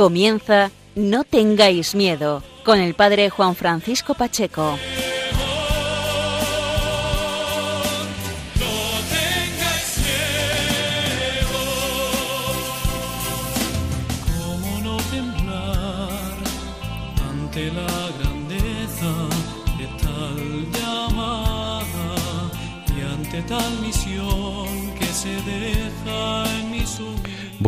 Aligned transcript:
Comienza 0.00 0.70
No 0.94 1.24
tengáis 1.24 1.94
miedo 1.94 2.42
con 2.64 2.80
el 2.80 2.94
padre 2.94 3.28
Juan 3.28 3.54
Francisco 3.54 4.14
Pacheco. 4.14 4.78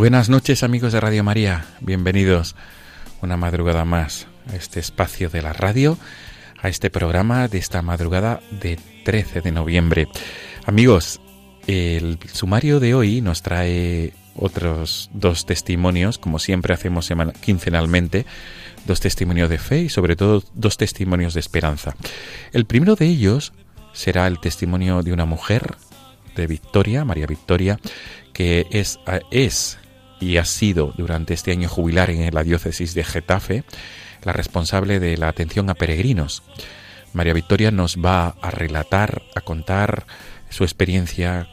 Buenas 0.02 0.28
noches 0.28 0.64
amigos 0.64 0.92
de 0.92 0.98
Radio 0.98 1.22
María, 1.22 1.64
bienvenidos 1.80 2.56
una 3.20 3.36
madrugada 3.36 3.84
más 3.84 4.26
a 4.52 4.56
este 4.56 4.80
espacio 4.80 5.30
de 5.30 5.42
la 5.42 5.52
radio, 5.52 5.96
a 6.60 6.68
este 6.68 6.90
programa 6.90 7.46
de 7.46 7.58
esta 7.58 7.82
madrugada 7.82 8.40
de 8.50 8.80
13 9.04 9.42
de 9.42 9.52
noviembre. 9.52 10.08
Amigos, 10.66 11.20
el 11.68 12.18
sumario 12.32 12.80
de 12.80 12.96
hoy 12.96 13.20
nos 13.20 13.42
trae 13.42 14.12
otros 14.34 15.08
dos 15.14 15.46
testimonios, 15.46 16.18
como 16.18 16.40
siempre 16.40 16.74
hacemos 16.74 17.08
quincenalmente, 17.40 18.26
dos 18.84 18.98
testimonios 18.98 19.48
de 19.50 19.58
fe 19.58 19.82
y 19.82 19.88
sobre 19.88 20.16
todo 20.16 20.42
dos 20.52 20.78
testimonios 20.78 21.32
de 21.34 21.38
esperanza. 21.38 21.94
El 22.52 22.64
primero 22.64 22.96
de 22.96 23.06
ellos 23.06 23.52
será 23.92 24.26
el 24.26 24.40
testimonio 24.40 25.04
de 25.04 25.12
una 25.12 25.26
mujer, 25.26 25.76
de 26.34 26.48
Victoria, 26.48 27.04
María 27.04 27.26
Victoria, 27.26 27.78
que 28.32 28.66
es, 28.72 28.98
es 29.30 29.78
y 30.22 30.36
ha 30.38 30.44
sido 30.44 30.92
durante 30.96 31.34
este 31.34 31.50
año 31.50 31.68
jubilar 31.68 32.10
en 32.10 32.32
la 32.32 32.44
diócesis 32.44 32.94
de 32.94 33.02
Getafe 33.02 33.64
la 34.22 34.32
responsable 34.32 35.00
de 35.00 35.16
la 35.16 35.28
atención 35.28 35.68
a 35.68 35.74
peregrinos. 35.74 36.44
María 37.12 37.34
Victoria 37.34 37.72
nos 37.72 37.96
va 37.96 38.36
a 38.40 38.50
relatar, 38.50 39.22
a 39.34 39.40
contar 39.40 40.06
su 40.48 40.62
experiencia 40.62 41.48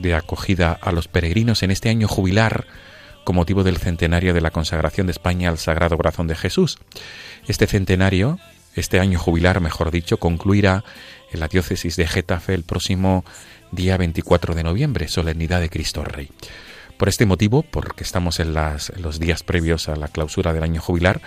de 0.00 0.14
acogida 0.14 0.78
a 0.80 0.92
los 0.92 1.08
peregrinos 1.08 1.62
en 1.62 1.70
este 1.70 1.88
año 1.88 2.06
jubilar 2.06 2.66
con 3.24 3.36
motivo 3.36 3.64
del 3.64 3.78
centenario 3.78 4.34
de 4.34 4.42
la 4.42 4.50
consagración 4.50 5.06
de 5.06 5.12
España 5.12 5.48
al 5.48 5.58
Sagrado 5.58 5.96
Corazón 5.96 6.26
de 6.26 6.34
Jesús. 6.34 6.78
Este 7.48 7.66
centenario, 7.66 8.38
este 8.74 9.00
año 9.00 9.18
jubilar, 9.18 9.60
mejor 9.60 9.90
dicho, 9.90 10.18
concluirá 10.18 10.84
en 11.32 11.40
la 11.40 11.48
diócesis 11.48 11.96
de 11.96 12.06
Getafe 12.06 12.52
el 12.52 12.64
próximo 12.64 13.24
día 13.70 13.96
24 13.96 14.54
de 14.54 14.64
noviembre, 14.64 15.08
solemnidad 15.08 15.60
de 15.60 15.70
Cristo 15.70 16.04
Rey. 16.04 16.28
Por 16.96 17.08
este 17.08 17.26
motivo, 17.26 17.62
porque 17.62 18.04
estamos 18.04 18.38
en, 18.40 18.54
los 18.54 19.18
días 19.18 19.42
previos 19.42 19.88
a 19.88 19.96
la 19.96 20.08
clausura 20.08 20.52
del 20.52 20.62
año 20.62 20.80
jubilar, 20.80 21.20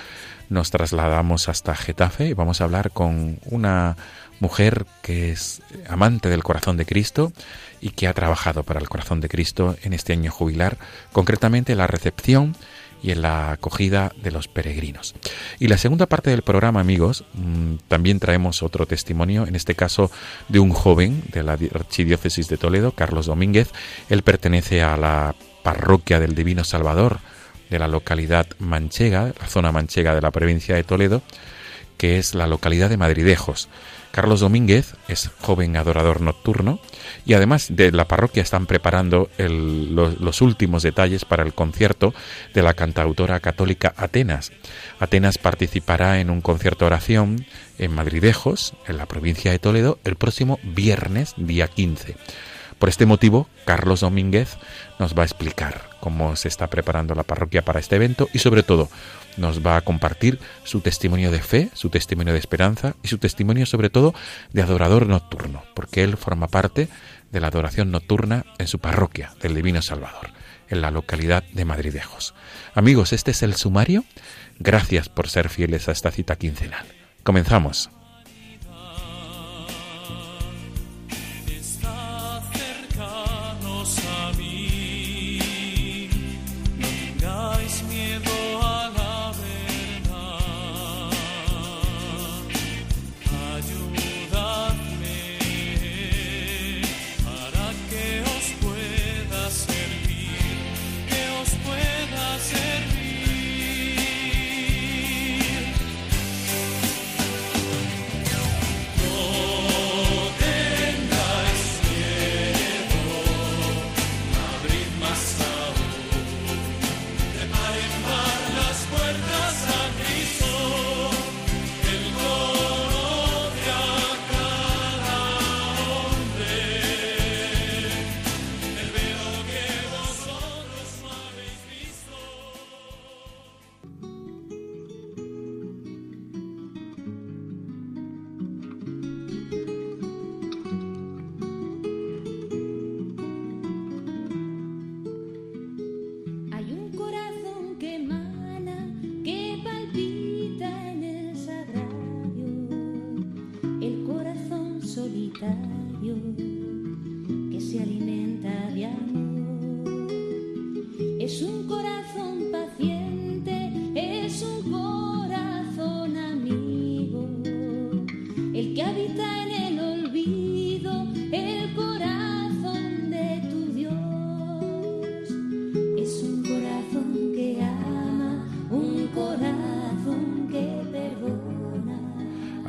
nos 0.50 0.72
trasladamos 0.72 1.50
hasta 1.50 1.76
Getafe 1.76 2.28
y 2.28 2.34
vamos 2.34 2.62
a 2.62 2.66
hablar 2.66 2.92
con 2.92 3.40
una 3.46 3.98
mujer 4.40 4.86
que 5.02 5.32
es 5.32 5.62
amante 5.90 6.30
del 6.30 6.44
corazón 6.44 6.78
de 6.78 6.86
Cristo 6.86 7.34
y 7.82 7.90
que 7.92 8.08
ha 8.08 8.14
trabajado 8.14 8.64
para 8.64 8.80
el 8.80 8.90
corazón 8.90 9.22
de 9.22 9.30
Cristo 9.30 9.76
en 9.84 9.94
este 9.94 10.14
año 10.14 10.32
jubilar, 10.32 10.78
concretamente 11.12 11.72
en 11.72 11.80
la 11.80 11.88
recepción 11.88 12.56
y 13.02 13.12
en 13.12 13.22
la 13.22 13.52
acogida 13.52 14.12
de 14.22 14.32
los 14.32 14.48
peregrinos. 14.48 15.16
Y 15.60 15.68
la 15.68 15.78
segunda 15.78 16.08
parte 16.08 16.32
del 16.32 16.42
programa, 16.42 16.80
amigos, 16.80 17.24
mmm, 17.34 17.76
también 17.88 18.20
traemos 18.20 18.64
otro 18.64 18.86
testimonio, 18.86 19.46
en 19.46 19.56
este 19.56 19.76
caso 19.76 20.10
de 20.48 20.60
un 20.60 20.72
joven 20.72 21.24
de 21.32 21.44
la 21.44 21.54
Archidiócesis 21.54 22.48
de 22.48 22.58
Toledo, 22.58 22.94
Carlos 22.94 23.28
Domínguez. 23.28 23.72
Él 24.10 24.24
pertenece 24.24 24.82
a 24.82 24.98
la 24.98 25.36
parroquia 25.66 26.20
del 26.20 26.36
Divino 26.36 26.64
Salvador 26.64 27.18
de 27.72 27.80
la 27.80 27.88
localidad 27.88 28.46
manchega, 28.60 29.34
la 29.40 29.48
zona 29.48 29.72
manchega 29.72 30.14
de 30.14 30.22
la 30.22 30.30
provincia 30.30 30.76
de 30.76 30.84
Toledo, 30.84 31.24
que 31.98 32.20
es 32.20 32.36
la 32.36 32.46
localidad 32.46 32.88
de 32.88 32.98
Madridejos. 32.98 33.68
Carlos 34.12 34.42
Domínguez 34.42 34.94
es 35.08 35.32
joven 35.42 35.76
adorador 35.76 36.22
nocturno 36.22 36.80
y 37.26 37.34
además 37.34 37.68
de 37.72 37.92
la 37.92 38.08
parroquia 38.08 38.44
están 38.44 38.68
preparando 38.68 39.28
los, 39.40 40.22
los, 40.22 40.42
últimos 40.42 40.84
detalles 40.84 41.26
para 41.26 41.42
el 41.42 41.54
concierto 41.54 42.14
de 42.54 42.62
la 42.62 42.76
cantautora 42.76 43.40
católica 43.40 43.94
Atenas. 43.98 44.52
Atenas 45.00 45.40
participará 45.40 46.20
en 46.20 46.30
un 46.30 46.42
concierto 46.42 46.86
oración 46.86 47.48
en 47.80 47.92
Madridejos, 47.92 48.76
en 48.88 48.98
la 48.98 49.08
provincia 49.08 49.52
de 49.52 49.60
Toledo, 49.60 49.98
el 50.04 50.16
próximo 50.16 50.60
viernes, 50.64 51.34
día 51.38 51.68
15. 51.68 52.16
Por 52.80 52.90
este 52.90 53.06
motivo, 53.06 53.48
Carlos 53.66 54.02
Domínguez 54.02 54.58
nos 55.00 55.18
va 55.18 55.22
a 55.22 55.26
explicar 55.26 55.90
cómo 56.02 56.36
se 56.36 56.50
está 56.50 56.68
preparando 56.68 57.16
la 57.16 57.24
parroquia 57.24 57.64
para 57.64 57.80
este 57.80 57.96
evento 57.96 58.30
y 58.34 58.40
sobre 58.40 58.64
todo 58.64 58.90
nos 59.38 59.66
va 59.66 59.78
a 59.78 59.82
compartir 59.82 60.40
su 60.64 60.82
testimonio 60.82 61.32
de 61.32 61.42
fe, 61.42 61.70
su 61.74 61.90
testimonio 61.90 62.34
de 62.34 62.40
esperanza 62.40 62.96
y 63.02 63.08
su 63.08 63.18
testimonio 63.18 63.66
sobre 63.66 63.90
todo 63.90 64.14
de 64.52 64.62
adorador 64.62 65.08
nocturno, 65.08 65.64
porque 65.74 66.04
él 66.04 66.18
forma 66.18 66.48
parte 66.48 66.90
de 67.32 67.40
la 67.40 67.48
adoración 67.48 67.92
nocturna 67.92 68.46
en 68.58 68.68
su 68.68 68.80
parroquia 68.80 69.34
del 69.42 69.56
Divino 69.56 69.82
Salvador, 69.82 70.30
en 70.70 70.82
la 70.82 70.92
localidad 70.92 71.44
de 71.54 71.66
Madridejos. 71.66 72.34
Amigos, 72.74 73.14
este 73.14 73.32
es 73.32 73.42
el 73.42 73.56
sumario. 73.56 74.04
Gracias 74.60 75.10
por 75.10 75.30
ser 75.30 75.50
fieles 75.50 75.90
a 75.90 75.92
esta 75.92 76.12
cita 76.12 76.36
quincenal. 76.36 76.86
Comenzamos. 77.24 77.90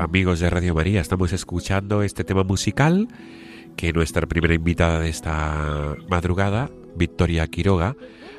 Amigos 0.07 0.39
de 0.39 0.49
Radio 0.49 0.73
María, 0.73 1.01
estamos 1.01 1.33
escuchando 1.33 2.05
este 2.05 2.23
tema 2.23 2.45
musical 2.45 3.09
que 3.77 3.93
nuestra 3.93 4.25
primera 4.29 4.55
invitada 4.55 5.01
de 5.01 5.09
esta 5.09 5.97
madrugada, 6.09 6.71
Victoria 6.95 7.45
Quiroga, 7.49 7.97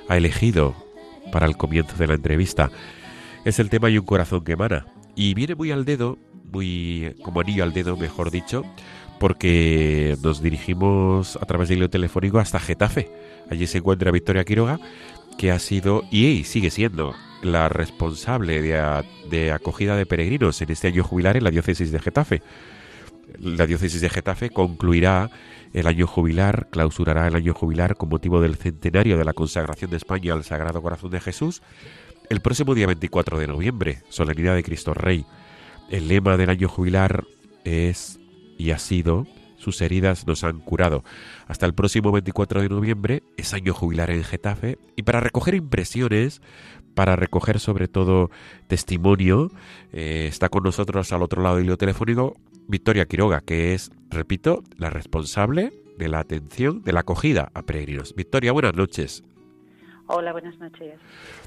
ha 0.07 0.15
elegido 0.15 0.75
para 1.29 1.45
el 1.45 1.57
comienzo 1.57 1.97
de 1.97 2.07
la 2.07 2.13
entrevista. 2.13 2.71
Es 3.43 3.59
el 3.59 3.69
tema 3.69 3.89
Y 3.89 3.97
un 3.97 4.05
corazón 4.05 4.45
que 4.45 4.53
emana. 4.53 4.85
Y 5.13 5.33
viene 5.33 5.55
muy 5.55 5.71
al 5.71 5.83
dedo, 5.83 6.17
muy 6.53 7.13
como 7.21 7.41
anillo 7.41 7.65
al 7.65 7.73
dedo, 7.73 7.97
mejor 7.97 8.31
dicho, 8.31 8.63
porque 9.19 10.15
nos 10.23 10.41
dirigimos 10.41 11.35
a 11.35 11.45
través 11.45 11.67
del 11.67 11.79
hilo 11.79 11.89
telefónico 11.89 12.39
hasta 12.39 12.61
Getafe. 12.61 13.11
Allí 13.51 13.67
se 13.67 13.79
encuentra 13.79 14.11
Victoria 14.11 14.45
Quiroga, 14.45 14.79
que 15.37 15.51
ha 15.51 15.59
sido 15.59 16.03
y 16.11 16.43
sigue 16.43 16.69
siendo 16.69 17.13
la 17.41 17.69
responsable 17.69 18.61
de, 18.61 19.03
de 19.29 19.51
acogida 19.51 19.95
de 19.95 20.05
peregrinos 20.05 20.61
en 20.61 20.71
este 20.71 20.87
año 20.87 21.03
jubilar 21.03 21.37
en 21.37 21.43
la 21.43 21.51
diócesis 21.51 21.91
de 21.91 21.99
Getafe 21.99 22.41
la 23.39 23.67
diócesis 23.67 24.01
de 24.01 24.09
Getafe 24.09 24.49
concluirá 24.49 25.29
el 25.73 25.87
año 25.87 26.07
jubilar, 26.07 26.69
clausurará 26.71 27.27
el 27.27 27.35
año 27.35 27.53
jubilar 27.53 27.95
con 27.97 28.09
motivo 28.09 28.41
del 28.41 28.55
centenario 28.55 29.17
de 29.17 29.25
la 29.25 29.33
consagración 29.33 29.91
de 29.91 29.97
España 29.97 30.33
al 30.33 30.43
Sagrado 30.43 30.81
Corazón 30.81 31.11
de 31.11 31.19
Jesús 31.19 31.61
el 32.29 32.41
próximo 32.41 32.75
día 32.75 32.87
24 32.87 33.39
de 33.39 33.47
noviembre, 33.47 34.01
solemnidad 34.09 34.55
de 34.55 34.63
Cristo 34.63 34.93
Rey. 34.93 35.25
El 35.89 36.07
lema 36.09 36.35
del 36.35 36.49
año 36.49 36.67
jubilar 36.67 37.23
es 37.63 38.19
y 38.57 38.71
ha 38.71 38.79
sido 38.79 39.25
sus 39.67 39.81
heridas 39.81 40.25
nos 40.25 40.45
han 40.45 40.61
curado. 40.61 41.03
Hasta 41.47 41.65
el 41.65 41.73
próximo 41.73 42.13
24 42.13 42.61
de 42.61 42.69
noviembre 42.69 43.23
es 43.35 43.53
año 43.53 43.73
jubilar 43.73 44.09
en 44.11 44.23
Getafe 44.23 44.77
y 44.95 45.03
para 45.03 45.19
recoger 45.19 45.55
impresiones, 45.55 46.41
para 46.95 47.17
recoger 47.17 47.59
sobre 47.59 47.89
todo 47.89 48.31
testimonio, 48.67 49.51
eh, 49.91 50.27
está 50.29 50.47
con 50.47 50.63
nosotros 50.63 51.11
al 51.11 51.21
otro 51.21 51.43
lado 51.43 51.57
del 51.57 51.65
hilo 51.65 51.77
telefónico 51.77 52.37
Victoria 52.69 53.07
Quiroga, 53.07 53.41
que 53.41 53.73
es, 53.73 53.91
repito, 54.09 54.63
la 54.77 54.89
responsable 54.89 55.73
de 55.97 56.07
la 56.07 56.19
atención, 56.19 56.81
de 56.83 56.93
la 56.93 57.01
acogida 57.01 57.51
a 57.53 57.63
peregrinos. 57.63 58.15
Victoria, 58.15 58.53
buenas 58.53 58.73
noches. 58.73 59.25
Hola, 60.07 60.31
buenas 60.31 60.57
noches. 60.59 60.97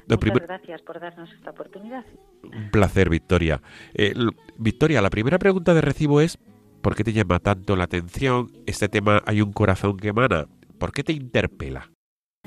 Muchas 0.07 0.47
gracias 0.47 0.81
por 0.83 0.99
darnos 0.99 1.31
esta 1.33 1.49
oportunidad. 1.49 2.05
Un 2.43 2.69
placer, 2.69 3.09
Victoria. 3.09 3.61
Eh, 3.95 4.13
Victoria, 4.57 5.01
la 5.01 5.09
primera 5.09 5.39
pregunta 5.39 5.73
de 5.73 5.81
recibo 5.81 6.21
es, 6.21 6.37
¿por 6.81 6.95
qué 6.95 7.03
te 7.03 7.13
llama 7.13 7.39
tanto 7.39 7.75
la 7.75 7.85
atención 7.85 8.51
este 8.65 8.89
tema 8.89 9.21
Hay 9.25 9.41
un 9.41 9.53
corazón 9.53 9.97
que 9.97 10.09
emana? 10.09 10.47
¿Por 10.79 10.91
qué 10.91 11.03
te 11.03 11.13
interpela? 11.13 11.89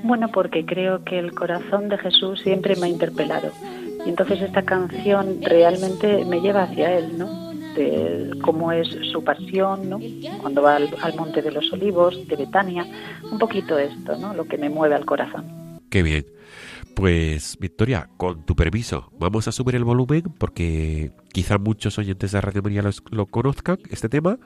Bueno, 0.03 0.29
porque 0.31 0.65
creo 0.65 1.03
que 1.03 1.17
el 1.17 1.33
corazón 1.33 1.89
de 1.89 1.97
Jesús 1.97 2.41
siempre 2.41 2.75
me 2.75 2.87
ha 2.87 2.89
interpelado. 2.89 3.51
Y 4.05 4.09
entonces 4.09 4.41
esta 4.41 4.63
canción 4.63 5.41
realmente 5.41 6.25
me 6.25 6.41
lleva 6.41 6.63
hacia 6.63 6.97
Él, 6.97 7.17
¿no? 7.17 7.45
de 7.75 8.31
cómo 8.41 8.71
es 8.71 8.87
su 9.11 9.23
pasión, 9.23 9.89
¿no? 9.89 9.99
cuando 10.41 10.61
va 10.61 10.77
al, 10.77 11.15
Monte 11.17 11.41
de 11.41 11.51
los 11.51 11.71
Olivos, 11.73 12.27
de 12.27 12.35
Betania, 12.35 12.85
un 13.29 13.37
poquito 13.37 13.77
esto, 13.77 14.15
¿no? 14.17 14.33
lo 14.33 14.45
que 14.45 14.57
me 14.57 14.69
mueve 14.69 14.95
al 14.95 15.05
corazón. 15.05 15.79
Qué 15.89 16.01
bien. 16.01 16.25
Pues 16.95 17.57
Victoria, 17.59 18.09
con 18.17 18.45
tu 18.45 18.55
permiso, 18.55 19.11
vamos 19.19 19.47
a 19.47 19.51
subir 19.51 19.75
el 19.75 19.83
volumen 19.83 20.23
porque 20.37 21.11
quizá 21.33 21.57
muchos 21.57 21.97
oyentes 21.99 22.31
de 22.31 22.41
Radio 22.41 22.61
María 22.63 22.83
lo 23.11 23.25
conozcan, 23.25 23.79
este 23.89 24.07
tema, 24.07 24.39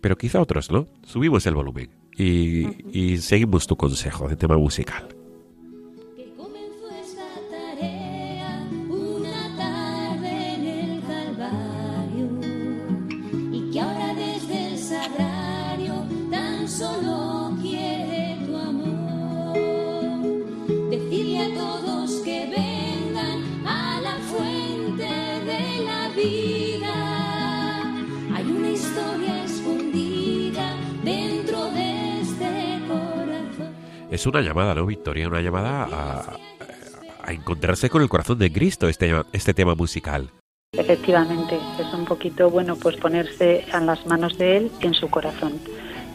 pero 0.00 0.18
quizá 0.18 0.40
otros 0.40 0.70
no. 0.70 0.88
Subimos 1.04 1.46
el 1.46 1.54
volumen 1.54 1.90
y 2.18 3.18
seguimos 3.18 3.66
tu 3.66 3.76
consejo 3.76 4.28
de 4.28 4.36
tema 4.36 4.58
musical. 4.58 5.21
Es 34.12 34.26
una 34.26 34.42
llamada, 34.42 34.74
¿no, 34.74 34.84
Victoria? 34.84 35.26
Una 35.26 35.40
llamada 35.40 35.88
a, 37.24 37.32
encontrarse 37.32 37.88
con 37.88 38.02
el 38.02 38.10
corazón 38.10 38.38
de 38.38 38.52
Cristo, 38.52 38.88
este, 38.88 39.10
este 39.32 39.54
tema 39.54 39.74
musical. 39.74 40.30
Efectivamente, 40.72 41.58
es 41.78 41.94
un 41.94 42.04
poquito, 42.04 42.50
bueno, 42.50 42.76
pues 42.76 42.96
ponerse 42.96 43.64
en 43.72 43.86
las 43.86 44.04
manos 44.06 44.36
de 44.36 44.58
Él 44.58 44.72
y 44.80 44.86
en 44.86 44.94
su 44.94 45.08
corazón, 45.08 45.54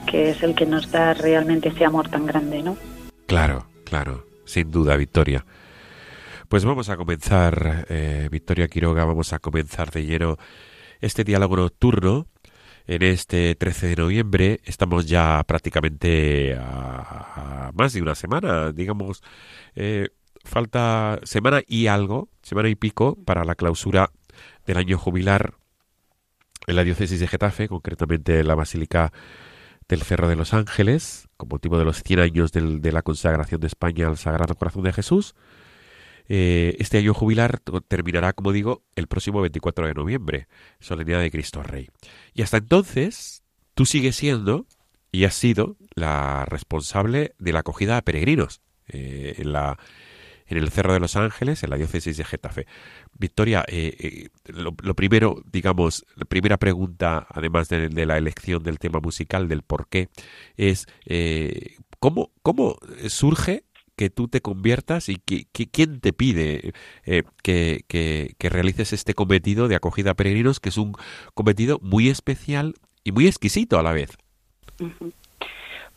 que 0.06 0.30
es 0.30 0.44
el 0.44 0.54
que 0.54 0.66
nos 0.66 0.92
da 0.92 1.16
realmente 1.16 1.70
ese 1.70 1.86
amor 1.86 2.10
tan 2.10 2.28
grande, 2.28 2.62
¿no? 2.62 2.78
Claro, 3.26 3.68
claro, 3.84 4.26
sin 4.46 4.70
duda, 4.70 4.96
Victoria. 4.96 5.46
Pues 6.50 6.66
vamos 6.66 6.90
a 6.90 6.98
comenzar, 6.98 7.88
eh, 7.90 8.28
Victoria 8.32 8.68
Quiroga, 8.68 9.06
vamos 9.06 9.34
a 9.34 9.40
comenzar 9.40 9.90
de 9.90 10.06
lleno 10.06 10.38
este 11.02 11.24
diálogo 11.24 11.58
nocturno 11.58 12.28
en 12.88 13.04
este 13.04 13.54
13 13.56 13.88
de 13.88 13.96
noviembre. 13.98 14.62
Estamos 14.64 15.06
ya 15.08 15.44
prácticamente 15.46 16.58
a, 16.60 17.72
más 17.74 17.94
de 17.94 18.02
una 18.02 18.16
semana, 18.16 18.72
digamos, 18.72 19.22
eh, 19.76 20.10
falta 20.44 21.20
semana 21.24 21.62
y 21.68 21.88
algo, 21.88 22.30
semana 22.42 22.70
y 22.70 22.76
pico 22.76 23.18
para 23.26 23.44
la 23.44 23.56
clausura 23.56 24.12
del 24.66 24.78
año 24.78 24.98
jubilar 24.98 25.56
en 26.66 26.76
la 26.76 26.84
diócesis 26.84 27.20
de 27.20 27.28
Getafe, 27.28 27.68
concretamente 27.68 28.40
en 28.40 28.48
la 28.48 28.56
Basílica 28.56 29.12
del 29.88 30.02
Cerro 30.02 30.28
de 30.28 30.36
los 30.36 30.54
Ángeles, 30.54 31.30
con 31.38 31.50
motivo 31.50 31.78
de 31.78 31.86
los 31.86 32.04
100 32.04 32.20
años 32.20 32.52
de 32.52 32.92
la 32.92 33.02
consagración 33.02 33.62
de 33.62 33.68
España 33.68 34.08
al 34.08 34.18
Sagrado 34.18 34.56
Corazón 34.56 34.84
de 34.84 34.94
Jesús. 34.94 35.36
Eh, 36.30 36.76
este 36.80 36.98
año 36.98 37.14
jubilar 37.14 37.60
terminará, 37.88 38.34
como 38.34 38.52
digo, 38.52 38.84
el 38.96 39.08
próximo 39.08 39.42
24 39.42 39.88
de 39.88 39.94
noviembre, 39.94 40.48
solemnidad 40.80 41.22
de 41.22 41.32
Cristo 41.32 41.64
Rey. 41.64 41.90
Y 42.34 42.42
hasta 42.42 42.58
entonces, 42.58 43.44
tú 43.74 43.86
sigues 43.86 44.16
siendo 44.16 44.68
y 45.12 45.24
has 45.24 45.36
sido 45.36 45.78
la 45.96 46.46
responsable 46.46 47.34
de 47.40 47.54
la 47.54 47.60
acogida 47.60 47.98
a 47.98 48.02
peregrinos 48.02 48.62
eh, 48.90 49.36
en, 49.38 50.58
el 50.58 50.70
Cerro 50.70 50.94
de 50.94 51.00
los 51.00 51.16
Ángeles, 51.16 51.64
en 51.64 51.70
la 51.70 51.78
diócesis 51.78 52.18
de 52.18 52.26
Getafe. 52.26 52.68
Victoria, 53.18 53.64
eh, 53.68 54.28
lo, 54.46 54.74
primero, 54.74 55.42
digamos, 55.50 56.06
la 56.16 56.26
primera 56.26 56.58
pregunta, 56.58 57.26
además 57.30 57.70
de, 57.70 58.06
la 58.06 58.18
elección 58.18 58.64
del 58.64 58.80
tema 58.80 59.00
musical, 59.00 59.48
del 59.48 59.62
por 59.62 59.88
qué, 59.88 60.10
es 60.58 60.88
¿cómo, 62.00 62.32
¿cómo 62.44 62.78
surge 63.08 63.64
que 63.98 64.10
tú 64.10 64.28
te 64.28 64.42
conviertas 64.42 65.10
y 65.10 65.18
que, 65.18 65.46
quién 65.70 66.00
te 66.00 66.14
pide 66.14 66.74
eh, 67.06 67.24
que, 67.44 67.82
que, 67.88 68.50
realices 68.50 68.94
este 68.94 69.14
cometido 69.14 69.68
de 69.68 69.76
acogida 69.76 70.12
a 70.12 70.14
peregrinos, 70.14 70.60
que 70.60 70.70
es 70.70 70.78
un 70.78 70.94
cometido 71.34 71.80
muy 71.82 72.08
especial 72.08 72.76
y 73.04 73.12
muy 73.12 73.28
exquisito 73.28 73.80
a 73.80 73.84
la 73.84 73.92
vez. 73.92 74.16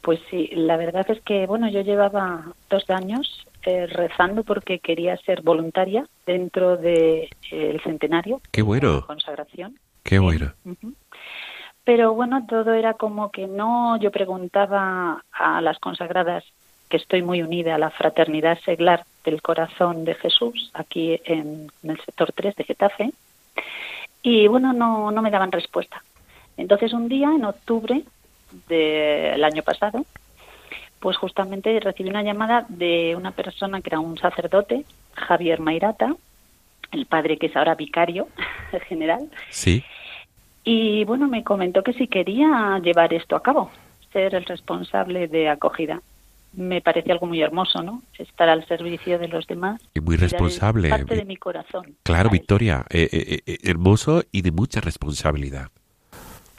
Pues 0.01 0.19
sí, 0.31 0.49
la 0.55 0.79
verdad 0.79 1.05
es 1.11 1.21
que, 1.21 1.47
bueno, 1.47 1.69
yo 1.71 1.83
llevaba 1.83 2.55
dos 2.71 2.89
años 2.89 3.47
eh, 3.67 3.87
rezando 3.87 4.45
porque 4.45 4.79
quería 4.79 5.17
ser 5.19 5.43
voluntaria 5.43 6.07
dentro 6.25 6.79
del 6.79 7.29
de, 7.51 7.71
el 7.73 7.83
centenario. 7.83 8.41
Qué 8.51 8.63
bueno. 8.63 8.89
De 8.89 9.01
la 9.01 9.07
consagración. 9.07 9.79
Qué 10.03 10.19
bueno. 10.19 10.55
Pero 11.85 12.15
bueno, 12.15 12.47
todo 12.49 12.73
era 12.73 12.95
como 12.95 13.31
que 13.31 13.47
no, 13.47 13.99
yo 14.01 14.11
preguntaba 14.11 15.23
a 15.33 15.61
las 15.61 15.79
consagradas 15.79 16.45
que 16.91 16.97
estoy 16.97 17.23
muy 17.23 17.41
unida 17.41 17.77
a 17.77 17.79
la 17.79 17.91
fraternidad 17.91 18.59
seglar 18.65 19.05
del 19.25 19.41
corazón 19.41 20.05
de 20.05 20.15
Jesús, 20.17 20.71
aquí 20.75 21.21
en, 21.25 21.71
el 21.85 22.01
sector 22.05 22.33
3 22.33 22.57
de 22.57 22.65
Getafe, 22.65 23.11
y 24.23 24.49
bueno, 24.49 24.73
no, 24.75 25.11
no 25.11 25.23
me 25.23 25.31
daban 25.31 25.53
respuesta. 25.53 26.03
Entonces 26.57 26.93
un 26.93 27.09
día, 27.09 27.29
en 27.29 27.45
octubre 27.45 28.03
del 28.69 29.43
año 29.45 29.63
pasado, 29.63 30.05
pues 30.99 31.17
justamente 31.17 31.79
recibí 31.81 32.11
una 32.11 32.25
llamada 32.25 32.67
de 32.69 33.15
una 33.17 33.31
persona 33.31 33.81
que 33.81 33.91
era 33.91 34.01
un 34.01 34.19
sacerdote, 34.19 34.85
Javier 35.15 35.61
Mairata, 35.61 36.15
el 36.91 37.07
padre 37.07 37.39
que 37.39 37.47
es 37.47 37.57
ahora 37.57 37.77
vicario 37.77 38.29
general. 38.89 39.31
Sí. 39.49 39.85
Y 40.65 41.05
bueno, 41.05 41.29
me 41.29 41.45
comentó 41.45 41.83
que 41.83 41.95
si 41.95 42.09
quería 42.09 42.81
llevar 42.83 43.15
esto 43.15 43.37
a 43.37 43.43
cabo, 43.43 43.71
ser 44.13 44.35
el 44.35 44.45
responsable 44.45 45.29
de 45.29 45.49
acogida 45.49 46.03
me 46.53 46.81
parece 46.81 47.13
algo 47.13 47.27
muy 47.27 47.41
hermoso, 47.41 47.83
¿no? 47.83 48.03
Estar 48.19 48.49
al 48.49 48.67
servicio 48.67 49.19
de 49.19 49.29
los 49.29 49.47
demás. 49.47 49.81
Y 49.95 50.01
muy 50.01 50.17
responsable. 50.17 50.89
parte 50.89 51.17
de 51.17 51.25
mi 51.25 51.37
corazón. 51.37 51.97
Claro, 52.03 52.31
Victoria, 52.31 52.85
eh, 52.91 53.09
eh, 53.13 53.41
eh, 53.47 53.59
hermoso 53.63 54.25
y 54.33 54.43
de 54.43 54.51
mucha 54.51 54.81
responsabilidad. 54.81 55.69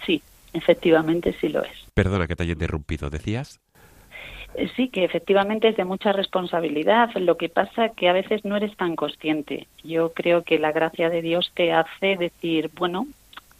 Sí, 0.05 0.21
efectivamente 0.53 1.35
sí 1.39 1.49
lo 1.49 1.63
es. 1.63 1.77
Perdona 1.93 2.27
que 2.27 2.35
te 2.35 2.43
haya 2.43 2.53
interrumpido, 2.53 3.09
¿decías? 3.09 3.59
Eh, 4.55 4.69
Sí, 4.75 4.89
que 4.89 5.03
efectivamente 5.03 5.67
es 5.67 5.77
de 5.77 5.85
mucha 5.85 6.13
responsabilidad. 6.13 7.09
Lo 7.15 7.37
que 7.37 7.49
pasa 7.49 7.89
que 7.89 8.09
a 8.09 8.13
veces 8.13 8.45
no 8.45 8.55
eres 8.57 8.75
tan 8.77 8.95
consciente. 8.95 9.67
Yo 9.83 10.13
creo 10.13 10.43
que 10.43 10.59
la 10.59 10.71
gracia 10.71 11.09
de 11.09 11.21
Dios 11.21 11.51
te 11.53 11.73
hace 11.73 12.15
decir, 12.17 12.69
bueno, 12.77 13.07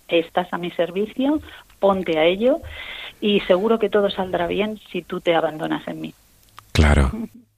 estás 0.08 0.52
a 0.54 0.58
mi 0.58 0.72
servicio, 0.72 1.42
ponte 1.80 2.20
a 2.20 2.26
ello 2.26 2.60
y 3.22 3.40
seguro 3.42 3.80
que 3.80 3.90
todo 3.90 4.10
saldrá 4.10 4.48
bien 4.48 4.80
si 4.92 5.02
tú 5.02 5.22
te 5.22 5.36
abandonas 5.36 5.88
en 5.88 6.02
mí. 6.02 6.14
Claro. 6.72 7.12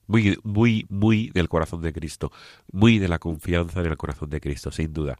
Muy, 0.08 0.38
muy, 0.44 0.86
muy 0.90 1.30
del 1.34 1.48
corazón 1.50 1.82
de 1.82 1.94
Cristo. 1.94 2.32
Muy 2.72 3.00
de 3.00 3.08
la 3.08 3.20
confianza 3.20 3.80
en 3.80 3.88
el 3.88 3.98
corazón 3.98 4.30
de 4.30 4.42
Cristo, 4.42 4.72
sin 4.72 4.94
duda. 4.94 5.18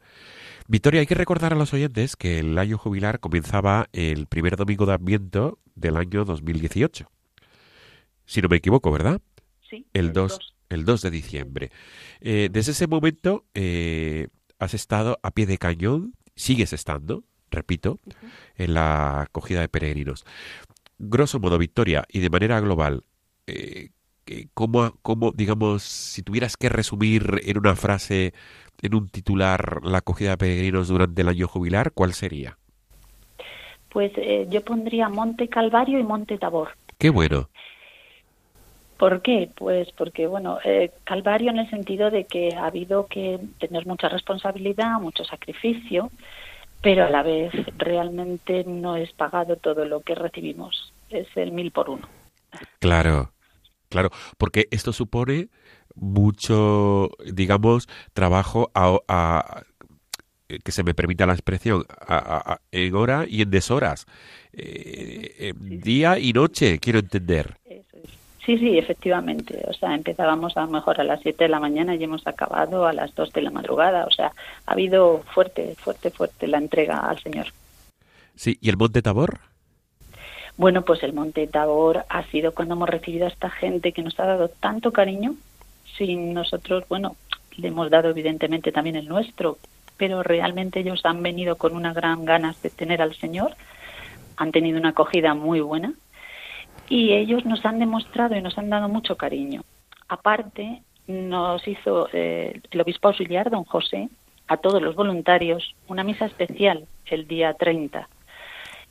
Victoria, 0.68 1.00
hay 1.00 1.06
que 1.06 1.14
recordar 1.14 1.52
a 1.52 1.56
los 1.56 1.72
oyentes 1.72 2.16
que 2.16 2.38
el 2.38 2.56
año 2.58 2.78
jubilar 2.78 3.20
comenzaba 3.20 3.88
el 3.92 4.26
primer 4.26 4.56
domingo 4.56 4.86
de 4.86 4.92
Adviento 4.94 5.58
del 5.74 5.96
año 5.96 6.24
2018. 6.24 7.10
Si 8.26 8.40
no 8.40 8.48
me 8.48 8.56
equivoco, 8.56 8.90
¿verdad? 8.90 9.20
Sí, 9.68 9.86
El 9.92 10.06
el 10.06 10.12
2, 10.12 10.32
dos. 10.32 10.54
el 10.68 10.84
2 10.84 11.02
de 11.02 11.10
diciembre. 11.10 11.70
Eh, 12.20 12.48
desde 12.52 12.72
ese 12.72 12.86
momento 12.86 13.44
eh, 13.54 14.28
has 14.58 14.74
estado 14.74 15.18
a 15.22 15.30
pie 15.30 15.46
de 15.46 15.58
cañón, 15.58 16.14
sigues 16.36 16.72
estando, 16.72 17.24
repito, 17.50 18.00
en 18.56 18.74
la 18.74 19.22
acogida 19.22 19.60
de 19.60 19.68
peregrinos. 19.68 20.24
Grosso 20.98 21.40
modo, 21.40 21.58
Victoria, 21.58 22.04
y 22.08 22.20
de 22.20 22.30
manera 22.30 22.60
global, 22.60 23.04
eh, 23.46 23.90
¿cómo, 24.54 24.94
cómo, 25.02 25.32
digamos, 25.32 25.82
si 25.82 26.22
tuvieras 26.22 26.56
que 26.56 26.68
resumir 26.68 27.40
en 27.44 27.58
una 27.58 27.76
frase, 27.76 28.32
en 28.82 28.94
un 28.94 29.08
titular, 29.08 29.80
la 29.84 29.98
acogida 29.98 30.30
de 30.30 30.36
peregrinos 30.38 30.88
durante 30.88 31.22
el 31.22 31.28
año 31.28 31.48
jubilar, 31.48 31.92
cuál 31.92 32.14
sería? 32.14 32.58
Pues 33.90 34.12
eh, 34.16 34.46
yo 34.50 34.64
pondría 34.64 35.08
Monte 35.08 35.48
Calvario 35.48 35.98
y 35.98 36.02
Monte 36.02 36.38
Tabor. 36.38 36.70
Qué 36.98 37.10
bueno. 37.10 37.48
¿Por 38.98 39.22
qué? 39.22 39.50
Pues 39.54 39.90
porque, 39.92 40.26
bueno, 40.26 40.58
eh, 40.64 40.90
Calvario 41.04 41.50
en 41.50 41.58
el 41.58 41.70
sentido 41.70 42.10
de 42.10 42.24
que 42.24 42.54
ha 42.56 42.66
habido 42.66 43.06
que 43.06 43.38
tener 43.58 43.86
mucha 43.86 44.08
responsabilidad, 44.08 45.00
mucho 45.00 45.24
sacrificio, 45.24 46.10
pero 46.80 47.04
a 47.04 47.10
la 47.10 47.22
vez 47.22 47.52
realmente 47.76 48.64
no 48.64 48.96
es 48.96 49.12
pagado 49.12 49.56
todo 49.56 49.84
lo 49.84 50.00
que 50.00 50.14
recibimos. 50.14 50.92
Es 51.10 51.26
el 51.36 51.52
mil 51.52 51.70
por 51.70 51.90
uno. 51.90 52.08
Claro, 52.78 53.33
claro, 53.94 54.10
porque 54.38 54.66
esto 54.72 54.92
supone 54.92 55.48
mucho, 55.94 57.10
digamos, 57.32 57.88
trabajo 58.12 58.70
a, 58.74 58.98
a- 59.08 59.62
que 60.64 60.72
se 60.72 60.82
me 60.82 60.94
permita 60.94 61.26
la 61.26 61.32
expresión, 61.32 61.84
a- 62.08 62.58
en 62.72 62.94
hora 62.96 63.24
y 63.28 63.42
en 63.42 63.50
deshoras, 63.50 64.06
Eh, 64.56 65.34
eh, 65.38 65.52
día 65.58 66.16
y 66.18 66.32
noche, 66.32 66.78
quiero 66.78 66.98
entender. 67.00 67.56
Sí, 68.46 68.58
sí, 68.58 68.78
efectivamente. 68.78 69.62
O 69.66 69.72
sea, 69.72 69.94
empezábamos 69.94 70.56
a 70.56 70.60
lo 70.62 70.70
mejor 70.70 71.00
a 71.00 71.04
las 71.04 71.20
7 71.22 71.44
de 71.44 71.48
la 71.50 71.58
mañana 71.58 71.94
y 71.96 72.04
hemos 72.04 72.24
acabado 72.26 72.86
a 72.86 72.92
las 72.92 73.12
2 73.16 73.32
de 73.32 73.42
la 73.42 73.50
madrugada. 73.50 74.04
O 74.06 74.10
sea, 74.12 74.30
ha 74.66 74.72
habido 74.72 75.24
fuerte, 75.34 75.74
fuerte, 75.76 76.10
fuerte 76.10 76.46
la 76.46 76.58
entrega 76.58 76.98
al 76.98 77.18
Señor. 77.20 77.46
Sí, 78.36 78.58
¿y 78.60 78.68
el 78.68 78.76
Monte 78.76 79.02
Tabor? 79.02 79.40
Bueno, 80.56 80.82
pues 80.82 81.02
el 81.02 81.12
Monte 81.12 81.48
Tabor 81.48 82.04
ha 82.08 82.22
sido 82.26 82.54
cuando 82.54 82.74
hemos 82.74 82.88
recibido 82.88 83.26
a 83.26 83.28
esta 83.28 83.50
gente 83.50 83.92
que 83.92 84.02
nos 84.02 84.18
ha 84.20 84.24
dado 84.24 84.48
tanto 84.48 84.92
cariño. 84.92 85.34
Sin 85.98 86.32
nosotros, 86.32 86.84
bueno, 86.88 87.16
le 87.56 87.68
hemos 87.68 87.90
dado 87.90 88.10
evidentemente 88.10 88.70
también 88.70 88.96
el 88.96 89.08
nuestro, 89.08 89.58
pero 89.96 90.22
realmente 90.22 90.80
ellos 90.80 91.04
han 91.04 91.22
venido 91.22 91.56
con 91.56 91.74
una 91.74 91.92
gran 91.92 92.24
ganas 92.24 92.60
de 92.62 92.70
tener 92.70 93.02
al 93.02 93.14
Señor, 93.16 93.54
han 94.36 94.52
tenido 94.52 94.78
una 94.78 94.90
acogida 94.90 95.34
muy 95.34 95.60
buena 95.60 95.92
y 96.88 97.12
ellos 97.12 97.44
nos 97.44 97.64
han 97.64 97.78
demostrado 97.78 98.36
y 98.36 98.42
nos 98.42 98.56
han 98.56 98.70
dado 98.70 98.88
mucho 98.88 99.16
cariño. 99.16 99.62
Aparte, 100.08 100.82
nos 101.06 101.66
hizo 101.66 102.08
eh, 102.12 102.60
el 102.70 102.80
obispo 102.80 103.08
auxiliar, 103.08 103.50
don 103.50 103.64
José, 103.64 104.08
a 104.46 104.56
todos 104.56 104.82
los 104.82 104.94
voluntarios, 104.94 105.74
una 105.88 106.04
misa 106.04 106.26
especial 106.26 106.86
el 107.06 107.26
día 107.26 107.54
30 107.54 108.08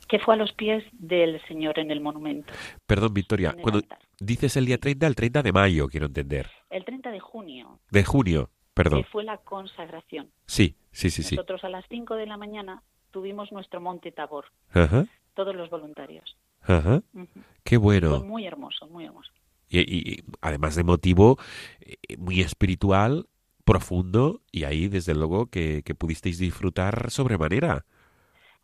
que 0.06 0.18
fue 0.18 0.34
a 0.34 0.36
los 0.36 0.52
pies 0.52 0.84
del 0.92 1.40
Señor 1.46 1.78
en 1.78 1.90
el 1.90 2.00
monumento. 2.00 2.52
Perdón, 2.86 3.14
Victoria, 3.14 3.54
cuando 3.60 3.78
altar. 3.78 3.98
dices 4.20 4.56
el 4.56 4.66
día 4.66 4.78
30, 4.78 5.06
el 5.06 5.14
30 5.14 5.42
de 5.42 5.52
mayo, 5.52 5.88
quiero 5.88 6.06
entender. 6.06 6.50
El 6.70 6.84
30 6.84 7.10
de 7.10 7.20
junio, 7.20 7.80
De 7.90 8.04
junio, 8.04 8.50
perdón. 8.74 9.02
que 9.02 9.08
fue 9.10 9.24
la 9.24 9.38
consagración. 9.38 10.30
Sí, 10.46 10.76
sí, 10.92 11.10
sí, 11.10 11.22
sí. 11.22 11.36
Nosotros 11.36 11.64
a 11.64 11.68
las 11.68 11.84
5 11.88 12.14
de 12.16 12.26
la 12.26 12.36
mañana 12.36 12.82
tuvimos 13.10 13.50
nuestro 13.52 13.80
monte 13.80 14.12
Tabor, 14.12 14.46
Ajá, 14.72 15.06
todos 15.34 15.54
los 15.54 15.70
voluntarios. 15.70 16.36
ajá. 16.62 17.02
Ujú. 17.14 17.28
Qué 17.62 17.76
Fue 17.76 18.00
bueno. 18.00 18.20
muy 18.24 18.46
hermoso, 18.46 18.86
muy 18.88 19.04
hermoso. 19.04 19.30
Y, 19.68 19.80
y- 19.80 20.12
y 20.14 20.24
además 20.42 20.74
de 20.76 20.84
motivo 20.84 21.38
eh, 21.80 21.96
muy 22.18 22.40
espiritual, 22.40 23.26
profundo, 23.64 24.42
y 24.52 24.64
ahí 24.64 24.88
desde 24.88 25.14
luego 25.14 25.46
que, 25.46 25.82
que 25.84 25.94
pudisteis 25.94 26.38
disfrutar 26.38 27.10
sobremanera, 27.10 27.86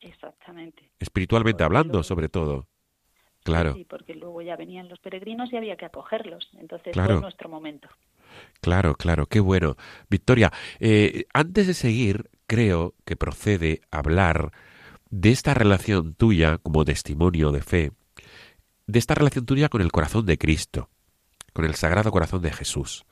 Exactamente. 0.00 0.90
espiritualmente 0.98 1.62
hablando 1.64 1.92
luego- 1.94 2.02
sobre 2.04 2.28
todo. 2.28 2.66
Claro, 3.42 3.72
Sí, 3.74 3.86
porque 3.88 4.14
luego 4.14 4.42
ya 4.42 4.54
venían 4.56 4.88
los 4.88 4.98
peregrinos 4.98 5.50
y 5.52 5.56
había 5.56 5.76
que 5.76 5.86
acogerlos. 5.86 6.48
Entonces 6.58 6.92
Claro. 6.92 7.14
fue 7.14 7.22
nuestro 7.22 7.48
momento. 7.48 7.88
claro, 8.60 8.94
claro, 8.94 9.26
qué 9.26 9.40
bueno. 9.40 9.76
Victoria, 10.10 10.52
eh, 10.78 11.24
antes 11.32 11.66
de 11.66 11.74
seguir, 11.74 12.30
creo 12.46 12.94
que 13.06 13.16
procede 13.16 13.80
hablar 13.90 14.52
de 15.10 15.30
esta 15.30 15.54
relación 15.54 16.14
tuya 16.14 16.58
como 16.58 16.84
testimonio 16.84 17.50
de 17.50 17.62
fe, 17.62 17.92
de 18.86 18.98
esta 18.98 19.14
relación 19.14 19.46
tuya 19.46 19.68
con 19.70 19.80
el 19.80 19.90
corazón 19.90 20.26
de 20.26 20.36
Cristo, 20.38 20.90
con 21.54 21.64
el 21.64 21.74
Sagrado 21.74 22.10
Corazón 22.12 22.42
de 22.42 22.52
Jesús. 22.52 23.04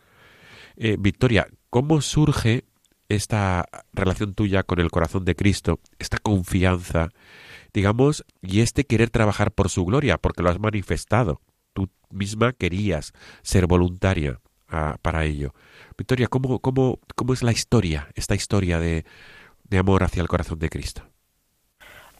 Eh, 0.76 0.96
Victoria, 0.98 1.48
¿cómo 1.70 2.00
surge 2.02 2.64
esta 3.08 3.66
relación 3.92 4.34
tuya 4.34 4.62
con 4.62 4.80
el 4.80 4.90
corazón 4.90 5.24
de 5.24 5.34
Cristo, 5.34 5.80
esta 5.98 6.18
confianza, 6.18 7.08
digamos, 7.72 8.24
y 8.42 8.60
este 8.60 8.84
querer 8.84 9.10
trabajar 9.10 9.52
por 9.52 9.68
su 9.70 9.84
gloria, 9.84 10.18
porque 10.18 10.42
lo 10.42 10.50
has 10.50 10.60
manifestado? 10.60 11.40
Tú 11.72 11.88
misma 12.10 12.52
querías 12.52 13.12
ser 13.42 13.66
voluntaria 13.66 14.40
ah, 14.68 14.96
para 15.02 15.24
ello. 15.24 15.54
Victoria, 15.96 16.28
¿cómo, 16.28 16.58
cómo, 16.60 17.00
¿cómo 17.14 17.32
es 17.32 17.42
la 17.42 17.52
historia, 17.52 18.08
esta 18.14 18.34
historia 18.34 18.78
de, 18.78 19.04
de 19.64 19.78
amor 19.78 20.02
hacia 20.02 20.22
el 20.22 20.28
corazón 20.28 20.58
de 20.58 20.68
Cristo? 20.68 21.02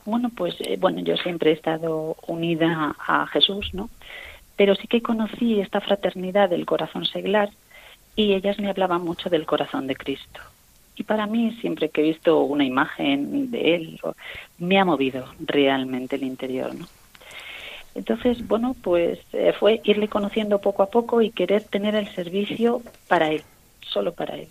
Bueno, 0.04 0.30
pues 0.34 0.54
eh, 0.60 0.78
bueno, 0.80 1.00
yo 1.00 1.16
siempre 1.18 1.50
he 1.50 1.54
estado 1.54 2.16
unida 2.26 2.96
a 3.06 3.26
Jesús, 3.26 3.74
¿no? 3.74 3.90
Pero 4.56 4.74
sí 4.74 4.88
que 4.88 5.02
conocí 5.02 5.60
esta 5.60 5.82
fraternidad 5.82 6.48
del 6.48 6.64
corazón 6.64 7.04
seglar 7.04 7.50
y 8.16 8.32
ellas 8.32 8.58
me 8.58 8.70
hablaban 8.70 9.02
mucho 9.02 9.28
del 9.28 9.44
corazón 9.44 9.86
de 9.86 9.96
Cristo. 9.96 10.40
Y 10.98 11.04
para 11.04 11.26
mí, 11.26 11.56
siempre 11.60 11.90
que 11.90 12.00
he 12.00 12.04
visto 12.04 12.40
una 12.40 12.64
imagen 12.64 13.52
de 13.52 13.76
él, 13.76 14.00
me 14.58 14.80
ha 14.80 14.84
movido 14.84 15.26
realmente 15.38 16.16
el 16.16 16.24
interior, 16.24 16.74
¿no? 16.74 16.86
Entonces, 17.94 18.46
bueno, 18.46 18.74
pues 18.82 19.20
eh, 19.32 19.52
fue 19.58 19.80
irle 19.84 20.08
conociendo 20.08 20.60
poco 20.60 20.82
a 20.82 20.90
poco 20.90 21.22
y 21.22 21.30
querer 21.30 21.62
tener 21.62 21.94
el 21.94 22.08
servicio 22.14 22.82
para 23.06 23.30
él, 23.30 23.42
solo 23.80 24.12
para 24.12 24.34
él, 24.34 24.48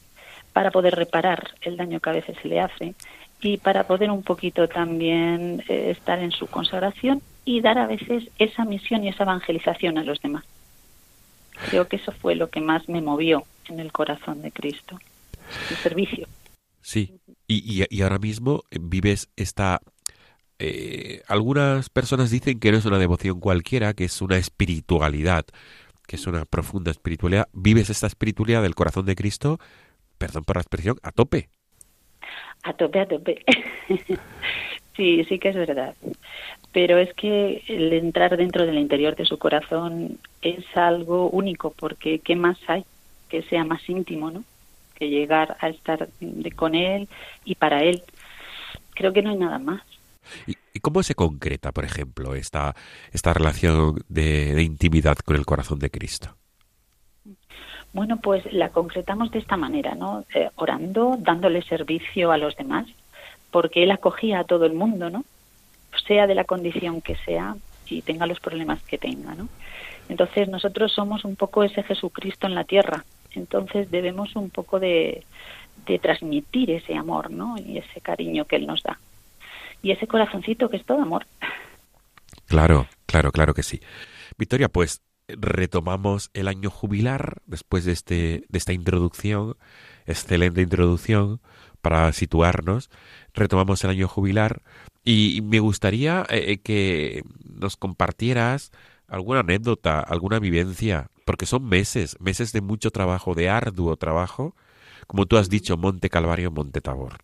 para 0.54 0.72
poder 0.72 0.96
reparar 0.96 1.52
el 1.62 1.78
daño 1.78 2.00
que 2.00 2.10
a 2.10 2.14
veces 2.14 2.38
se 2.42 2.48
le 2.48 2.60
hace 2.62 2.96
y 3.42 3.58
para 3.58 3.86
poder 3.86 4.10
un 4.10 4.24
poquito 4.24 4.68
también 4.68 5.64
eh, 5.68 5.92
estar 5.92 6.20
en 6.20 6.32
su 6.32 6.48
consagración 6.48 7.22
y 7.46 7.62
dar 7.62 7.78
a 7.78 7.88
veces 7.88 8.30
esa 8.40 8.66
misión 8.66 9.04
y 9.04 9.10
esa 9.10 9.24
evangelización 9.24 9.98
a 9.98 10.04
los 10.04 10.22
demás. 10.22 10.46
Creo 11.70 11.88
que 11.88 11.98
eso 11.98 12.12
fue 12.12 12.36
lo 12.36 12.50
que 12.50 12.62
más 12.62 12.88
me 12.90 13.02
movió 13.02 13.44
en 13.70 13.80
el 13.80 13.92
corazón 13.92 14.42
de 14.42 14.52
Cristo, 14.52 15.00
el 15.70 15.78
servicio. 15.78 16.28
Sí, 16.82 17.14
y, 17.48 17.84
y, 17.84 17.86
y 17.90 18.02
ahora 18.02 18.20
mismo 18.20 18.64
eh, 18.72 18.80
vives 18.82 19.30
esta... 19.36 19.82
eh, 20.60 21.22
algunas 21.28 21.90
personas 21.90 22.32
dicen 22.32 22.60
que 22.60 22.72
no 22.72 22.78
es 22.78 22.86
una 22.86 23.00
devoción 23.00 23.40
cualquiera, 23.40 23.94
que 23.94 24.06
es 24.06 24.22
una 24.22 24.38
espiritualidad, 24.38 25.46
que 26.08 26.16
es 26.16 26.28
una 26.28 26.46
profunda 26.46 26.92
espiritualidad. 26.92 27.48
Vives 27.54 27.90
esta 27.90 28.08
espiritualidad 28.08 28.62
del 28.64 28.76
corazón 28.76 29.06
de 29.06 29.16
Cristo, 29.16 29.60
perdón 30.18 30.44
por 30.46 30.58
la 30.58 30.62
expresión, 30.62 30.98
a 31.04 31.12
tope. 31.12 31.50
A 32.64 32.74
tope, 32.74 33.00
a 33.00 33.08
tope. 33.08 33.44
sí, 34.96 35.24
sí 35.26 35.40
que 35.40 35.50
es 35.50 35.56
verdad. 35.56 35.96
Pero 36.74 36.98
es 36.98 37.14
que 37.14 37.64
el 37.68 37.94
entrar 37.94 38.38
dentro 38.38 38.66
del 38.66 38.78
interior 38.78 39.16
de 39.16 39.26
su 39.26 39.38
corazón 39.38 40.20
es 40.42 40.66
algo 40.76 41.30
único, 41.30 41.72
porque 41.72 42.20
¿qué 42.20 42.36
más 42.36 42.58
hay 42.68 42.86
que 43.30 43.44
sea 43.44 43.64
más 43.66 43.88
íntimo, 43.90 44.32
no? 44.32 44.44
Que 44.98 45.10
llegar 45.10 45.58
a 45.60 45.70
estar 45.70 46.10
de, 46.20 46.52
con 46.52 46.76
él 46.76 47.08
y 47.46 47.56
para 47.56 47.84
él. 47.84 48.04
Creo 48.94 49.14
que 49.14 49.22
no 49.22 49.30
hay 49.30 49.38
nada 49.38 49.60
más. 49.60 49.82
¿Y, 50.46 50.56
y 50.74 50.80
cómo 50.80 51.04
se 51.04 51.16
concreta, 51.16 51.72
por 51.72 51.86
ejemplo, 51.86 52.36
esta, 52.36 52.76
esta 53.12 53.34
relación 53.34 54.04
de, 54.10 54.54
de 54.56 54.64
intimidad 54.64 55.18
con 55.18 55.36
el 55.36 55.46
corazón 55.46 55.80
de 55.80 55.90
Cristo? 55.90 56.36
Bueno, 57.94 58.18
pues 58.18 58.52
la 58.52 58.70
concretamos 58.70 59.32
de 59.32 59.40
esta 59.40 59.56
manera, 59.56 59.96
¿no? 59.96 60.26
Eh, 60.34 60.50
orando, 60.56 61.16
dándole 61.20 61.62
servicio 61.64 62.32
a 62.32 62.38
los 62.38 62.56
demás, 62.56 62.88
porque 63.52 63.84
él 63.84 63.92
acogía 63.92 64.40
a 64.40 64.44
todo 64.44 64.66
el 64.66 64.74
mundo, 64.74 65.10
¿no? 65.10 65.24
sea 66.06 66.28
de 66.28 66.36
la 66.36 66.44
condición 66.44 67.02
que 67.02 67.16
sea 67.16 67.56
y 67.90 68.02
tenga 68.02 68.28
los 68.28 68.40
problemas 68.40 68.82
que 68.84 68.98
tenga, 68.98 69.34
¿no? 69.36 69.48
Entonces 70.10 70.48
nosotros 70.48 70.94
somos 70.94 71.26
un 71.26 71.36
poco 71.36 71.64
ese 71.64 71.84
Jesucristo 71.84 72.48
en 72.48 72.56
la 72.56 72.64
tierra, 72.64 73.04
entonces 73.38 73.90
debemos 73.92 74.36
un 74.36 74.50
poco 74.50 74.80
de, 74.80 75.24
transmitir 76.02 76.72
ese 76.72 76.96
amor, 76.96 77.32
¿no? 77.32 77.56
Y 77.58 77.78
ese 77.78 78.02
cariño 78.02 78.46
que 78.46 78.58
Él 78.58 78.68
nos 78.68 78.84
da. 78.84 79.00
Y 79.82 79.92
ese 79.92 80.08
corazoncito 80.08 80.70
que 80.70 80.78
es 80.78 80.86
todo 80.86 81.02
amor. 81.02 81.26
Claro, 82.48 82.88
claro, 83.06 83.32
claro 83.32 83.54
que 83.54 83.64
sí. 83.64 83.80
Victoria, 84.38 84.68
pues 84.68 85.02
retomamos 85.28 86.30
el 86.34 86.48
año 86.48 86.70
jubilar 86.70 87.42
después 87.46 87.86
de, 87.86 87.92
este, 87.94 88.44
de 88.48 88.58
esta 88.58 88.74
introducción, 88.74 89.56
excelente 90.06 90.62
introducción 90.62 91.40
para 91.82 92.12
situarnos. 92.12 92.90
Retomamos 93.34 93.84
el 93.84 93.92
año 93.92 94.08
jubilar 94.08 94.62
y 95.04 95.42
me 95.44 95.60
gustaría 95.60 96.26
eh, 96.30 96.58
que 96.58 97.24
nos 97.46 97.78
compartieras 97.78 98.72
alguna 99.08 99.40
anécdota, 99.40 100.02
alguna 100.02 100.40
vivencia, 100.40 101.08
porque 101.28 101.46
son 101.46 101.66
meses, 101.66 102.16
meses 102.22 102.54
de 102.54 102.62
mucho 102.62 102.90
trabajo, 102.90 103.36
de 103.36 103.50
arduo 103.50 103.98
trabajo, 103.98 104.56
como 105.08 105.26
tú 105.26 105.38
has 105.38 105.50
dicho, 105.50 105.76
Monte 105.76 106.10
Calvario, 106.10 106.52
Monte 106.52 106.80
Tabor. 106.80 107.18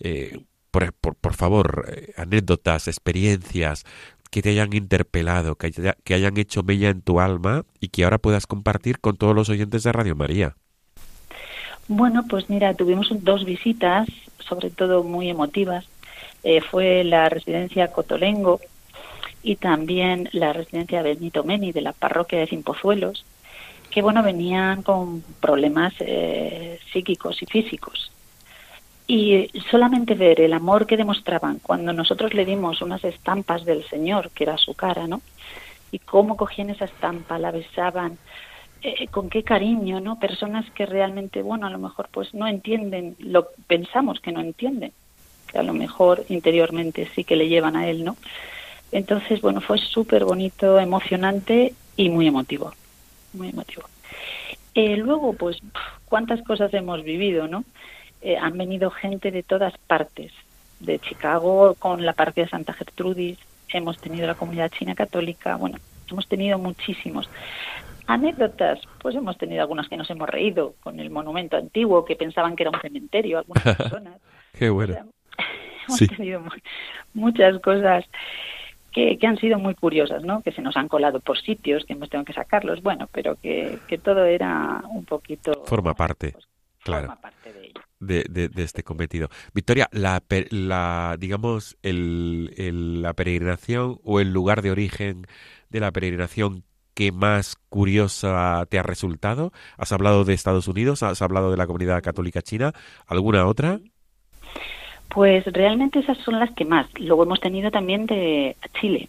Eh, 0.00 0.44
por, 0.70 1.34
favor, 1.34 1.86
eh, 1.88 2.12
anécdotas, 2.18 2.88
experiencias 2.88 3.84
que 4.30 4.42
te 4.42 4.50
hayan 4.50 4.74
interpelado, 4.74 5.56
que, 5.56 5.68
haya, 5.68 5.96
que 6.04 6.12
hayan 6.12 6.36
hecho 6.36 6.62
mella 6.62 6.90
en 6.90 7.00
tu 7.00 7.20
alma 7.20 7.64
y 7.80 7.88
que 7.88 8.04
ahora 8.04 8.18
puedas 8.18 8.46
compartir 8.46 9.00
con 9.00 9.16
todos 9.16 9.34
los 9.34 9.48
oyentes 9.48 9.82
de 9.82 9.92
Radio 9.92 10.14
María. 10.14 10.54
Bueno, 11.88 12.26
pues 12.28 12.50
mira, 12.50 12.74
tuvimos 12.74 13.08
dos 13.24 13.46
visitas, 13.46 14.06
sobre 14.40 14.68
todo 14.68 15.02
muy 15.04 15.30
emotivas. 15.30 15.88
Eh, 16.44 16.60
fue 16.60 17.02
la 17.02 17.30
residencia 17.30 17.88
Cotolengo 17.88 18.60
y 19.42 19.56
también 19.56 20.28
la 20.32 20.52
residencia 20.52 21.00
Benito 21.00 21.44
Meni 21.44 21.72
de 21.72 21.80
la 21.80 21.94
parroquia 21.94 22.40
de 22.40 22.46
Cimpozuelos, 22.46 23.24
que 23.90 24.02
bueno, 24.02 24.22
venían 24.22 24.82
con 24.82 25.22
problemas 25.40 25.94
eh, 26.00 26.78
psíquicos 26.92 27.42
y 27.42 27.46
físicos. 27.46 28.10
Y 29.06 29.48
solamente 29.70 30.14
ver 30.14 30.40
el 30.40 30.52
amor 30.52 30.86
que 30.86 30.98
demostraban 30.98 31.60
cuando 31.60 31.92
nosotros 31.94 32.34
le 32.34 32.44
dimos 32.44 32.82
unas 32.82 33.02
estampas 33.04 33.64
del 33.64 33.82
Señor, 33.88 34.30
que 34.30 34.44
era 34.44 34.58
su 34.58 34.74
cara, 34.74 35.06
¿no? 35.06 35.22
Y 35.90 35.98
cómo 36.00 36.36
cogían 36.36 36.68
esa 36.68 36.84
estampa, 36.84 37.38
la 37.38 37.50
besaban, 37.50 38.18
eh, 38.80 39.08
con 39.08 39.28
qué 39.28 39.42
cariño, 39.42 40.00
¿no? 40.00 40.20
Personas 40.20 40.70
que 40.70 40.86
realmente, 40.86 41.42
bueno, 41.42 41.66
a 41.66 41.70
lo 41.70 41.78
mejor 41.78 42.08
pues 42.12 42.32
no 42.32 42.46
entienden, 42.46 43.16
lo 43.18 43.48
pensamos 43.66 44.20
que 44.20 44.30
no 44.30 44.40
entienden, 44.40 44.92
que 45.50 45.58
a 45.58 45.64
lo 45.64 45.72
mejor 45.72 46.24
interiormente 46.28 47.10
sí 47.12 47.24
que 47.24 47.34
le 47.34 47.48
llevan 47.48 47.74
a 47.74 47.88
él, 47.88 48.04
¿no? 48.04 48.16
Entonces, 48.92 49.40
bueno, 49.40 49.60
fue 49.60 49.78
súper 49.78 50.24
bonito, 50.24 50.78
emocionante 50.78 51.74
y 51.96 52.08
muy 52.08 52.28
emotivo, 52.28 52.72
muy 53.38 53.48
emotivo. 53.48 53.84
Eh, 54.74 54.96
luego, 54.96 55.32
pues, 55.32 55.58
cuántas 56.04 56.42
cosas 56.42 56.72
hemos 56.74 57.02
vivido, 57.02 57.48
¿no? 57.48 57.64
Eh, 58.20 58.36
han 58.36 58.58
venido 58.58 58.90
gente 58.90 59.30
de 59.30 59.42
todas 59.42 59.76
partes, 59.78 60.32
de 60.80 60.98
Chicago 60.98 61.74
con 61.78 62.04
la 62.04 62.12
parroquia 62.12 62.44
de 62.44 62.50
Santa 62.50 62.72
Gertrudis, 62.72 63.38
hemos 63.68 63.98
tenido 63.98 64.26
la 64.26 64.34
comunidad 64.34 64.70
china 64.70 64.94
católica, 64.94 65.56
bueno, 65.56 65.78
hemos 66.10 66.26
tenido 66.28 66.58
muchísimos. 66.58 67.28
Anécdotas, 68.06 68.80
pues 69.00 69.14
hemos 69.14 69.36
tenido 69.36 69.60
algunas 69.60 69.88
que 69.88 69.96
nos 69.96 70.08
hemos 70.10 70.28
reído 70.28 70.74
con 70.80 70.98
el 70.98 71.10
monumento 71.10 71.56
antiguo 71.56 72.04
que 72.04 72.16
pensaban 72.16 72.56
que 72.56 72.62
era 72.62 72.70
un 72.70 72.80
cementerio, 72.80 73.38
algunas 73.38 73.62
personas. 73.76 74.20
Qué 74.52 74.70
bueno. 74.70 74.92
O 74.92 74.96
sea, 74.96 75.04
hemos 75.86 75.98
sí. 75.98 76.08
tenido 76.08 76.42
muchas 77.12 77.60
cosas 77.60 78.04
que, 78.98 79.16
que, 79.16 79.26
han 79.28 79.36
sido 79.36 79.60
muy 79.60 79.76
curiosas, 79.76 80.24
¿no? 80.24 80.42
Que 80.42 80.50
se 80.50 80.60
nos 80.60 80.76
han 80.76 80.88
colado 80.88 81.20
por 81.20 81.38
sitios, 81.38 81.84
que 81.84 81.92
hemos 81.92 82.10
tenido 82.10 82.24
que 82.24 82.32
sacarlos, 82.32 82.82
bueno, 82.82 83.08
pero 83.12 83.36
que, 83.36 83.78
que 83.86 83.96
todo 83.96 84.24
era 84.24 84.82
un 84.90 85.04
poquito... 85.04 85.52
Forma 85.66 85.94
parte, 85.94 86.32
pues, 86.32 86.48
claro. 86.82 87.06
Forma 87.06 87.20
parte 87.20 87.52
de 87.52 87.66
ello. 87.66 87.80
De, 88.00 88.24
de, 88.28 88.48
de, 88.48 88.62
este 88.64 88.82
cometido. 88.82 89.28
Victoria, 89.54 89.88
la, 89.92 90.20
la 90.50 91.16
digamos, 91.16 91.76
el, 91.82 92.52
el, 92.56 93.02
la 93.02 93.12
peregrinación 93.12 94.00
o 94.02 94.18
el 94.18 94.32
lugar 94.32 94.62
de 94.62 94.72
origen 94.72 95.26
de 95.70 95.78
la 95.78 95.92
peregrinación 95.92 96.64
que 96.94 97.12
más 97.12 97.54
curiosa 97.68 98.66
te 98.68 98.80
ha 98.80 98.82
resultado? 98.82 99.52
¿Has 99.76 99.92
hablado 99.92 100.24
de 100.24 100.34
Estados 100.34 100.66
Unidos? 100.66 101.04
¿Has 101.04 101.22
hablado 101.22 101.52
de 101.52 101.56
la 101.56 101.68
comunidad 101.68 102.02
católica 102.02 102.42
china? 102.42 102.72
¿Alguna 103.06 103.46
otra? 103.46 103.78
Pues 105.08 105.44
realmente 105.46 106.00
esas 106.00 106.18
son 106.18 106.38
las 106.38 106.50
que 106.52 106.64
más. 106.64 106.86
Luego 106.98 107.22
hemos 107.22 107.40
tenido 107.40 107.70
también 107.70 108.06
de 108.06 108.56
Chile 108.80 109.08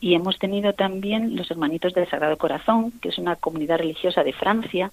y 0.00 0.14
hemos 0.14 0.38
tenido 0.38 0.72
también 0.72 1.36
los 1.36 1.50
hermanitos 1.50 1.94
del 1.94 2.08
Sagrado 2.08 2.36
Corazón, 2.36 2.92
que 3.00 3.10
es 3.10 3.18
una 3.18 3.36
comunidad 3.36 3.78
religiosa 3.78 4.24
de 4.24 4.32
Francia, 4.32 4.90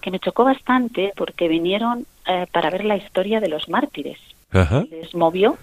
que 0.00 0.10
me 0.10 0.20
chocó 0.20 0.44
bastante 0.44 1.12
porque 1.16 1.48
vinieron 1.48 2.06
eh, 2.26 2.46
para 2.52 2.70
ver 2.70 2.84
la 2.84 2.96
historia 2.96 3.40
de 3.40 3.48
los 3.48 3.68
mártires. 3.68 4.18
Ajá. 4.50 4.84
Les 4.90 5.14
movió 5.14 5.58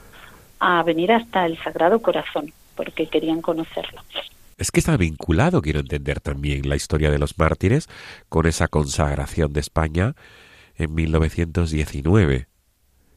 a 0.60 0.84
venir 0.84 1.12
hasta 1.12 1.46
el 1.46 1.58
Sagrado 1.60 2.02
Corazón 2.02 2.52
porque 2.76 3.08
querían 3.08 3.42
conocerlo. 3.42 4.02
Es 4.58 4.72
que 4.72 4.80
está 4.80 4.98
vinculado, 4.98 5.62
quiero 5.62 5.80
entender 5.80 6.20
también, 6.20 6.68
la 6.68 6.76
historia 6.76 7.10
de 7.10 7.18
los 7.18 7.38
mártires 7.40 7.88
con 8.30 8.46
esa 8.46 8.68
consagración 8.68 9.54
de 9.54 9.60
España 9.60 10.16
en 10.76 10.94
1919. 10.94 12.48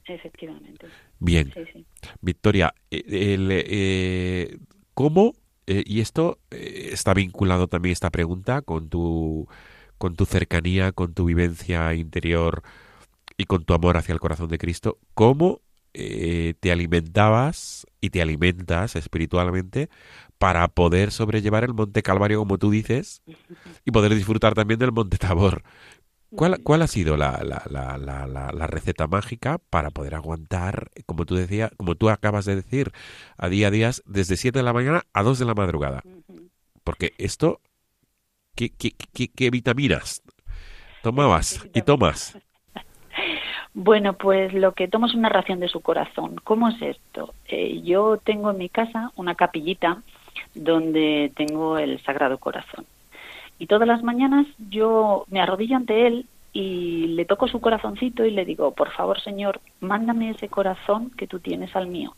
Efectivamente. 0.06 0.86
Bien. 1.24 1.50
Sí, 1.54 1.60
sí. 1.72 1.86
Victoria, 2.20 2.74
el, 2.90 3.48
eh, 3.50 4.58
¿cómo, 4.92 5.32
eh, 5.66 5.82
y 5.86 6.00
esto 6.00 6.38
eh, 6.50 6.90
está 6.92 7.14
vinculado 7.14 7.66
también 7.66 7.92
esta 7.92 8.10
pregunta 8.10 8.62
con 8.62 8.90
tu, 8.90 9.48
con 9.96 10.16
tu 10.16 10.26
cercanía, 10.26 10.92
con 10.92 11.14
tu 11.14 11.24
vivencia 11.24 11.94
interior 11.94 12.62
y 13.38 13.44
con 13.44 13.64
tu 13.64 13.72
amor 13.74 13.96
hacia 13.96 14.12
el 14.12 14.20
corazón 14.20 14.48
de 14.48 14.58
Cristo, 14.58 14.98
¿cómo 15.14 15.62
eh, 15.96 16.54
te 16.58 16.72
alimentabas 16.72 17.86
y 18.00 18.10
te 18.10 18.20
alimentas 18.20 18.96
espiritualmente 18.96 19.88
para 20.38 20.66
poder 20.66 21.12
sobrellevar 21.12 21.62
el 21.62 21.72
Monte 21.72 22.02
Calvario, 22.02 22.40
como 22.40 22.58
tú 22.58 22.72
dices, 22.72 23.22
y 23.84 23.92
poder 23.92 24.12
disfrutar 24.12 24.54
también 24.54 24.80
del 24.80 24.90
Monte 24.90 25.18
Tabor. 25.18 25.62
¿Cuál, 26.36 26.62
cuál 26.62 26.82
ha 26.82 26.86
sido 26.86 27.16
la, 27.16 27.42
la, 27.44 27.62
la, 27.70 27.98
la, 27.98 28.52
la 28.52 28.66
receta 28.66 29.06
mágica 29.06 29.58
para 29.70 29.90
poder 29.90 30.14
aguantar, 30.14 30.90
como 31.06 31.24
tú 31.24 31.34
decías, 31.34 31.70
como 31.76 31.94
tú 31.94 32.10
acabas 32.10 32.44
de 32.44 32.56
decir, 32.56 32.92
a 33.36 33.48
día 33.48 33.68
a 33.68 33.70
día, 33.70 33.90
desde 34.06 34.36
7 34.36 34.58
de 34.58 34.62
la 34.62 34.72
mañana 34.72 35.02
a 35.12 35.22
2 35.22 35.38
de 35.38 35.44
la 35.44 35.54
madrugada? 35.54 36.02
Porque 36.82 37.12
esto, 37.18 37.60
¿qué, 38.54 38.70
qué, 38.70 38.92
qué, 39.12 39.28
qué 39.28 39.50
vitaminas 39.50 40.22
tomabas 41.02 41.66
y 41.74 41.82
tomas? 41.82 42.36
Bueno, 43.74 44.12
pues 44.12 44.52
lo 44.52 44.72
que 44.72 44.86
tomo 44.86 45.06
es 45.06 45.14
una 45.14 45.28
ración 45.28 45.58
de 45.58 45.68
su 45.68 45.80
corazón. 45.80 46.36
¿Cómo 46.44 46.68
es 46.68 46.80
esto? 46.80 47.34
Eh, 47.48 47.82
yo 47.82 48.18
tengo 48.18 48.52
en 48.52 48.58
mi 48.58 48.68
casa 48.68 49.10
una 49.16 49.34
capillita 49.34 50.00
donde 50.54 51.32
tengo 51.36 51.76
el 51.78 52.00
Sagrado 52.04 52.38
Corazón. 52.38 52.86
Y 53.58 53.66
todas 53.66 53.86
las 53.86 54.02
mañanas 54.02 54.46
yo 54.70 55.24
me 55.28 55.40
arrodillo 55.40 55.76
ante 55.76 56.06
él 56.06 56.26
y 56.52 57.08
le 57.08 57.24
toco 57.24 57.48
su 57.48 57.60
corazoncito 57.60 58.24
y 58.24 58.30
le 58.30 58.44
digo, 58.44 58.72
por 58.74 58.90
favor, 58.92 59.20
Señor, 59.20 59.60
mándame 59.80 60.30
ese 60.30 60.48
corazón 60.48 61.10
que 61.16 61.26
tú 61.26 61.40
tienes 61.40 61.74
al 61.74 61.88
mío. 61.88 62.14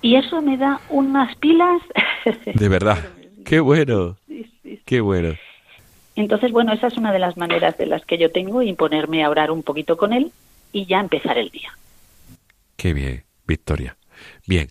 Y 0.00 0.16
eso 0.16 0.42
me 0.42 0.56
da 0.56 0.80
unas 0.88 1.36
pilas. 1.36 1.80
De 2.54 2.68
verdad. 2.68 2.98
Qué 3.44 3.60
bueno. 3.60 4.16
Sí, 4.26 4.44
sí, 4.44 4.76
sí. 4.76 4.82
Qué 4.84 5.00
bueno. 5.00 5.34
Entonces, 6.16 6.52
bueno, 6.52 6.72
esa 6.72 6.88
es 6.88 6.96
una 6.96 7.12
de 7.12 7.18
las 7.18 7.36
maneras 7.36 7.78
de 7.78 7.86
las 7.86 8.04
que 8.04 8.18
yo 8.18 8.30
tengo 8.30 8.62
y 8.62 8.72
ponerme 8.74 9.24
a 9.24 9.30
orar 9.30 9.50
un 9.50 9.62
poquito 9.62 9.96
con 9.96 10.12
él 10.12 10.32
y 10.72 10.86
ya 10.86 11.00
empezar 11.00 11.38
el 11.38 11.50
día. 11.50 11.70
Qué 12.76 12.92
bien, 12.92 13.24
Victoria. 13.46 13.96
Bien, 14.46 14.68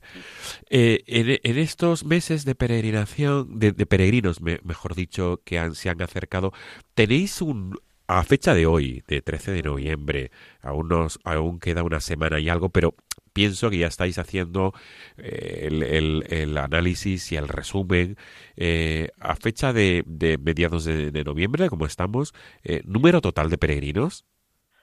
eh, 0.74 1.04
en, 1.06 1.58
estos 1.58 2.06
meses 2.06 2.46
de 2.46 2.56
peregrinación, 2.56 3.60
de, 3.60 3.74
de 3.74 3.86
peregrinos, 3.86 4.42
me, 4.42 4.60
mejor 4.64 4.96
dicho, 4.96 5.42
que 5.44 5.60
han, 5.60 5.76
se 5.76 5.90
han 5.90 6.02
acercado, 6.02 6.54
tenéis 6.96 7.42
un, 7.42 7.78
a 8.08 8.24
fecha 8.24 8.54
de 8.54 8.66
hoy, 8.66 9.04
de 9.08 9.22
13 9.22 9.52
de 9.52 9.64
noviembre, 9.64 10.32
aún, 10.62 10.88
nos, 10.88 11.20
queda 11.60 11.84
una 11.84 12.00
semana 12.00 12.40
y 12.40 12.48
algo, 12.48 12.70
pero 12.70 12.96
pienso 13.34 13.70
que 13.70 13.80
ya 13.80 13.88
estáis 13.88 14.18
haciendo 14.18 14.74
eh, 15.18 15.68
el, 15.70 16.24
el, 16.28 16.58
análisis 16.58 17.32
y 17.34 17.36
el 17.36 17.48
resumen 17.48 18.18
eh, 18.56 19.10
a 19.20 19.36
fecha 19.36 19.74
de, 19.74 20.04
de 20.06 20.38
mediados 20.38 20.86
de, 20.86 21.12
de, 21.12 21.24
noviembre, 21.24 21.70
como 21.70 21.86
estamos, 21.86 22.34
eh, 22.64 22.82
número 22.86 23.22
total 23.22 23.50
de 23.50 23.58
peregrinos 23.58 24.26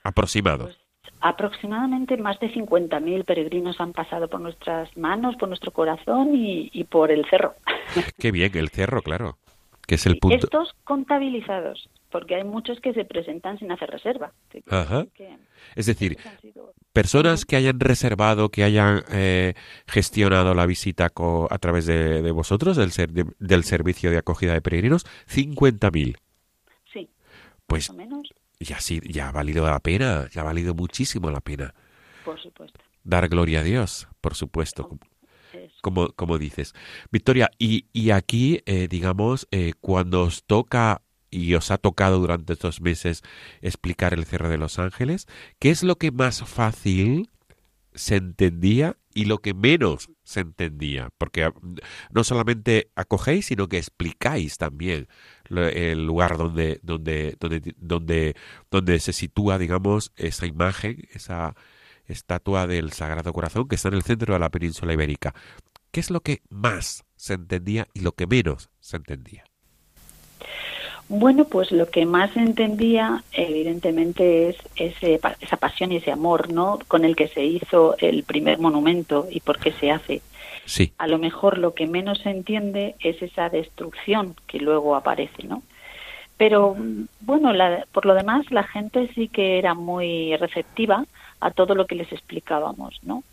aproximado. 0.04 0.64
Pues 0.64 0.87
aproximadamente 1.20 2.16
más 2.16 2.38
de 2.40 2.52
50.000 2.52 3.24
peregrinos 3.24 3.80
han 3.80 3.92
pasado 3.92 4.28
por 4.28 4.40
nuestras 4.40 4.94
manos, 4.96 5.36
por 5.36 5.48
nuestro 5.48 5.70
corazón 5.72 6.34
y, 6.34 6.70
y 6.72 6.84
por 6.84 7.10
el 7.10 7.24
cerro. 7.28 7.54
Qué 8.18 8.30
bien, 8.32 8.50
el 8.56 8.68
cerro, 8.68 9.02
claro, 9.02 9.38
que 9.86 9.96
es 9.96 10.06
el 10.06 10.18
punto. 10.18 10.36
Estos 10.36 10.74
contabilizados. 10.84 11.88
porque 12.10 12.36
hay 12.36 12.44
muchos 12.44 12.80
que 12.80 12.94
se 12.94 13.04
presentan 13.04 13.58
sin 13.58 13.70
hacer 13.70 13.90
reserva. 13.90 14.32
Ajá. 14.70 15.04
que 15.14 15.36
Es 15.76 15.84
decir, 15.86 16.16
sido- 16.40 16.72
personas 16.92 17.44
que 17.44 17.56
hayan 17.56 17.78
reservado, 17.80 18.48
que 18.48 18.64
hayan 18.64 19.02
eh, 19.12 19.52
gestionado 19.86 20.54
la 20.54 20.64
visita 20.66 21.10
co- 21.10 21.48
a 21.50 21.58
través 21.58 21.84
de, 21.86 22.22
de 22.22 22.30
vosotros, 22.30 22.76
del, 22.78 22.92
ser- 22.92 23.12
de- 23.12 23.26
del 23.38 23.64
servicio 23.64 24.10
de 24.10 24.16
acogida 24.18 24.54
de 24.54 24.62
peregrinos, 24.62 25.04
50.000. 25.28 26.16
Sí, 26.92 27.10
Pues 27.66 27.90
más 27.90 27.94
o 27.94 27.98
menos, 27.98 28.28
ya 28.60 28.80
sí, 28.80 29.00
ya 29.04 29.28
ha 29.28 29.32
valido 29.32 29.66
la 29.66 29.78
pena, 29.80 30.28
ya 30.30 30.40
ha 30.42 30.44
valido 30.44 30.74
muchísimo 30.74 31.30
la 31.30 31.40
pena. 31.40 31.74
por 32.24 32.40
supuesto. 32.40 32.78
Dar 33.04 33.28
gloria 33.28 33.60
a 33.60 33.62
Dios, 33.62 34.08
por 34.20 34.34
supuesto, 34.34 34.86
como, 34.88 35.00
Eso. 35.52 35.74
como, 35.80 36.08
como 36.12 36.36
dices. 36.38 36.74
Victoria, 37.10 37.50
y, 37.58 37.86
y 37.92 38.10
aquí, 38.10 38.60
eh, 38.66 38.86
digamos, 38.88 39.46
eh, 39.50 39.72
cuando 39.80 40.22
os 40.24 40.44
toca 40.44 41.00
y 41.30 41.54
os 41.54 41.70
ha 41.70 41.78
tocado 41.78 42.18
durante 42.18 42.52
estos 42.54 42.80
meses 42.80 43.22
explicar 43.62 44.12
el 44.14 44.24
Cerro 44.26 44.48
de 44.50 44.58
los 44.58 44.78
Ángeles, 44.78 45.26
¿qué 45.58 45.70
es 45.70 45.82
lo 45.82 45.96
que 45.96 46.10
más 46.10 46.42
fácil 46.42 47.30
se 47.98 48.16
entendía 48.16 48.96
y 49.14 49.26
lo 49.26 49.38
que 49.38 49.54
menos 49.54 50.10
se 50.22 50.40
entendía? 50.40 51.10
Porque 51.18 51.44
ah, 51.44 51.52
no 52.10 52.24
solamente 52.24 52.90
acogéis, 52.94 53.46
sino 53.46 53.68
que 53.68 53.78
explicáis 53.78 54.58
también 54.58 55.08
el 55.50 56.06
lugar 56.06 56.36
donde, 56.38 56.80
donde, 56.82 57.36
donde, 57.40 57.74
donde, 57.76 58.36
donde 58.70 59.00
se 59.00 59.12
sitúa, 59.12 59.58
digamos, 59.58 60.12
esa 60.16 60.46
imagen, 60.46 61.08
esa 61.12 61.54
estatua 62.06 62.66
del 62.66 62.92
Sagrado 62.92 63.32
Corazón 63.32 63.68
que 63.68 63.76
está 63.76 63.88
en 63.88 63.94
el 63.94 64.02
centro 64.02 64.34
de 64.34 64.40
la 64.40 64.50
península 64.50 64.92
ibérica. 64.92 65.34
¿Qué 65.90 66.00
es 66.00 66.10
lo 66.10 66.20
que 66.20 66.42
más 66.48 67.04
se 67.16 67.34
entendía 67.34 67.88
y 67.94 68.00
lo 68.00 68.12
que 68.12 68.26
menos 68.26 68.70
se 68.80 68.96
entendía? 68.96 69.47
Bueno, 71.08 71.46
pues 71.46 71.72
lo 71.72 71.86
que 71.90 72.04
más 72.04 72.36
entendía, 72.36 73.22
evidentemente, 73.32 74.50
es 74.50 74.56
ese, 74.76 75.18
esa 75.40 75.56
pasión 75.56 75.90
y 75.90 75.96
ese 75.96 76.12
amor, 76.12 76.52
¿no? 76.52 76.78
Con 76.86 77.04
el 77.04 77.16
que 77.16 77.28
se 77.28 77.44
hizo 77.44 77.96
el 77.98 78.24
primer 78.24 78.58
monumento 78.58 79.26
y 79.30 79.40
por 79.40 79.58
qué 79.58 79.72
se 79.72 79.90
hace. 79.90 80.20
Sí, 80.66 80.92
A 80.98 81.06
lo 81.06 81.18
mejor 81.18 81.56
lo 81.56 81.72
que 81.72 81.86
menos 81.86 82.18
se 82.18 82.28
entiende 82.30 82.94
es 83.00 83.22
esa 83.22 83.48
destrucción 83.48 84.34
que 84.46 84.58
luego 84.58 84.94
aparece, 84.96 85.44
¿no? 85.44 85.62
Pero 86.36 86.76
bueno, 87.20 87.52
la- 87.52 87.86
por 87.90 88.04
lo 88.04 88.14
demás, 88.14 88.50
la 88.50 88.62
gente 88.62 89.08
sí 89.14 89.28
que 89.28 89.58
era 89.58 89.72
muy 89.74 90.36
receptiva 90.36 91.04
a 91.40 91.50
todo 91.52 91.74
lo 91.74 91.86
que 91.86 91.94
les 91.94 92.12
explicábamos, 92.12 93.00
¿no? 93.02 93.24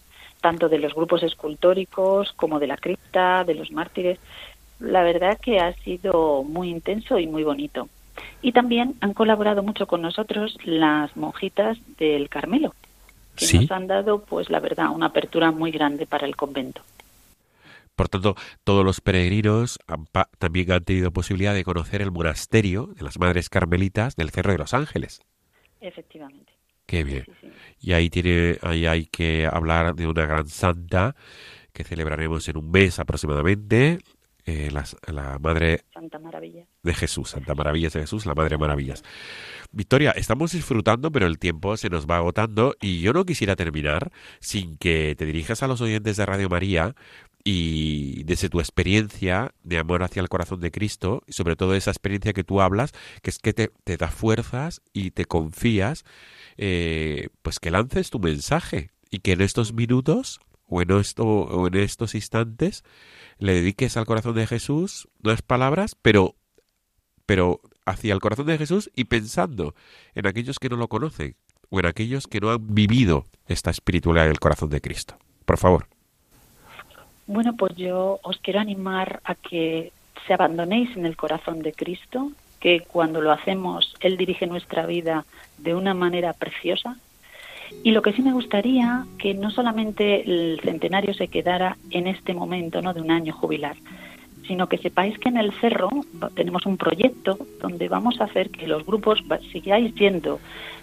Tanto 0.41 0.69
de 0.69 0.79
los 0.79 0.93
grupos 0.93 1.23
escultóricos 1.23 2.31
como 2.33 2.59
de 2.59 2.67
la 2.67 2.77
cripta, 2.77 3.43
de 3.43 3.55
los 3.55 3.71
mártires. 3.71 4.17
La 4.79 5.03
verdad 5.03 5.37
que 5.41 5.59
ha 5.59 5.73
sido 5.83 6.43
muy 6.43 6.69
intenso 6.69 7.17
y 7.19 7.27
muy 7.27 7.43
bonito. 7.43 7.89
Y 8.41 8.51
también 8.51 8.95
han 9.01 9.13
colaborado 9.13 9.63
mucho 9.63 9.87
con 9.87 10.01
nosotros 10.01 10.57
las 10.65 11.15
monjitas 11.17 11.77
del 11.97 12.29
Carmelo, 12.29 12.73
que 13.35 13.45
Sí. 13.45 13.59
nos 13.59 13.71
han 13.71 13.87
dado, 13.87 14.23
pues 14.23 14.49
la 14.49 14.59
verdad, 14.59 14.89
una 14.91 15.07
apertura 15.07 15.51
muy 15.51 15.71
grande 15.71 16.05
para 16.05 16.25
el 16.27 16.35
convento. 16.35 16.81
por 17.95 18.09
tanto, 18.09 18.35
todos 18.65 18.83
los 18.83 18.99
peregrinos 18.99 19.79
han 19.87 20.05
también 20.37 20.69
han 20.73 20.83
tenido 20.83 21.11
posibilidad 21.11 21.53
de 21.53 21.63
conocer 21.63 22.01
el 22.01 22.11
monasterio 22.11 22.87
de 22.87 23.03
las 23.03 23.17
Madres 23.19 23.47
Carmelitas 23.49 24.17
del 24.17 24.31
Cerro 24.31 24.51
de 24.51 24.57
los 24.57 24.73
Ángeles. 24.73 25.21
Efectivamente. 25.79 26.51
Qué 26.85 27.05
bien. 27.05 27.23
Sí, 27.25 27.31
sí. 27.39 27.47
Y 27.79 27.93
ahí, 27.93 28.09
tiene, 28.09 28.57
ahí 28.63 28.85
hay 28.85 29.05
que 29.05 29.47
hablar 29.49 29.95
de 29.95 30.07
una 30.07 30.25
gran 30.25 30.47
santa 30.49 31.15
que 31.71 31.85
celebraremos 31.85 32.47
en 32.49 32.57
un 32.57 32.69
mes 32.69 32.99
aproximadamente, 32.99 33.99
eh, 34.45 34.69
la 34.71 35.39
Madre 35.39 35.85
Santa 35.93 36.19
Maravilla. 36.19 36.65
de 36.83 36.93
Jesús, 36.93 37.31
Santa 37.31 37.55
Maravillas 37.55 37.93
de 37.93 38.01
Jesús, 38.01 38.25
la 38.25 38.35
Madre 38.35 38.57
Maravillas. 38.57 39.03
Victoria, 39.71 40.11
estamos 40.11 40.51
disfrutando, 40.51 41.11
pero 41.11 41.25
el 41.25 41.39
tiempo 41.39 41.77
se 41.77 41.89
nos 41.89 42.05
va 42.05 42.17
agotando 42.17 42.75
y 42.79 42.99
yo 42.99 43.13
no 43.13 43.25
quisiera 43.25 43.55
terminar 43.55 44.11
sin 44.39 44.77
que 44.77 45.15
te 45.17 45.25
dirijas 45.25 45.63
a 45.63 45.67
los 45.67 45.81
oyentes 45.81 46.17
de 46.17 46.25
Radio 46.25 46.49
María 46.49 46.95
y 47.43 48.23
desde 48.23 48.49
tu 48.49 48.59
experiencia 48.59 49.53
de 49.63 49.77
amor 49.77 50.01
hacia 50.01 50.21
el 50.21 50.29
corazón 50.29 50.59
de 50.61 50.71
Cristo, 50.71 51.21
y 51.27 51.33
sobre 51.33 51.55
todo 51.55 51.75
esa 51.75 51.91
experiencia 51.91 52.33
que 52.33 52.43
tú 52.43 52.59
hablas, 52.59 52.91
que 53.21 53.29
es 53.29 53.37
que 53.37 53.53
te, 53.53 53.71
te 53.83 53.97
da 53.97 54.07
fuerzas 54.07 54.81
y 54.93 55.11
te 55.11 55.25
confías, 55.25 56.05
eh, 56.57 57.29
pues 57.43 57.59
que 57.59 57.69
lances 57.69 58.09
tu 58.09 58.19
mensaje 58.19 58.89
y 59.11 59.19
que 59.19 59.33
en 59.33 59.41
estos 59.41 59.73
minutos 59.73 60.39
o 60.67 60.81
en, 60.81 60.91
esto, 60.91 61.25
o 61.25 61.67
en 61.67 61.75
estos 61.75 62.15
instantes 62.15 62.83
le 63.37 63.53
dediques 63.53 63.97
al 63.97 64.05
corazón 64.05 64.35
de 64.35 64.47
Jesús 64.47 65.07
unas 65.23 65.41
palabras, 65.41 65.95
pero 66.01 66.35
pero 67.25 67.59
hacia 67.85 68.13
el 68.13 68.19
corazón 68.19 68.47
de 68.47 68.57
Jesús 68.57 68.91
y 68.95 69.05
pensando 69.05 69.73
en 70.13 70.27
aquellos 70.27 70.59
que 70.59 70.69
no 70.69 70.77
lo 70.77 70.87
conocen 70.87 71.35
o 71.69 71.79
en 71.79 71.85
aquellos 71.85 72.27
que 72.27 72.39
no 72.39 72.51
han 72.51 72.73
vivido 72.73 73.25
esta 73.47 73.71
espiritualidad 73.71 74.27
del 74.27 74.39
corazón 74.39 74.69
de 74.69 74.81
Cristo. 74.81 75.15
Por 75.45 75.57
favor. 75.57 75.87
Bueno, 77.27 77.55
pues 77.55 77.75
yo 77.75 78.19
os 78.21 78.37
quiero 78.39 78.59
animar 78.59 79.21
a 79.23 79.35
que 79.35 79.91
se 80.27 80.33
abandonéis 80.33 80.95
en 80.95 81.05
el 81.05 81.17
corazón 81.17 81.61
de 81.61 81.73
Cristo, 81.73 82.31
que 82.59 82.81
cuando 82.81 83.21
lo 83.21 83.31
hacemos, 83.31 83.93
Él 83.99 84.17
dirige 84.17 84.47
nuestra 84.47 84.85
vida 84.85 85.25
de 85.57 85.75
una 85.75 85.93
manera 85.93 86.33
preciosa. 86.33 86.97
Y 87.83 87.91
lo 87.91 88.01
que 88.01 88.13
sí 88.13 88.21
me 88.21 88.33
gustaría 88.33 89.05
que 89.17 89.33
no 89.33 89.51
solamente 89.51 90.21
el 90.21 90.59
centenario 90.63 91.13
se 91.13 91.27
quedara 91.27 91.77
en 91.91 92.07
este 92.07 92.33
momento, 92.33 92.81
¿no? 92.81 92.93
De 92.93 93.01
un 93.01 93.11
año 93.11 93.33
jubilar, 93.33 93.75
sino 94.47 94.67
que 94.67 94.77
sepáis 94.77 95.17
que 95.19 95.29
en 95.29 95.37
el 95.37 95.51
cerro 95.53 95.89
tenemos 96.35 96.65
un 96.65 96.77
proyecto 96.77 97.37
donde 97.61 97.87
vamos 97.87 98.19
a 98.21 98.25
hacer 98.25 98.49
que 98.49 98.67
los 98.67 98.85
grupos 98.85 99.23
sigáis 99.51 99.93
yendo, 99.95 100.39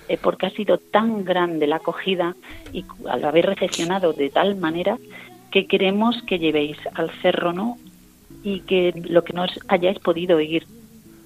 eh, 0.08 0.18
porque 0.20 0.46
ha 0.46 0.50
sido 0.50 0.78
tan 0.78 1.24
grande 1.24 1.66
la 1.66 1.76
acogida 1.76 2.34
y 2.72 2.84
al 3.08 3.24
haber 3.24 3.46
recepcionado 3.46 4.12
de 4.12 4.30
tal 4.30 4.56
manera 4.56 4.98
que 5.50 5.66
queremos 5.66 6.22
que 6.22 6.38
llevéis 6.38 6.78
al 6.94 7.10
cerro, 7.20 7.52
¿no? 7.52 7.76
Y 8.42 8.60
que 8.60 8.92
lo 8.96 9.22
que 9.22 9.34
no 9.34 9.42
os 9.42 9.58
hayáis 9.68 9.98
podido 9.98 10.40
ir, 10.40 10.66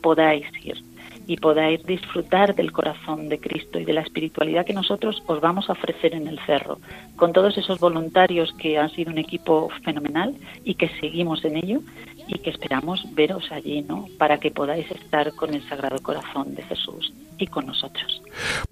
podáis 0.02 0.46
ir 0.64 0.82
y 1.26 1.36
podáis 1.36 1.84
disfrutar 1.84 2.54
del 2.54 2.72
corazón 2.72 3.28
de 3.28 3.38
Cristo 3.38 3.78
y 3.78 3.84
de 3.84 3.92
la 3.92 4.02
espiritualidad 4.02 4.64
que 4.64 4.72
nosotros 4.72 5.22
os 5.26 5.40
vamos 5.40 5.68
a 5.68 5.72
ofrecer 5.72 6.14
en 6.14 6.28
el 6.28 6.38
cerro, 6.46 6.78
con 7.16 7.32
todos 7.32 7.58
esos 7.58 7.80
voluntarios 7.80 8.52
que 8.58 8.78
han 8.78 8.90
sido 8.90 9.10
un 9.10 9.18
equipo 9.18 9.68
fenomenal 9.84 10.34
y 10.64 10.74
que 10.74 10.88
seguimos 11.00 11.44
en 11.44 11.56
ello 11.56 11.80
y 12.28 12.38
que 12.38 12.50
esperamos 12.50 13.04
veros 13.14 13.50
allí, 13.50 13.82
¿no? 13.82 14.06
Para 14.18 14.38
que 14.38 14.50
podáis 14.50 14.90
estar 14.90 15.32
con 15.34 15.54
el 15.54 15.66
Sagrado 15.68 15.98
Corazón 16.00 16.54
de 16.54 16.62
Jesús 16.62 17.12
y 17.38 17.46
con 17.46 17.66
nosotros. 17.66 18.22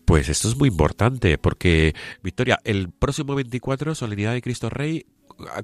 Pues 0.04 0.28
esto 0.28 0.48
es 0.48 0.56
muy 0.56 0.68
importante 0.68 1.38
porque, 1.38 1.94
Victoria, 2.22 2.58
el 2.64 2.90
próximo 2.90 3.34
24, 3.34 3.94
Solemnidad 3.94 4.32
de 4.32 4.42
Cristo 4.42 4.70
Rey, 4.70 5.06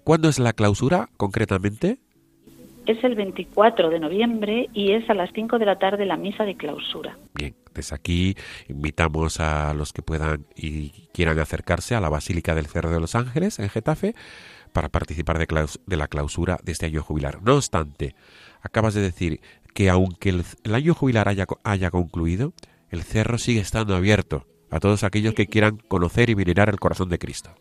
¿cuándo 0.04 0.28
es 0.28 0.38
la 0.38 0.52
clausura 0.52 1.08
concretamente? 1.16 1.98
Es 2.90 3.04
el 3.04 3.14
24 3.14 3.88
de 3.88 4.00
noviembre 4.00 4.68
y 4.74 4.94
es 4.94 5.08
a 5.08 5.14
las 5.14 5.30
5 5.32 5.60
de 5.60 5.64
la 5.64 5.78
tarde 5.78 6.06
la 6.06 6.16
misa 6.16 6.42
de 6.42 6.56
clausura. 6.56 7.16
Bien, 7.34 7.54
desde 7.72 7.94
aquí 7.94 8.34
invitamos 8.66 9.38
a 9.38 9.72
los 9.74 9.92
que 9.92 10.02
puedan 10.02 10.44
y 10.56 10.90
quieran 11.14 11.38
acercarse 11.38 11.94
a 11.94 12.00
la 12.00 12.08
Basílica 12.08 12.56
del 12.56 12.66
Cerro 12.66 12.90
de 12.90 12.98
los 12.98 13.14
Ángeles 13.14 13.60
en 13.60 13.68
Getafe 13.68 14.16
para 14.72 14.88
participar 14.88 15.38
de, 15.38 15.96
la 15.96 16.08
clausura 16.08 16.58
de 16.64 16.72
este 16.72 16.86
año 16.86 17.04
jubilar. 17.04 17.40
No 17.42 17.54
obstante, 17.54 18.16
acabas 18.60 18.94
de 18.94 19.02
decir 19.02 19.40
que 19.72 19.88
aunque 19.88 20.30
el, 20.30 20.74
año 20.74 20.92
jubilar 20.92 21.28
haya, 21.28 21.46
haya 21.62 21.92
concluido, 21.92 22.54
el 22.90 23.04
cerro 23.04 23.38
sigue 23.38 23.60
estando 23.60 23.94
abierto 23.94 24.48
a 24.68 24.80
todos 24.80 25.04
aquellos 25.04 25.34
que 25.34 25.46
quieran 25.46 25.76
conocer 25.76 26.28
y 26.28 26.34
venerar 26.34 26.68
el 26.68 26.80
corazón 26.80 27.08
de 27.08 27.20
Cristo. 27.20 27.54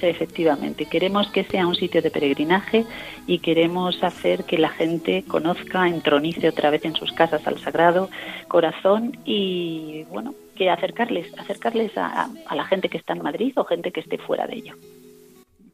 Efectivamente, 0.00 0.86
queremos 0.86 1.28
que 1.30 1.44
sea 1.44 1.66
un 1.66 1.74
sitio 1.74 2.02
de 2.02 2.10
peregrinaje 2.10 2.84
y 3.26 3.38
queremos 3.38 4.02
hacer 4.02 4.44
que 4.44 4.58
la 4.58 4.68
gente 4.68 5.24
conozca, 5.26 5.88
entronice 5.88 6.48
otra 6.48 6.70
vez 6.70 6.84
en 6.84 6.94
sus 6.94 7.12
casas 7.12 7.46
al 7.46 7.58
Sagrado 7.58 8.08
Corazón 8.48 9.18
y, 9.24 10.04
bueno, 10.10 10.34
que 10.54 10.70
acercarles, 10.70 11.26
acercarles 11.38 11.96
a, 11.96 12.30
a- 12.46 12.54
la 12.54 12.64
gente 12.66 12.88
que 12.88 12.98
está 12.98 13.12
en 13.14 13.22
Madrid 13.22 13.52
o 13.56 13.64
gente 13.64 13.92
que 13.92 14.00
esté 14.00 14.18
fuera 14.18 14.46
de 14.46 14.56
ello. 14.56 14.74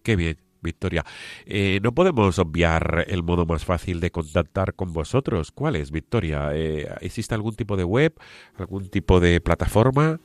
Qué 0.03 0.17
bien, 0.17 0.37
Victoria. 0.61 1.05
Eh, 1.47 1.79
no 1.83 1.93
podemos 1.93 2.39
obviar 2.39 3.05
el 3.09 3.23
modo 3.23 3.47
más 3.47 3.65
fácil 3.65 4.01
de 4.01 4.11
contactar 4.11 4.75
con 4.75 4.93
vosotros. 4.93 5.53
¿Cuál 5.53 5.77
es, 5.77 5.91
Victoria? 5.93 6.51
Eh, 6.53 6.89
¿Existe 7.01 7.35
algún 7.35 7.55
tipo 7.55 7.77
de 7.77 7.85
web, 7.85 8.13
algún 8.57 8.89
tipo 8.89 9.21
de 9.21 9.41
plataforma? 9.41 10.19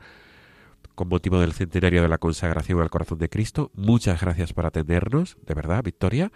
con 1.00 1.08
motivo 1.08 1.40
del 1.40 1.54
centenario 1.54 2.02
de 2.02 2.10
la 2.10 2.18
consagración 2.18 2.82
al 2.82 2.90
corazón 2.90 3.20
de 3.20 3.30
Cristo. 3.30 3.72
Muchas 3.74 4.20
gracias 4.20 4.52
por 4.52 4.66
atendernos, 4.66 5.38
de 5.48 5.54
verdad, 5.54 5.82
Victoria. 5.82 6.30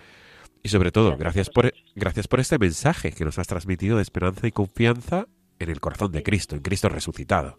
Y 0.63 0.69
sobre 0.69 0.93
todo, 0.93 1.17
gracias 1.17 1.49
por, 1.49 1.73
gracias 1.95 2.29
por 2.29 2.39
este 2.39 2.57
mensaje 2.57 3.11
que 3.11 3.25
nos 3.25 3.37
has 3.39 3.47
transmitido 3.47 3.97
de 3.97 4.03
esperanza 4.03 4.47
y 4.47 4.51
confianza 4.53 5.27
en 5.59 5.69
el 5.69 5.81
corazón 5.81 6.13
de 6.13 6.23
Cristo, 6.23 6.55
en 6.55 6.61
Cristo 6.61 6.87
resucitado. 6.87 7.57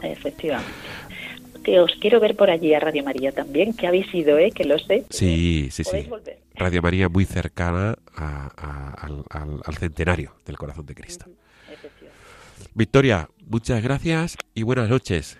Efectivamente. 0.00 0.70
Que 1.64 1.80
os 1.80 1.92
quiero 2.00 2.18
ver 2.18 2.34
por 2.34 2.48
allí 2.48 2.72
a 2.72 2.80
Radio 2.80 3.04
María 3.04 3.30
también, 3.32 3.74
que 3.74 3.86
habéis 3.86 4.06
ido, 4.14 4.38
¿eh? 4.38 4.52
Que 4.52 4.64
lo 4.64 4.78
sé. 4.78 5.04
Sí, 5.10 5.68
sí, 5.70 5.84
sí. 5.84 6.06
volver. 6.08 6.38
Radio 6.54 6.80
María 6.80 7.10
muy 7.10 7.26
cercana 7.26 7.94
a- 8.16 8.50
a- 8.56 8.94
al, 9.04 9.22
al- 9.28 9.60
al 9.66 9.76
centenario 9.76 10.34
del 10.46 10.56
corazón 10.56 10.86
de 10.86 10.94
Cristo. 10.94 11.26
Efectivamente. 11.70 12.72
Victoria, 12.72 13.28
muchas 13.46 13.82
gracias 13.82 14.38
y 14.54 14.62
buenas 14.62 14.88
noches. 14.88 15.38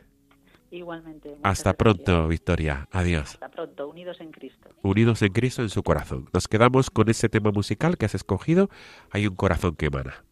Igualmente. 0.73 1.37
Hasta 1.43 1.73
gracias. 1.73 1.75
pronto, 1.77 2.29
Victoria. 2.29 2.89
Adiós. 2.91 3.35
Hasta 3.35 3.51
pronto, 3.51 3.89
unidos 3.89 4.19
en 4.21 4.33
Cristo. 4.33 4.71
Unidos 4.83 5.21
en 5.21 5.33
Cristo 5.33 5.61
en 5.61 5.69
su 5.69 5.83
corazón. 5.83 6.31
Nos 6.33 6.49
quedamos 6.49 6.91
con 6.91 7.11
ese 7.11 7.29
tema 7.29 7.51
musical 7.51 7.99
que 7.99 8.07
has 8.07 8.15
escogido. 8.15 8.71
Hay 9.11 9.27
un 9.27 9.37
corazón 9.37 9.77
que 9.77 9.87
emana. 9.87 10.25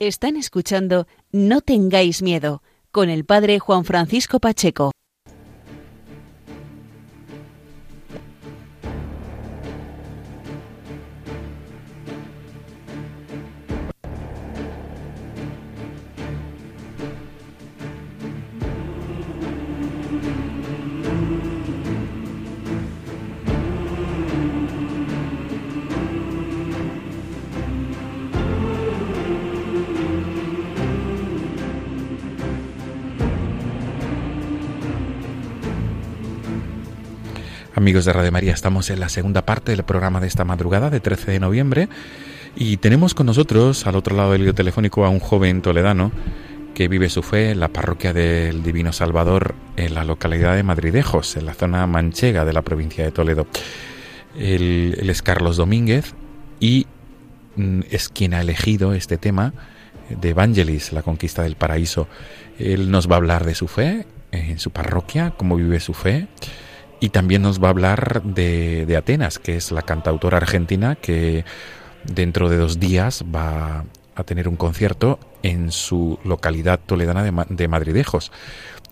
Están 0.00 0.36
escuchando 0.36 1.06
No 1.30 1.60
tengáis 1.60 2.22
miedo 2.22 2.62
con 2.90 3.10
el 3.10 3.26
padre 3.26 3.58
Juan 3.58 3.84
Francisco 3.84 4.40
Pacheco. 4.40 4.92
Amigos 37.80 38.04
de 38.04 38.12
Radio 38.12 38.30
María, 38.30 38.52
estamos 38.52 38.90
en 38.90 39.00
la 39.00 39.08
segunda 39.08 39.46
parte 39.46 39.72
del 39.72 39.84
programa 39.84 40.20
de 40.20 40.26
esta 40.26 40.44
madrugada 40.44 40.90
de 40.90 41.00
13 41.00 41.30
de 41.30 41.40
noviembre 41.40 41.88
y 42.54 42.76
tenemos 42.76 43.14
con 43.14 43.24
nosotros 43.24 43.86
al 43.86 43.96
otro 43.96 44.14
lado 44.14 44.32
del 44.32 44.42
hilo 44.42 44.54
telefónico 44.54 45.06
a 45.06 45.08
un 45.08 45.18
joven 45.18 45.62
toledano 45.62 46.12
que 46.74 46.88
vive 46.88 47.08
su 47.08 47.22
fe 47.22 47.52
en 47.52 47.58
la 47.58 47.68
parroquia 47.68 48.12
del 48.12 48.62
Divino 48.62 48.92
Salvador 48.92 49.54
en 49.78 49.94
la 49.94 50.04
localidad 50.04 50.56
de 50.56 50.62
Madridejos, 50.62 51.38
en 51.38 51.46
la 51.46 51.54
zona 51.54 51.86
manchega 51.86 52.44
de 52.44 52.52
la 52.52 52.60
provincia 52.60 53.02
de 53.02 53.12
Toledo. 53.12 53.46
Él, 54.38 54.98
él 55.00 55.08
es 55.08 55.22
Carlos 55.22 55.56
Domínguez 55.56 56.12
y 56.60 56.86
mm, 57.56 57.80
es 57.90 58.10
quien 58.10 58.34
ha 58.34 58.42
elegido 58.42 58.92
este 58.92 59.16
tema 59.16 59.54
de 60.10 60.28
Evangelis, 60.28 60.92
la 60.92 61.00
conquista 61.00 61.44
del 61.44 61.56
paraíso. 61.56 62.08
Él 62.58 62.90
nos 62.90 63.10
va 63.10 63.14
a 63.14 63.16
hablar 63.16 63.46
de 63.46 63.54
su 63.54 63.68
fe 63.68 64.04
en 64.32 64.58
su 64.58 64.70
parroquia, 64.70 65.32
cómo 65.34 65.56
vive 65.56 65.80
su 65.80 65.94
fe. 65.94 66.28
Y 67.00 67.08
también 67.08 67.42
nos 67.42 67.62
va 67.62 67.68
a 67.68 67.70
hablar 67.70 68.22
de, 68.22 68.84
de 68.86 68.96
Atenas, 68.96 69.38
que 69.38 69.56
es 69.56 69.72
la 69.72 69.82
cantautora 69.82 70.36
argentina 70.36 70.96
que 70.96 71.44
dentro 72.04 72.48
de 72.50 72.56
dos 72.58 72.78
días 72.78 73.24
va 73.34 73.84
a 74.14 74.24
tener 74.24 74.48
un 74.48 74.56
concierto 74.56 75.18
en 75.42 75.72
su 75.72 76.18
localidad 76.24 76.78
toledana 76.84 77.22
de, 77.22 77.32
de 77.48 77.68
Madridejos. 77.68 78.32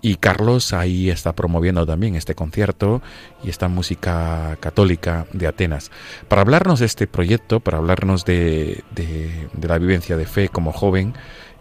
Y 0.01 0.15
Carlos 0.17 0.73
ahí 0.73 1.11
está 1.11 1.35
promoviendo 1.35 1.85
también 1.85 2.15
este 2.15 2.35
concierto 2.35 3.03
y 3.43 3.51
esta 3.51 3.69
música 3.69 4.57
católica 4.61 5.27
de 5.33 5.49
Atenas. 5.49 5.91
Para 6.29 6.43
hablarnos 6.43 6.79
de 6.81 6.87
este 6.87 7.07
proyecto, 7.09 7.61
para 7.61 7.79
hablarnos 7.79 8.25
de, 8.25 8.85
de- 8.95 9.49
de 9.53 9.69
la 9.69 9.77
vivencia 9.79 10.17
de 10.17 10.25
fe 10.25 10.49
como 10.49 10.73
joven, 10.73 11.15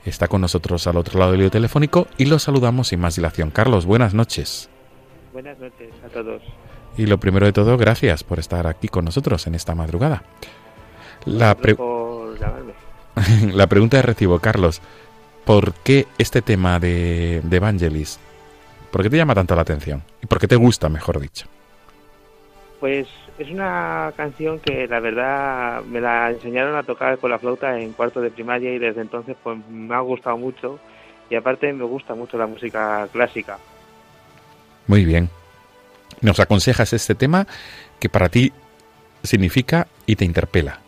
está 0.06 0.28
con 0.28 0.40
nosotros 0.42 0.86
al 0.88 0.98
otro 0.98 1.20
lado 1.20 1.32
del 1.32 1.42
hilo 1.42 1.52
telefónico 1.52 2.08
y 2.18 2.26
lo 2.26 2.40
saludamos 2.40 2.90
sin 2.90 3.00
más 3.02 3.16
dilación. 3.16 3.50
Carlos, 3.50 3.86
buenas 3.86 4.14
noches. 4.14 4.70
Buenas 5.38 5.60
noches 5.60 5.94
a 6.04 6.08
todos. 6.10 6.42
Y 6.98 7.06
lo 7.06 7.20
primero 7.20 7.46
de 7.46 7.54
todo, 7.54 7.78
gracias 7.78 8.24
por 8.24 8.40
estar 8.40 8.66
aquí 8.66 8.88
con 8.88 9.06
nosotros 9.06 9.46
en 9.46 9.54
esta 9.54 9.76
madrugada. 9.76 10.24
La, 11.26 11.54
pre- 11.54 11.76
por 11.76 12.36
la 13.54 13.68
pregunta 13.68 13.98
de 13.98 14.02
recibo, 14.02 14.40
Carlos, 14.40 14.82
¿por 15.46 15.74
qué 15.84 16.08
este 16.18 16.42
tema 16.42 16.80
de, 16.80 17.42
de 17.44 17.58
Evangelis? 17.58 18.20
¿Por 18.90 19.04
qué 19.04 19.12
te 19.12 19.18
llama 19.18 19.36
tanto 19.36 19.56
la 19.56 19.62
atención? 19.62 20.02
¿Y 20.24 20.26
por 20.26 20.40
qué 20.40 20.48
te 20.48 20.56
gusta, 20.56 20.90
mejor 20.90 21.20
dicho? 21.20 21.46
Pues 22.80 23.08
es 23.38 23.52
una 23.52 24.14
canción 24.18 24.58
que 24.60 24.88
la 24.88 25.00
verdad 25.00 25.84
me 25.84 26.02
la 26.02 26.32
enseñaron 26.32 26.76
a 26.76 26.82
tocar 26.82 27.20
con 27.20 27.30
la 27.30 27.38
flauta 27.38 27.80
en 27.80 27.94
cuarto 27.94 28.22
de 28.22 28.32
primaria 28.32 28.74
y 28.74 28.80
desde 28.80 29.02
entonces 29.02 29.38
pues 29.44 29.56
me 29.70 29.94
ha 29.94 30.00
gustado 30.00 30.36
mucho 30.36 30.80
y 31.30 31.36
aparte 31.36 31.72
me 31.74 31.84
gusta 31.84 32.16
mucho 32.16 32.40
la 32.40 32.48
música 32.48 33.08
clásica. 33.14 33.60
Muy 34.88 35.06
bien. 35.06 35.30
Nos 36.22 36.40
aconsejas 36.40 36.94
este 36.94 37.16
tema 37.16 37.48
que 38.00 38.10
para 38.10 38.30
ti 38.30 38.52
significa 39.24 39.88
y 40.06 40.16
te 40.16 40.26
interpela. 40.26 40.80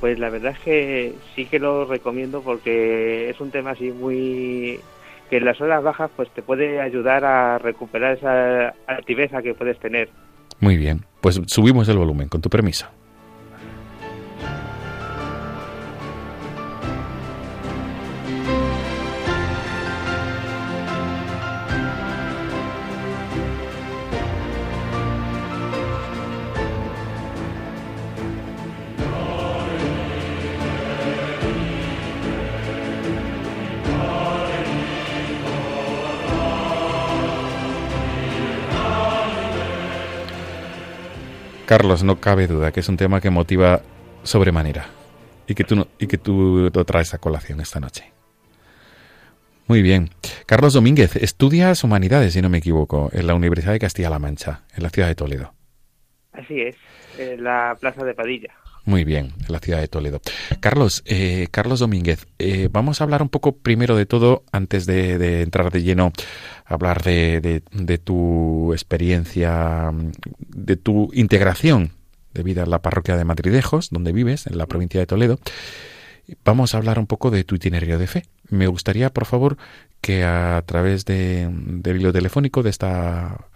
Pues 0.00 0.18
la 0.18 0.30
verdad 0.30 0.52
es 0.52 0.58
que 0.60 1.14
sí 1.34 1.46
que 1.46 1.58
lo 1.58 1.84
recomiendo 1.84 2.42
porque 2.42 3.30
es 3.30 3.40
un 3.40 3.50
tema 3.50 3.70
así 3.70 3.90
muy 3.90 4.80
que 5.28 5.38
en 5.38 5.44
las 5.44 5.60
horas 5.60 5.82
bajas 5.82 6.10
pues 6.16 6.30
te 6.30 6.42
puede 6.42 6.80
ayudar 6.80 7.24
a 7.24 7.58
recuperar 7.58 8.16
esa 8.16 8.74
altiveza 8.86 9.42
que 9.42 9.54
puedes 9.54 9.78
tener. 9.78 10.08
Muy 10.60 10.76
bien. 10.76 11.04
Pues 11.20 11.40
subimos 11.46 11.88
el 11.88 11.98
volumen, 11.98 12.28
con 12.28 12.40
tu 12.40 12.48
permiso. 12.48 12.86
Carlos, 41.68 42.02
no 42.02 42.18
cabe 42.18 42.46
duda 42.46 42.72
que 42.72 42.80
es 42.80 42.88
un 42.88 42.96
tema 42.96 43.20
que 43.20 43.28
motiva 43.28 43.82
sobremanera 44.22 44.86
y 45.46 45.54
que 45.54 45.64
tú, 45.64 45.86
y 45.98 46.06
que 46.06 46.16
tú 46.16 46.70
lo 46.72 46.84
traes 46.86 47.12
a 47.12 47.18
colación 47.18 47.60
esta 47.60 47.78
noche. 47.78 48.10
Muy 49.66 49.82
bien. 49.82 50.08
Carlos 50.46 50.72
Domínguez, 50.72 51.16
estudias 51.16 51.84
humanidades, 51.84 52.32
si 52.32 52.40
no 52.40 52.48
me 52.48 52.56
equivoco, 52.56 53.10
en 53.12 53.26
la 53.26 53.34
Universidad 53.34 53.72
de 53.72 53.80
Castilla-La 53.80 54.18
Mancha, 54.18 54.62
en 54.74 54.82
la 54.82 54.88
ciudad 54.88 55.08
de 55.08 55.14
Toledo. 55.14 55.52
Así 56.32 56.58
es, 56.58 56.76
en 57.18 57.44
la 57.44 57.76
plaza 57.78 58.02
de 58.02 58.14
Padilla. 58.14 58.54
Muy 58.88 59.04
bien, 59.04 59.34
en 59.46 59.52
la 59.52 59.58
ciudad 59.58 59.80
de 59.80 59.88
Toledo. 59.88 60.22
Carlos, 60.60 61.02
eh, 61.04 61.48
Carlos 61.50 61.78
Domínguez, 61.80 62.26
eh, 62.38 62.70
vamos 62.72 63.02
a 63.02 63.04
hablar 63.04 63.20
un 63.20 63.28
poco 63.28 63.54
primero 63.54 63.96
de 63.96 64.06
todo, 64.06 64.44
antes 64.50 64.86
de, 64.86 65.18
de 65.18 65.42
entrar 65.42 65.70
de 65.70 65.82
lleno, 65.82 66.10
hablar 66.64 67.02
de, 67.02 67.62
de- 67.70 67.98
tu 67.98 68.72
experiencia, 68.72 69.92
de 70.38 70.76
tu 70.76 71.10
integración 71.12 71.92
de 72.32 72.42
vida 72.42 72.62
en 72.62 72.70
la 72.70 72.80
parroquia 72.80 73.18
de 73.18 73.26
Madridejos, 73.26 73.90
donde 73.90 74.12
vives, 74.12 74.46
en 74.46 74.56
la 74.56 74.64
provincia 74.64 74.98
de 75.00 75.06
Toledo. 75.06 75.38
Vamos 76.42 76.72
a 76.74 76.78
hablar 76.78 76.98
un 76.98 77.06
poco 77.06 77.30
de 77.30 77.44
tu 77.44 77.56
itinerario 77.56 77.98
de 77.98 78.06
fe. 78.06 78.22
Me 78.48 78.68
gustaría, 78.68 79.10
por 79.10 79.26
favor, 79.26 79.58
que 80.00 80.24
a 80.24 80.62
través 80.64 81.04
de, 81.04 81.46
del 81.52 82.00
hilo 82.00 82.12
telefónico 82.14 82.62
de 82.62 82.70
esta 82.70 83.47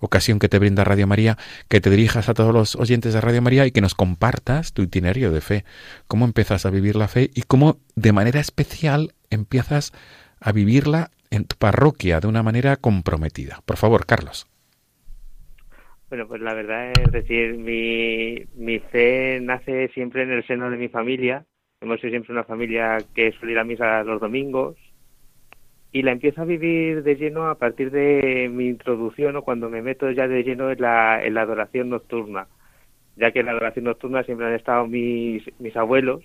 ocasión 0.00 0.38
que 0.38 0.48
te 0.48 0.58
brinda 0.58 0.84
Radio 0.84 1.06
María, 1.06 1.36
que 1.68 1.80
te 1.80 1.90
dirijas 1.90 2.28
a 2.28 2.34
todos 2.34 2.52
los 2.52 2.76
oyentes 2.76 3.14
de 3.14 3.20
Radio 3.20 3.42
María 3.42 3.66
y 3.66 3.70
que 3.70 3.80
nos 3.80 3.94
compartas 3.94 4.72
tu 4.72 4.82
itinerario 4.82 5.30
de 5.32 5.40
fe, 5.40 5.64
cómo 6.06 6.24
empiezas 6.24 6.66
a 6.66 6.70
vivir 6.70 6.96
la 6.96 7.08
fe 7.08 7.30
y 7.34 7.42
cómo 7.42 7.78
de 7.94 8.12
manera 8.12 8.40
especial 8.40 9.12
empiezas 9.30 9.92
a 10.40 10.52
vivirla 10.52 11.10
en 11.30 11.44
tu 11.44 11.56
parroquia 11.56 12.20
de 12.20 12.28
una 12.28 12.42
manera 12.42 12.76
comprometida. 12.76 13.60
Por 13.64 13.76
favor, 13.76 14.06
Carlos. 14.06 14.46
Bueno, 16.08 16.28
pues 16.28 16.40
la 16.40 16.54
verdad 16.54 16.92
es 17.02 17.10
decir, 17.10 17.58
mi, 17.58 18.44
mi 18.54 18.78
fe 18.78 19.40
nace 19.42 19.88
siempre 19.88 20.22
en 20.22 20.30
el 20.30 20.46
seno 20.46 20.70
de 20.70 20.76
mi 20.76 20.88
familia. 20.88 21.44
Hemos 21.80 22.00
sido 22.00 22.10
siempre 22.10 22.32
una 22.32 22.44
familia 22.44 22.98
que 23.14 23.32
suele 23.32 23.52
ir 23.52 23.58
a 23.58 23.64
misa 23.64 24.04
los 24.04 24.20
domingos. 24.20 24.76
Y 25.92 26.02
la 26.02 26.12
empiezo 26.12 26.42
a 26.42 26.44
vivir 26.44 27.02
de 27.02 27.16
lleno 27.16 27.48
a 27.48 27.56
partir 27.56 27.90
de 27.90 28.50
mi 28.52 28.68
introducción 28.68 29.36
o 29.36 29.42
cuando 29.42 29.70
me 29.70 29.82
meto 29.82 30.10
ya 30.10 30.28
de 30.28 30.42
lleno 30.42 30.70
en 30.70 30.80
la, 30.80 31.24
en 31.24 31.34
la 31.34 31.42
adoración 31.42 31.90
nocturna. 31.90 32.48
ya 33.16 33.32
que 33.32 33.40
en 33.40 33.46
la 33.46 33.52
adoración 33.52 33.86
nocturna 33.86 34.22
siempre 34.24 34.46
han 34.46 34.54
estado 34.54 34.86
mis, 34.86 35.42
mis 35.60 35.76
abuelos 35.76 36.22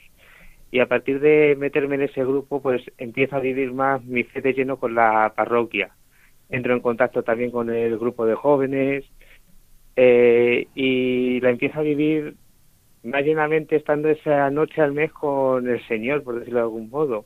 y 0.72 0.80
a 0.80 0.88
partir 0.88 1.20
de 1.20 1.56
meterme 1.58 1.96
en 1.96 2.04
ese 2.04 2.24
grupo 2.24 2.62
pues 2.62 2.82
empiezo 2.98 3.36
a 3.36 3.40
vivir 3.40 3.74
más 3.74 4.04
mi 4.06 4.24
fe 4.24 4.42
de 4.42 4.54
lleno 4.54 4.78
con 4.78 4.96
la 4.96 5.34
parroquia. 5.36 5.92
Entro 6.50 6.74
en 6.74 6.82
contacto 6.82 7.24
también 7.24 7.52
con 7.52 7.70
el 7.70 7.98
grupo 7.98 8.26
de 8.26 8.36
jóvenes 8.36 9.06
eh, 9.96 10.68
y 10.74 11.42
la 11.42 11.50
empiezo 11.50 11.80
a 11.80 11.84
vivir 11.84 12.36
más 13.04 13.24
llenamente 13.24 13.76
estando 13.76 14.10
esa 14.10 14.50
noche 14.50 14.82
al 14.82 14.94
mes 14.94 15.12
con 15.12 15.68
el 15.68 15.86
Señor, 15.88 16.24
por 16.24 16.40
decirlo 16.40 16.60
de 16.60 16.64
algún 16.64 16.90
modo. 16.90 17.26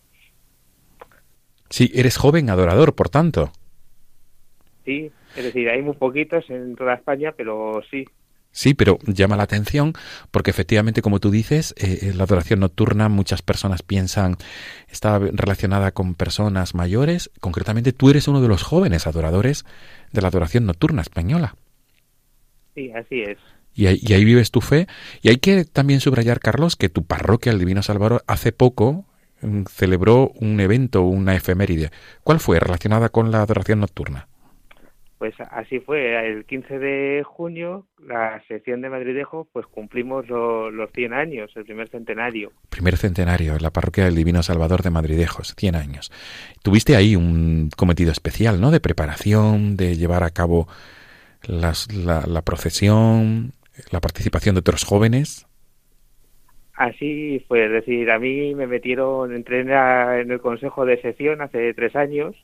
Sí, 1.70 1.91
eres 1.93 2.18
joven 2.18 2.49
adorador, 2.49 2.95
por 2.95 3.09
tanto. 3.09 3.51
Sí, 4.86 5.11
es 5.36 5.43
decir, 5.43 5.70
hay 5.70 5.82
muy 5.82 5.95
poquitos 5.95 6.49
en 6.49 6.76
toda 6.76 6.93
España, 6.93 7.34
pero 7.36 7.82
sí. 7.89 8.05
Sí, 8.51 8.74
pero 8.74 8.99
llama 9.05 9.36
la 9.36 9.43
atención 9.43 9.93
porque 10.32 10.51
efectivamente, 10.51 11.01
como 11.01 11.20
tú 11.20 11.30
dices, 11.30 11.76
eh, 11.78 12.13
la 12.16 12.24
adoración 12.24 12.61
nocturna 12.61 13.09
muchas 13.09 13.41
personas 13.41 13.82
piensan 13.82 14.38
está 14.89 15.20
relacionada 15.20 15.91
con 15.91 16.16
personas 16.16 16.74
mayores. 16.74 17.32
Concretamente, 17.41 17.91
tú 17.91 18.09
eres 18.09 18.30
uno 18.30 18.41
de 18.41 18.47
los 18.47 18.63
jóvenes 18.63 19.07
adoradores 19.07 19.66
de 20.13 20.22
la 20.22 20.30
adoración 20.30 20.66
nocturna 20.66 21.01
española. 21.01 21.55
Sí, 22.76 22.91
así 22.91 23.24
es. 23.24 23.38
Y 23.74 23.88
ahí, 23.88 23.99
y 24.01 24.13
ahí 24.13 24.24
vives 24.24 24.51
tu 24.51 24.61
fe. 24.61 24.88
Y 25.22 25.28
hay 25.28 25.38
que 25.38 25.66
también 25.66 25.99
subrayar, 25.99 26.39
Carlos, 26.39 26.78
que 26.78 26.88
tu 26.88 27.03
parroquia, 27.03 27.51
el 27.51 27.59
Divino 27.59 27.84
Salvador, 27.84 28.24
hace 28.26 28.53
poco 28.53 29.05
celebró 29.69 30.31
un 30.41 30.59
evento, 30.59 31.01
una 31.03 31.36
efeméride. 31.36 31.91
¿Cuál 32.23 32.39
fue 32.39 32.59
relacionada 32.59 33.09
con 33.09 33.31
la 33.31 33.41
adoración 33.41 33.79
nocturna? 33.79 34.27
Pues 35.17 35.33
así 35.51 35.79
fue, 35.79 36.29
el 36.29 36.43
15 36.45 36.77
de 36.77 37.23
junio, 37.25 37.88
la 38.05 38.43
sección 38.49 38.81
de 38.81 38.89
Madridejo, 38.89 39.47
pues 39.53 39.65
cumplimos 39.65 40.27
lo- 40.27 40.69
los 40.71 40.91
100 40.91 41.13
años, 41.13 41.49
el 41.55 41.63
primer 41.63 41.88
centenario. 41.88 42.51
Primer 42.69 42.97
centenario 42.97 43.55
en 43.55 43.61
la 43.63 43.71
parroquia 43.71 44.03
del 44.05 44.15
Divino 44.15 44.43
Salvador 44.43 44.83
de 44.83 44.89
Madridejos, 44.89 45.55
100 45.57 45.75
años. 45.75 46.11
Tuviste 46.63 46.97
ahí 46.97 47.15
un 47.15 47.69
cometido 47.77 48.11
especial, 48.11 48.59
¿no? 48.59 48.71
De 48.71 48.81
preparación, 48.81 49.77
de 49.77 49.95
llevar 49.95 50.23
a 50.23 50.31
cabo 50.31 50.67
las- 51.47 51.91
la, 51.93 52.25
la 52.27 52.41
procesión, 52.41 53.53
la 53.91 54.01
participación 54.01 54.55
de 54.55 54.59
otros 54.59 54.83
jóvenes. 54.83 55.44
Así 56.76 57.43
fue, 57.47 57.65
es 57.65 57.71
decir, 57.71 58.11
a 58.11 58.19
mí 58.19 58.53
me 58.53 58.67
metieron, 58.67 59.34
entré 59.34 59.61
en, 59.61 59.69
la- 59.69 60.19
en 60.19 60.30
el 60.32 60.41
consejo 60.41 60.86
de 60.86 61.01
sección 61.01 61.41
hace 61.41 61.73
tres 61.73 61.95
años 61.95 62.36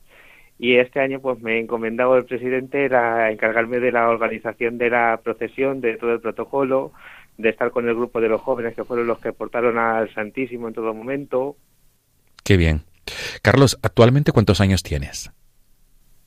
y 0.57 0.75
este 0.77 0.99
año 1.01 1.19
pues 1.19 1.41
me 1.41 1.59
encomendaba 1.59 2.17
el 2.17 2.25
presidente 2.25 2.85
era 2.85 3.29
encargarme 3.31 3.79
de 3.79 3.91
la 3.91 4.07
organización 4.09 4.77
de 4.77 4.89
la 4.89 5.19
procesión, 5.23 5.81
de 5.81 5.97
todo 5.97 6.13
el 6.13 6.21
protocolo, 6.21 6.93
de 7.37 7.49
estar 7.49 7.71
con 7.71 7.87
el 7.89 7.95
grupo 7.95 8.21
de 8.21 8.29
los 8.29 8.39
jóvenes 8.41 8.73
que 8.75 8.83
fueron 8.85 9.07
los 9.07 9.19
que 9.19 9.33
portaron 9.33 9.77
al 9.77 10.13
Santísimo 10.13 10.67
en 10.67 10.73
todo 10.75 10.93
momento. 10.93 11.57
Qué 12.43 12.55
bien. 12.57 12.81
Carlos, 13.41 13.79
¿actualmente 13.81 14.31
cuántos 14.31 14.61
años 14.61 14.83
tienes? 14.83 15.31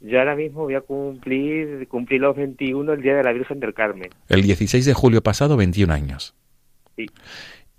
Yo 0.01 0.19
ahora 0.19 0.37
mismo 0.37 0.63
voy 0.65 0.75
a 0.75 0.83
cumplir, 0.83 1.89
cumplir 1.89 2.21
los 2.21 2.37
21 2.37 2.93
el 2.93 3.01
Día 3.01 3.17
de 3.17 3.23
la 3.23 3.33
Virgen 3.33 3.61
del 3.61 3.73
Carmen. 3.73 4.11
El 4.29 4.43
16 4.43 4.85
de 4.85 4.93
julio 4.93 5.23
pasado, 5.23 5.57
21 5.57 5.91
años. 5.95 6.35
Sí. 6.97 7.07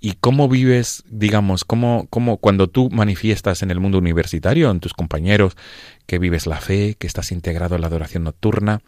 ¿Y 0.06 0.18
cómo 0.22 0.48
vives, 0.48 1.04
digamos, 1.10 1.66
cómo, 1.66 2.06
cómo 2.12 2.38
cuando 2.38 2.68
tú 2.68 2.92
manifiestas 2.92 3.64
en 3.64 3.72
el 3.72 3.80
mundo 3.80 3.98
universitario, 3.98 4.70
en 4.70 4.80
tus 4.80 4.94
compañeros, 4.94 5.58
que 6.06 6.20
vives 6.20 6.46
la 6.46 6.58
fe, 6.58 6.94
que 7.00 7.08
estás 7.08 7.32
integrado 7.32 7.74
en 7.74 7.82
la 7.82 7.88
adoración 7.88 8.24
nocturna, 8.24 8.82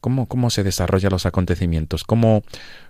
cómo, 0.00 0.26
cómo 0.26 0.48
se 0.48 0.62
desarrollan 0.62 1.12
los 1.12 1.26
acontecimientos? 1.26 2.02
¿Cómo, 2.04 2.44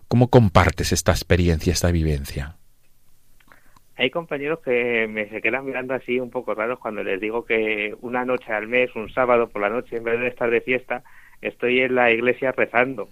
¿Cómo 0.06 0.30
compartes 0.30 0.92
esta 0.92 1.10
experiencia, 1.10 1.72
esta 1.72 1.90
vivencia? 1.90 2.54
Hay 3.96 4.10
compañeros 4.10 4.60
que 4.64 5.08
me 5.10 5.28
se 5.28 5.42
quedan 5.42 5.66
mirando 5.66 5.94
así 5.94 6.20
un 6.20 6.30
poco 6.30 6.54
raros 6.54 6.78
cuando 6.78 7.02
les 7.02 7.20
digo 7.20 7.44
que 7.44 7.96
una 8.02 8.24
noche 8.24 8.52
al 8.52 8.68
mes, 8.68 8.94
un 8.94 9.12
sábado 9.12 9.48
por 9.48 9.62
la 9.62 9.68
noche, 9.68 9.96
en 9.96 10.04
vez 10.04 10.20
de 10.20 10.28
estar 10.28 10.48
de 10.48 10.60
fiesta, 10.60 11.02
estoy 11.40 11.80
en 11.80 11.96
la 11.96 12.12
iglesia 12.12 12.52
rezando 12.52 13.08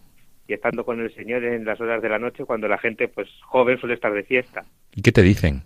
y 0.46 0.54
estando 0.54 0.84
con 0.84 1.00
el 1.00 1.14
Señor 1.14 1.44
en 1.44 1.64
las 1.64 1.80
horas 1.80 2.02
de 2.02 2.08
la 2.08 2.18
noche 2.18 2.44
cuando 2.44 2.68
la 2.68 2.78
gente 2.78 3.08
pues 3.08 3.28
joven 3.42 3.78
suele 3.78 3.94
estar 3.94 4.12
de 4.12 4.24
fiesta. 4.24 4.64
¿Y 4.94 5.02
qué 5.02 5.12
te 5.12 5.22
dicen? 5.22 5.62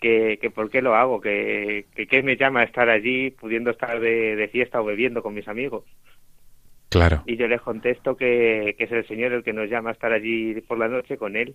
Que, 0.00 0.38
que 0.40 0.50
por 0.50 0.70
qué 0.70 0.80
lo 0.82 0.94
hago, 0.94 1.20
que, 1.20 1.86
que 1.94 2.06
qué 2.06 2.22
me 2.22 2.36
llama 2.36 2.60
a 2.60 2.64
estar 2.64 2.88
allí 2.88 3.30
pudiendo 3.30 3.70
estar 3.70 4.00
de, 4.00 4.36
de 4.36 4.48
fiesta 4.48 4.80
o 4.80 4.84
bebiendo 4.84 5.22
con 5.22 5.34
mis 5.34 5.48
amigos. 5.48 5.84
Claro. 6.88 7.22
Y 7.26 7.36
yo 7.36 7.46
les 7.46 7.60
contesto 7.60 8.16
que, 8.16 8.74
que 8.76 8.84
es 8.84 8.92
el 8.92 9.06
Señor 9.06 9.32
el 9.32 9.44
que 9.44 9.52
nos 9.52 9.70
llama 9.70 9.90
a 9.90 9.92
estar 9.92 10.12
allí 10.12 10.60
por 10.62 10.78
la 10.78 10.88
noche 10.88 11.16
con 11.16 11.36
Él. 11.36 11.54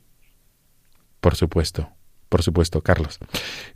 Por 1.19 1.35
supuesto, 1.35 1.89
por 2.35 2.43
supuesto, 2.43 2.81
Carlos. 2.81 3.17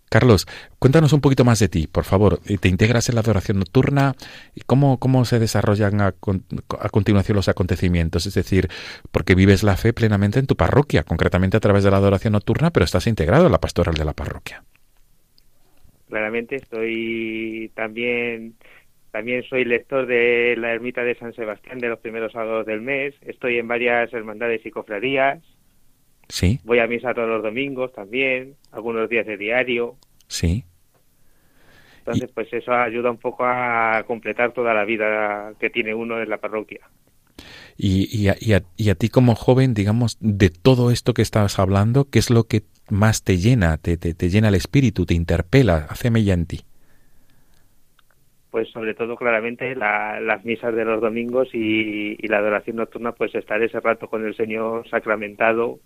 Carlos, 0.09 0.45
cuéntanos 0.79 1.13
un 1.13 1.21
poquito 1.21 1.45
más 1.45 1.59
de 1.59 1.69
ti, 1.69 1.87
por 1.87 2.03
favor. 2.03 2.41
¿Te 2.59 2.67
integras 2.67 3.07
en 3.07 3.15
la 3.15 3.21
adoración 3.21 3.57
nocturna? 3.57 4.15
¿Y 4.53 4.59
cómo, 4.65 4.99
cómo 4.99 5.23
se 5.23 5.39
desarrollan 5.39 6.01
a, 6.01 6.07
a 6.07 6.89
continuación 6.89 7.37
los 7.37 7.47
acontecimientos? 7.47 8.25
Es 8.25 8.33
decir, 8.33 8.67
porque 9.13 9.33
vives 9.33 9.63
la 9.63 9.77
fe 9.77 9.93
plenamente 9.93 10.39
en 10.39 10.45
tu 10.45 10.57
parroquia, 10.57 11.03
concretamente 11.03 11.55
a 11.55 11.61
través 11.61 11.85
de 11.85 11.91
la 11.91 11.95
adoración 11.95 12.33
nocturna, 12.33 12.71
pero 12.71 12.83
estás 12.83 13.07
integrado 13.07 13.45
en 13.45 13.53
la 13.53 13.61
pastoral 13.61 13.95
de 13.95 14.03
la 14.03 14.11
parroquia. 14.11 14.61
Claramente 16.09 16.57
estoy 16.57 17.71
también 17.75 18.55
también 19.11 19.43
soy 19.43 19.63
lector 19.63 20.05
de 20.05 20.55
la 20.57 20.73
ermita 20.73 21.01
de 21.01 21.15
San 21.15 21.31
Sebastián 21.31 21.79
de 21.79 21.87
los 21.87 21.99
primeros 21.99 22.33
sábados 22.33 22.65
del 22.65 22.81
mes. 22.81 23.15
Estoy 23.21 23.57
en 23.57 23.69
varias 23.69 24.11
hermandades 24.11 24.65
y 24.65 24.69
cofradías. 24.69 25.41
Sí, 26.29 26.59
Voy 26.63 26.79
a 26.79 26.87
misa 26.87 27.13
todos 27.13 27.27
los 27.27 27.43
domingos 27.43 27.91
también, 27.93 28.55
algunos 28.71 29.09
días 29.09 29.25
de 29.27 29.37
diario. 29.37 29.97
sí. 30.27 30.65
Entonces, 31.99 32.31
pues 32.33 32.51
eso 32.53 32.73
ayuda 32.73 33.11
un 33.11 33.19
poco 33.19 33.45
a 33.45 34.03
completar 34.07 34.51
toda 34.53 34.73
la 34.73 34.83
vida 34.85 35.53
que 35.59 35.69
tiene 35.69 35.93
uno 35.93 36.21
en 36.21 36.29
la 36.29 36.37
parroquia. 36.39 36.89
Y, 37.77 38.07
y, 38.15 38.27
a, 38.27 38.35
y 38.39 38.53
a- 38.53 38.63
y 38.77 38.89
a 38.89 38.95
ti 38.95 39.09
como 39.09 39.35
joven, 39.35 39.73
digamos, 39.73 40.17
de 40.19 40.49
todo 40.49 40.91
esto 40.91 41.13
que 41.13 41.21
estabas 41.21 41.59
hablando, 41.59 42.09
¿qué 42.09 42.19
es 42.19 42.29
lo 42.29 42.45
que 42.45 42.63
más 42.89 43.23
te 43.23 43.37
llena, 43.37 43.77
te, 43.77 43.97
te, 43.97 44.13
te 44.13 44.29
llena 44.29 44.49
el 44.49 44.55
espíritu, 44.55 45.05
te 45.05 45.13
interpela, 45.13 45.87
hace 45.89 46.11
mella 46.11 46.33
en 46.33 46.45
ti? 46.45 46.61
Pues 48.51 48.69
sobre 48.71 48.95
todo 48.95 49.15
claramente 49.15 49.75
la- 49.75 50.19
las 50.19 50.43
misas 50.43 50.73
de 50.75 50.83
los 50.85 51.01
domingos 51.01 51.49
y, 51.53 52.15
y 52.19 52.27
la 52.27 52.39
adoración 52.39 52.77
nocturna, 52.77 53.11
pues 53.11 53.35
estar 53.35 53.61
ese 53.61 53.79
rato 53.79 54.07
con 54.09 54.25
el 54.25 54.35
Señor 54.35 54.89
sacramentado, 54.89 55.79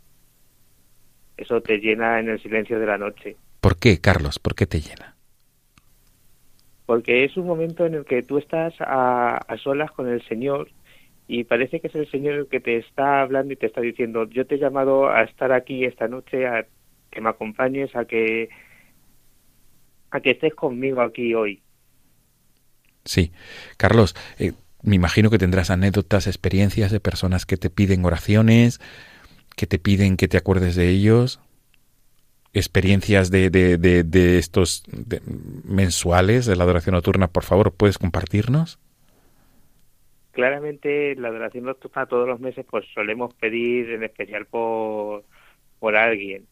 eso 1.43 1.61
te 1.61 1.77
llena 1.77 2.19
en 2.19 2.29
el 2.29 2.41
silencio 2.41 2.79
de 2.79 2.85
la 2.85 2.97
noche. 2.97 3.37
¿Por 3.61 3.77
qué, 3.77 4.01
Carlos? 4.01 4.39
¿Por 4.39 4.55
qué 4.55 4.65
te 4.65 4.81
llena? 4.81 5.13
porque 6.85 7.23
es 7.23 7.37
un 7.37 7.47
momento 7.47 7.85
en 7.85 7.95
el 7.95 8.05
que 8.05 8.23
tú 8.23 8.37
estás 8.37 8.73
a, 8.79 9.37
a 9.37 9.57
solas 9.57 9.91
con 9.91 10.07
el 10.07 10.21
Señor 10.27 10.69
y 11.27 11.45
parece 11.45 11.79
que 11.79 11.87
es 11.87 11.95
el 11.95 12.09
Señor 12.11 12.35
el 12.35 12.47
que 12.47 12.59
te 12.59 12.77
está 12.77 13.21
hablando 13.21 13.53
y 13.53 13.55
te 13.55 13.67
está 13.67 13.81
diciendo, 13.81 14.29
yo 14.29 14.45
te 14.45 14.55
he 14.55 14.59
llamado 14.59 15.09
a 15.09 15.23
estar 15.23 15.51
aquí 15.51 15.85
esta 15.85 16.07
noche, 16.07 16.45
a 16.45 16.65
que 17.09 17.21
me 17.21 17.29
acompañes, 17.29 17.95
a 17.95 18.05
que 18.05 18.49
a 20.11 20.19
que 20.19 20.31
estés 20.31 20.53
conmigo 20.53 21.01
aquí 21.01 21.33
hoy. 21.33 21.63
Sí. 23.05 23.31
Carlos, 23.77 24.15
eh, 24.37 24.51
me 24.83 24.95
imagino 24.95 25.29
que 25.29 25.39
tendrás 25.39 25.71
anécdotas, 25.71 26.27
experiencias 26.27 26.91
de 26.91 26.99
personas 26.99 27.45
que 27.45 27.57
te 27.57 27.69
piden 27.69 28.05
oraciones, 28.05 28.79
que 29.55 29.67
te 29.67 29.79
piden 29.79 30.17
que 30.17 30.27
te 30.27 30.37
acuerdes 30.37 30.75
de 30.75 30.89
ellos, 30.89 31.39
experiencias 32.53 33.31
de, 33.31 33.49
de, 33.49 33.77
de, 33.77 34.03
de 34.03 34.37
estos 34.37 34.83
mensuales 35.65 36.45
de 36.45 36.55
la 36.55 36.63
adoración 36.63 36.93
nocturna, 36.93 37.27
por 37.27 37.43
favor, 37.43 37.73
¿puedes 37.73 37.97
compartirnos? 37.97 38.79
Claramente 40.31 41.15
la 41.15 41.27
adoración 41.29 41.65
nocturna 41.65 42.05
todos 42.05 42.27
los 42.27 42.39
meses 42.39 42.65
pues 42.69 42.85
solemos 42.93 43.33
pedir 43.35 43.91
en 43.91 44.03
especial 44.03 44.45
por, 44.45 45.23
por 45.79 45.95
alguien. 45.95 46.45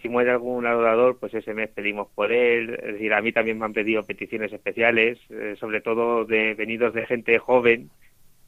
Si 0.00 0.08
muere 0.08 0.30
algún 0.30 0.64
adorador, 0.64 1.18
pues 1.18 1.34
ese 1.34 1.54
mes 1.54 1.70
pedimos 1.70 2.08
por 2.14 2.30
él. 2.30 2.78
Es 2.82 2.92
decir, 2.94 3.12
a 3.12 3.20
mí 3.20 3.32
también 3.32 3.58
me 3.58 3.64
han 3.64 3.72
pedido 3.72 4.04
peticiones 4.04 4.52
especiales, 4.52 5.18
eh, 5.28 5.56
sobre 5.58 5.80
todo 5.80 6.24
de 6.24 6.54
venidos 6.54 6.94
de 6.94 7.04
gente 7.04 7.38
joven, 7.38 7.90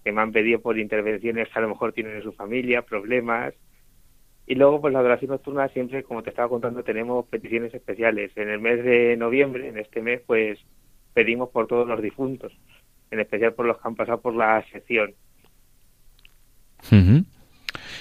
que 0.05 0.13
me 0.13 0.21
han 0.21 0.33
pedido 0.33 0.61
por 0.61 0.79
intervenciones 0.79 1.49
que 1.49 1.59
a 1.59 1.63
lo 1.63 1.69
mejor 1.69 1.93
tienen 1.93 2.17
en 2.17 2.23
su 2.23 2.33
familia, 2.33 2.83
problemas. 2.83 3.55
Y 4.47 4.55
luego, 4.55 4.81
pues 4.81 4.93
la 4.93 5.01
adoración 5.01 5.31
nocturna 5.31 5.69
siempre, 5.69 6.03
como 6.03 6.23
te 6.23 6.31
estaba 6.31 6.49
contando, 6.49 6.83
tenemos 6.83 7.27
peticiones 7.27 7.73
especiales. 7.73 8.33
En 8.37 8.49
el 8.49 8.61
mes 8.61 8.83
de 8.85 9.17
noviembre, 9.17 9.69
en 9.69 9.79
este 9.79 10.03
mes, 10.03 10.23
pues 10.27 10.59
pedimos 11.15 11.51
por 11.51 11.67
todos 11.67 11.87
los 11.87 12.01
difuntos, 12.03 12.53
en 13.11 13.21
especial 13.21 13.55
por 13.55 13.67
los 13.67 13.77
que 13.77 13.89
han 13.89 13.95
pasado 13.95 14.21
por 14.21 14.35
la 14.35 14.65
sección. 14.73 15.15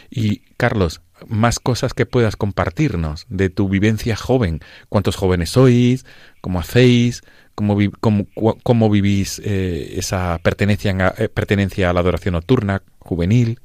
Y 0.10 0.40
Carlos, 0.58 1.02
más 1.28 1.60
cosas 1.60 1.94
que 1.94 2.06
puedas 2.06 2.36
compartirnos 2.36 3.26
de 3.30 3.50
tu 3.50 3.70
vivencia 3.70 4.16
joven. 4.16 4.60
¿Cuántos 4.88 5.16
jóvenes 5.16 5.52
sois? 5.52 6.06
¿Cómo 6.42 6.60
hacéis? 6.60 7.22
¿Cómo, 7.60 7.78
cómo, 8.00 8.26
cómo 8.64 8.90
vivís 8.90 9.40
eh, 9.40 9.98
esa 9.98 10.40
pertenencia, 10.42 11.14
eh, 11.18 11.28
pertenencia 11.28 11.90
a 11.90 11.94
la 11.94 12.00
adoración 12.00 12.36
nocturna 12.36 12.84
juvenil? 13.00 13.60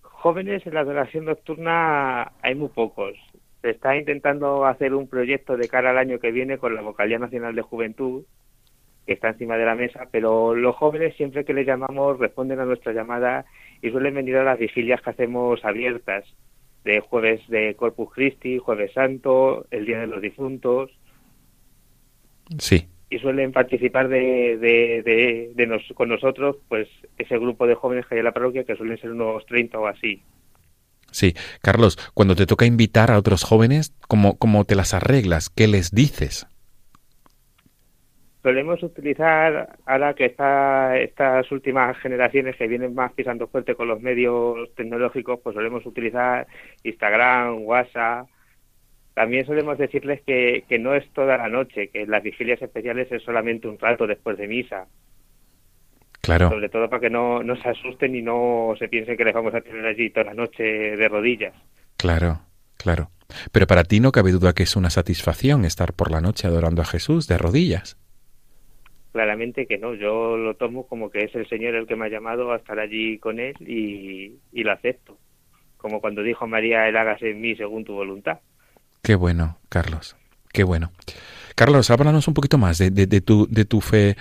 Jóvenes 0.00 0.66
en 0.66 0.72
la 0.72 0.80
adoración 0.80 1.26
nocturna 1.26 2.32
hay 2.40 2.54
muy 2.54 2.68
pocos. 2.68 3.12
Se 3.60 3.72
está 3.72 3.94
intentando 3.94 4.64
hacer 4.64 4.94
un 4.94 5.06
proyecto 5.06 5.58
de 5.58 5.68
cara 5.68 5.90
al 5.90 5.98
año 5.98 6.18
que 6.18 6.30
viene 6.30 6.56
con 6.56 6.74
la 6.74 6.80
Vocalía 6.80 7.18
Nacional 7.18 7.54
de 7.54 7.60
Juventud, 7.60 8.24
que 9.04 9.12
está 9.12 9.28
encima 9.28 9.58
de 9.58 9.66
la 9.66 9.74
mesa, 9.74 10.08
pero 10.10 10.54
los 10.54 10.76
jóvenes 10.76 11.14
siempre 11.16 11.44
que 11.44 11.52
les 11.52 11.66
llamamos 11.66 12.18
responden 12.18 12.60
a 12.60 12.64
nuestra 12.64 12.94
llamada 12.94 13.44
y 13.82 13.90
suelen 13.90 14.14
venir 14.14 14.38
a 14.38 14.44
las 14.44 14.58
vigilias 14.58 15.02
que 15.02 15.10
hacemos 15.10 15.62
abiertas, 15.62 16.24
de 16.86 17.00
jueves 17.00 17.40
de 17.48 17.74
Corpus 17.74 18.12
Christi, 18.14 18.58
jueves 18.58 18.92
santo, 18.94 19.66
el 19.70 19.84
Día 19.84 20.00
de 20.00 20.06
los 20.06 20.22
Difuntos. 20.22 20.90
Sí. 22.58 22.86
Y 23.10 23.18
suelen 23.18 23.52
participar 23.52 24.08
de, 24.08 24.56
de, 24.56 25.52
de, 25.54 25.66
nos, 25.66 25.82
con 25.94 26.08
nosotros, 26.08 26.56
pues 26.68 26.88
ese 27.18 27.38
grupo 27.38 27.66
de 27.66 27.74
jóvenes 27.74 28.06
que 28.06 28.14
hay 28.14 28.20
en 28.20 28.24
la 28.24 28.32
parroquia, 28.32 28.64
que 28.64 28.76
suelen 28.76 28.98
ser 28.98 29.10
unos 29.10 29.44
30 29.46 29.78
o 29.78 29.86
así. 29.86 30.22
Sí, 31.10 31.34
Carlos, 31.60 31.98
cuando 32.14 32.36
te 32.36 32.46
toca 32.46 32.66
invitar 32.66 33.10
a 33.10 33.18
otros 33.18 33.42
jóvenes, 33.42 33.92
¿cómo, 34.06 34.38
cómo 34.38 34.64
te 34.64 34.76
las 34.76 34.94
arreglas? 34.94 35.50
¿Qué 35.50 35.66
les 35.66 35.90
dices? 35.90 36.46
Solemos 38.46 38.80
utilizar, 38.84 39.76
ahora 39.86 40.14
que 40.14 40.26
está 40.26 40.96
estas 40.96 41.50
últimas 41.50 41.98
generaciones 41.98 42.54
que 42.54 42.68
vienen 42.68 42.94
más 42.94 43.12
pisando 43.12 43.48
fuerte 43.48 43.74
con 43.74 43.88
los 43.88 44.00
medios 44.00 44.72
tecnológicos, 44.76 45.40
pues 45.42 45.52
solemos 45.56 45.84
utilizar 45.84 46.46
Instagram, 46.84 47.64
WhatsApp. 47.64 48.28
También 49.14 49.46
solemos 49.46 49.78
decirles 49.78 50.20
que, 50.24 50.62
que 50.68 50.78
no 50.78 50.94
es 50.94 51.10
toda 51.12 51.36
la 51.36 51.48
noche, 51.48 51.88
que 51.88 52.06
las 52.06 52.22
vigilias 52.22 52.62
especiales 52.62 53.10
es 53.10 53.24
solamente 53.24 53.66
un 53.66 53.80
rato 53.80 54.06
después 54.06 54.38
de 54.38 54.46
misa. 54.46 54.86
Claro. 56.20 56.48
Sobre 56.48 56.68
todo 56.68 56.88
para 56.88 57.00
que 57.00 57.10
no, 57.10 57.42
no 57.42 57.56
se 57.56 57.68
asusten 57.68 58.14
y 58.14 58.22
no 58.22 58.74
se 58.78 58.86
piensen 58.86 59.16
que 59.16 59.24
les 59.24 59.34
vamos 59.34 59.56
a 59.56 59.60
tener 59.60 59.84
allí 59.84 60.10
toda 60.10 60.26
la 60.26 60.34
noche 60.34 60.62
de 60.62 61.08
rodillas. 61.08 61.54
Claro, 61.96 62.42
claro. 62.76 63.10
Pero 63.50 63.66
para 63.66 63.82
ti 63.82 63.98
no 63.98 64.12
cabe 64.12 64.30
duda 64.30 64.52
que 64.52 64.62
es 64.62 64.76
una 64.76 64.90
satisfacción 64.90 65.64
estar 65.64 65.94
por 65.94 66.12
la 66.12 66.20
noche 66.20 66.46
adorando 66.46 66.82
a 66.82 66.84
Jesús 66.84 67.26
de 67.26 67.38
rodillas 67.38 67.98
claramente 69.16 69.66
que 69.66 69.78
no. 69.78 69.94
Yo 69.94 70.36
lo 70.36 70.56
tomo 70.56 70.86
como 70.86 71.10
que 71.10 71.24
es 71.24 71.34
el 71.34 71.48
Señor 71.48 71.74
el 71.74 71.86
que 71.86 71.96
me 71.96 72.04
ha 72.04 72.10
llamado 72.10 72.52
a 72.52 72.56
estar 72.56 72.78
allí 72.78 73.18
con 73.18 73.40
Él 73.40 73.54
y, 73.60 74.62
lo 74.62 74.72
acepto. 74.72 75.16
Como 75.78 76.02
cuando 76.02 76.22
dijo 76.22 76.46
María, 76.46 76.86
Él 76.86 76.98
hágase 76.98 77.30
en 77.30 77.40
mí 77.40 77.56
según 77.56 77.82
tu 77.84 77.94
voluntad. 77.94 78.40
Qué 79.02 79.14
bueno, 79.14 79.56
Carlos. 79.70 80.18
Qué 80.52 80.64
bueno. 80.64 80.92
Carlos, 81.54 81.90
háblanos 81.90 82.28
un 82.28 82.34
poquito 82.34 82.58
más 82.58 82.76
de, 82.76 82.90
de, 82.90 83.20
tu, 83.22 83.46
de 83.46 83.64
tu 83.64 83.80
fe 83.80 84.16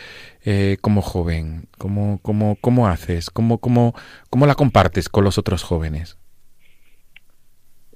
eh, 0.45 0.77
como 0.79 1.01
joven. 1.01 1.67
¿Cómo, 1.77 2.19
cómo, 2.21 2.57
cómo 2.61 2.87
haces? 2.87 3.29
¿Cómo, 3.29 3.57
cómo, 3.57 3.93
¿Cómo 4.29 4.47
la 4.47 4.55
compartes 4.55 5.09
con 5.09 5.25
los 5.25 5.37
otros 5.37 5.63
jóvenes? 5.63 6.17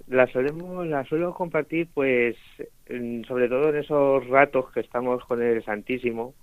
La, 0.07 0.27
solemos, 0.33 0.85
la 0.85 1.05
suelo 1.05 1.33
compartir, 1.33 1.87
pues, 1.93 2.35
sobre 3.25 3.47
todo 3.47 3.69
en 3.69 3.77
esos 3.77 4.27
ratos 4.27 4.69
que 4.73 4.81
estamos 4.81 5.23
con 5.23 5.41
el 5.41 5.63
Santísimo, 5.63 6.33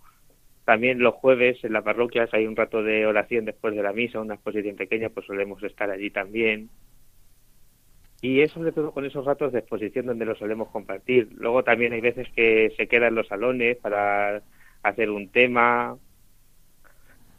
también 0.67 0.99
los 0.99 1.15
jueves 1.15 1.63
en 1.63 1.73
la 1.73 1.83
parroquia 1.83 2.29
hay 2.33 2.45
un 2.45 2.57
rato 2.57 2.83
de 2.83 3.07
oración 3.07 3.45
después 3.45 3.75
de 3.77 3.85
la 3.85 3.93
misa, 3.93 4.21
una 4.21 4.35
exposición 4.35 4.75
pequeña, 4.75 5.11
pues 5.11 5.25
solemos 5.25 5.63
estar 5.63 5.89
allí 5.89 6.11
también. 6.11 6.71
Y 8.21 8.41
es 8.41 8.51
sobre 8.51 8.73
todo 8.73 8.91
con 8.91 9.05
esos 9.05 9.25
ratos 9.25 9.53
de 9.53 9.61
exposición 9.61 10.07
donde 10.07 10.25
lo 10.25 10.35
solemos 10.35 10.69
compartir. 10.71 11.29
Luego 11.37 11.63
también 11.63 11.93
hay 11.93 12.01
veces 12.01 12.27
que 12.35 12.75
se 12.77 12.89
quedan 12.89 13.15
los 13.15 13.29
salones 13.29 13.77
para 13.77 14.43
hacer 14.83 15.11
un 15.11 15.29
tema 15.29 15.97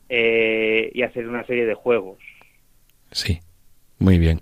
eh, 0.07 0.89
y 0.93 1.01
hacer 1.01 1.27
una 1.27 1.45
serie 1.45 1.65
de 1.65 1.73
juegos. 1.73 2.19
Sí, 3.11 3.39
muy 3.99 4.19
bien. 4.19 4.39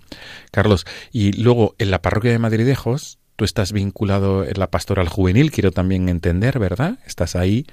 Carlos, 0.52 0.86
y 1.10 1.42
luego 1.42 1.74
en 1.80 1.90
la 1.90 2.02
parroquia 2.02 2.30
de 2.30 2.38
Madridejos, 2.38 3.18
tú 3.34 3.44
estás 3.44 3.72
vinculado 3.72 4.44
en 4.44 4.60
la 4.60 4.70
pastoral 4.70 5.08
juvenil, 5.08 5.50
quiero 5.50 5.72
también 5.72 6.08
entender, 6.08 6.60
¿verdad? 6.60 7.00
Estás 7.04 7.34
ahí 7.34 7.66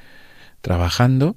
trabajando 0.64 1.36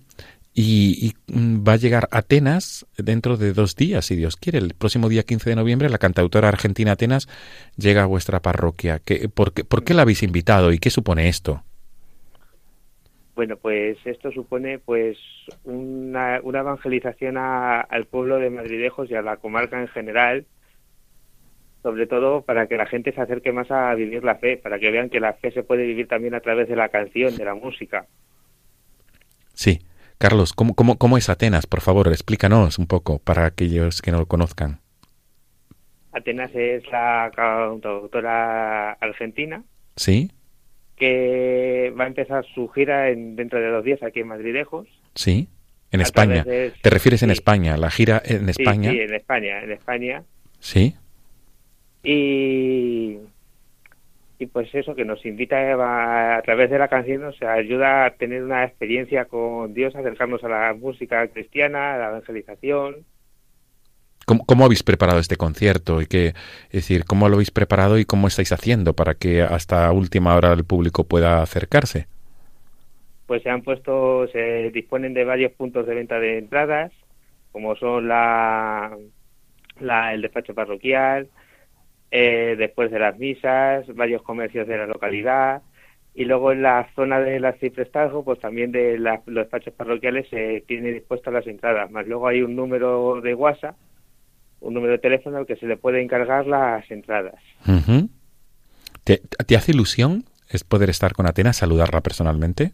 y, 0.54 1.12
mm, 1.26 1.68
va 1.68 1.74
a 1.74 1.76
llegar 1.76 2.08
Atenas 2.10 2.86
dentro 2.96 3.36
de 3.36 3.52
dos 3.52 3.76
días, 3.76 4.06
si 4.06 4.16
Dios 4.16 4.36
quiere. 4.36 4.56
El 4.56 4.72
próximo 4.72 5.10
día 5.10 5.22
15 5.22 5.50
de 5.50 5.56
noviembre 5.56 5.90
la 5.90 5.98
cantautora 5.98 6.48
argentina 6.48 6.92
Atenas 6.92 7.28
llega 7.76 8.04
a 8.04 8.06
vuestra 8.06 8.40
parroquia. 8.40 8.98
¿Qué, 9.04 9.28
por, 9.28 9.52
qué, 9.52 9.64
¿Por 9.64 9.84
qué 9.84 9.92
la 9.92 10.02
habéis 10.02 10.22
invitado 10.22 10.72
y 10.72 10.78
qué 10.78 10.88
supone 10.88 11.28
esto? 11.28 11.62
Bueno, 13.34 13.58
pues 13.58 13.98
esto 14.06 14.32
supone 14.32 14.78
pues 14.78 15.18
una, 15.64 16.40
una 16.42 16.60
evangelización 16.60 17.36
al 17.36 18.06
pueblo 18.06 18.38
de 18.38 18.48
Madridejos 18.48 19.10
y 19.10 19.14
a 19.14 19.20
la 19.20 19.36
comarca 19.36 19.78
en 19.78 19.88
general, 19.88 20.46
sobre 21.82 22.06
todo 22.06 22.40
para 22.40 22.66
que 22.66 22.78
la 22.78 22.86
gente 22.86 23.12
se 23.12 23.20
acerque 23.20 23.52
más 23.52 23.70
a 23.70 23.92
vivir 23.94 24.24
la 24.24 24.36
fe, 24.36 24.56
para 24.56 24.78
que 24.78 24.90
vean 24.90 25.10
que 25.10 25.20
la 25.20 25.34
fe 25.34 25.50
se 25.50 25.64
puede 25.64 25.84
vivir 25.84 26.08
también 26.08 26.34
a 26.34 26.40
través 26.40 26.66
de 26.66 26.76
la 26.76 26.88
canción, 26.88 27.36
de 27.36 27.44
la 27.44 27.54
música. 27.54 28.06
Sí. 29.56 29.80
Carlos, 30.18 30.52
¿cómo, 30.52 30.74
cómo, 30.74 30.96
cómo 30.96 31.18
es 31.18 31.28
Atenas? 31.28 31.66
Por 31.66 31.80
favor, 31.80 32.08
explícanos 32.08 32.78
un 32.78 32.86
poco 32.86 33.18
para 33.18 33.46
aquellos 33.46 34.00
que 34.00 34.12
no 34.12 34.18
lo 34.18 34.26
conozcan. 34.26 34.80
Atenas 36.12 36.50
es 36.54 36.84
la 36.90 37.30
cantautora 37.34 38.92
argentina. 38.92 39.62
Sí. 39.96 40.30
Que 40.96 41.92
va 41.98 42.04
a 42.04 42.06
empezar 42.06 42.46
su 42.54 42.68
gira 42.68 43.10
en, 43.10 43.36
dentro 43.36 43.60
de 43.60 43.68
dos 43.68 43.84
días 43.84 44.02
aquí 44.02 44.20
en 44.20 44.28
Madridejos. 44.28 44.86
Sí. 45.14 45.48
En 45.90 46.00
España. 46.00 46.44
¿Te 46.44 46.90
refieres 46.90 47.22
en 47.22 47.30
España? 47.30 47.76
¿La 47.76 47.90
gira 47.90 48.20
en 48.24 48.48
España? 48.48 48.90
Sí, 48.90 48.96
sí, 48.96 49.02
en 49.02 49.14
España, 49.14 49.62
en 49.62 49.72
España. 49.72 50.22
Sí. 50.58 50.94
Y 52.02 53.18
y 54.38 54.46
pues 54.46 54.74
eso 54.74 54.94
que 54.94 55.04
nos 55.04 55.24
invita 55.24 55.56
a, 55.56 56.36
a, 56.36 56.42
través 56.42 56.70
de 56.70 56.78
la 56.78 56.88
canción 56.88 57.22
nos 57.22 57.40
ayuda 57.42 58.04
a 58.04 58.10
tener 58.10 58.42
una 58.42 58.64
experiencia 58.64 59.24
con 59.24 59.72
Dios, 59.72 59.96
acercarnos 59.96 60.44
a 60.44 60.48
la 60.48 60.74
música 60.74 61.26
cristiana, 61.28 61.94
a 61.94 61.98
la 61.98 62.08
evangelización. 62.08 63.06
¿Cómo, 64.26 64.44
¿Cómo, 64.44 64.64
habéis 64.64 64.82
preparado 64.82 65.20
este 65.20 65.36
concierto? 65.36 66.02
Y 66.02 66.06
que, 66.06 66.28
es 66.28 66.72
decir, 66.72 67.04
¿cómo 67.04 67.28
lo 67.28 67.36
habéis 67.36 67.50
preparado 67.50 67.98
y 67.98 68.04
cómo 68.04 68.26
estáis 68.26 68.52
haciendo 68.52 68.92
para 68.92 69.14
que 69.14 69.42
hasta 69.42 69.90
última 69.92 70.34
hora 70.34 70.52
el 70.52 70.64
público 70.64 71.04
pueda 71.04 71.42
acercarse? 71.42 72.08
Pues 73.26 73.42
se 73.42 73.50
han 73.50 73.62
puesto, 73.62 74.26
se 74.28 74.70
disponen 74.70 75.14
de 75.14 75.24
varios 75.24 75.52
puntos 75.52 75.86
de 75.86 75.94
venta 75.94 76.18
de 76.18 76.38
entradas, 76.38 76.92
como 77.52 77.76
son 77.76 78.08
la, 78.08 78.96
la 79.80 80.12
el 80.12 80.22
despacho 80.22 80.54
parroquial, 80.54 81.28
eh, 82.10 82.54
después 82.58 82.90
de 82.90 82.98
las 82.98 83.18
misas, 83.18 83.86
varios 83.94 84.22
comercios 84.22 84.66
de 84.66 84.78
la 84.78 84.86
localidad 84.86 85.62
y 86.14 86.24
luego 86.24 86.50
en 86.50 86.62
la 86.62 86.88
zona 86.94 87.20
de 87.20 87.38
la 87.38 87.52
Ciprestalgo, 87.52 88.24
pues 88.24 88.40
también 88.40 88.72
de 88.72 88.98
los 88.98 89.22
despachos 89.26 89.74
parroquiales 89.74 90.26
se 90.30 90.64
tiene 90.66 90.90
dispuestas 90.92 91.32
las 91.32 91.46
entradas, 91.46 91.90
más 91.90 92.06
luego 92.06 92.26
hay 92.26 92.40
un 92.40 92.56
número 92.56 93.20
de 93.20 93.34
WhatsApp, 93.34 93.76
un 94.60 94.72
número 94.72 94.92
de 94.92 94.98
teléfono 94.98 95.36
al 95.36 95.46
que 95.46 95.56
se 95.56 95.66
le 95.66 95.76
puede 95.76 96.00
encargar 96.00 96.46
las 96.46 96.90
entradas. 96.90 97.34
¿Te, 99.04 99.18
¿Te, 99.18 99.56
hace 99.56 99.72
ilusión 99.72 100.24
es 100.48 100.64
poder 100.64 100.88
estar 100.88 101.12
con 101.12 101.26
Atenas, 101.26 101.58
saludarla 101.58 102.00
personalmente? 102.00 102.72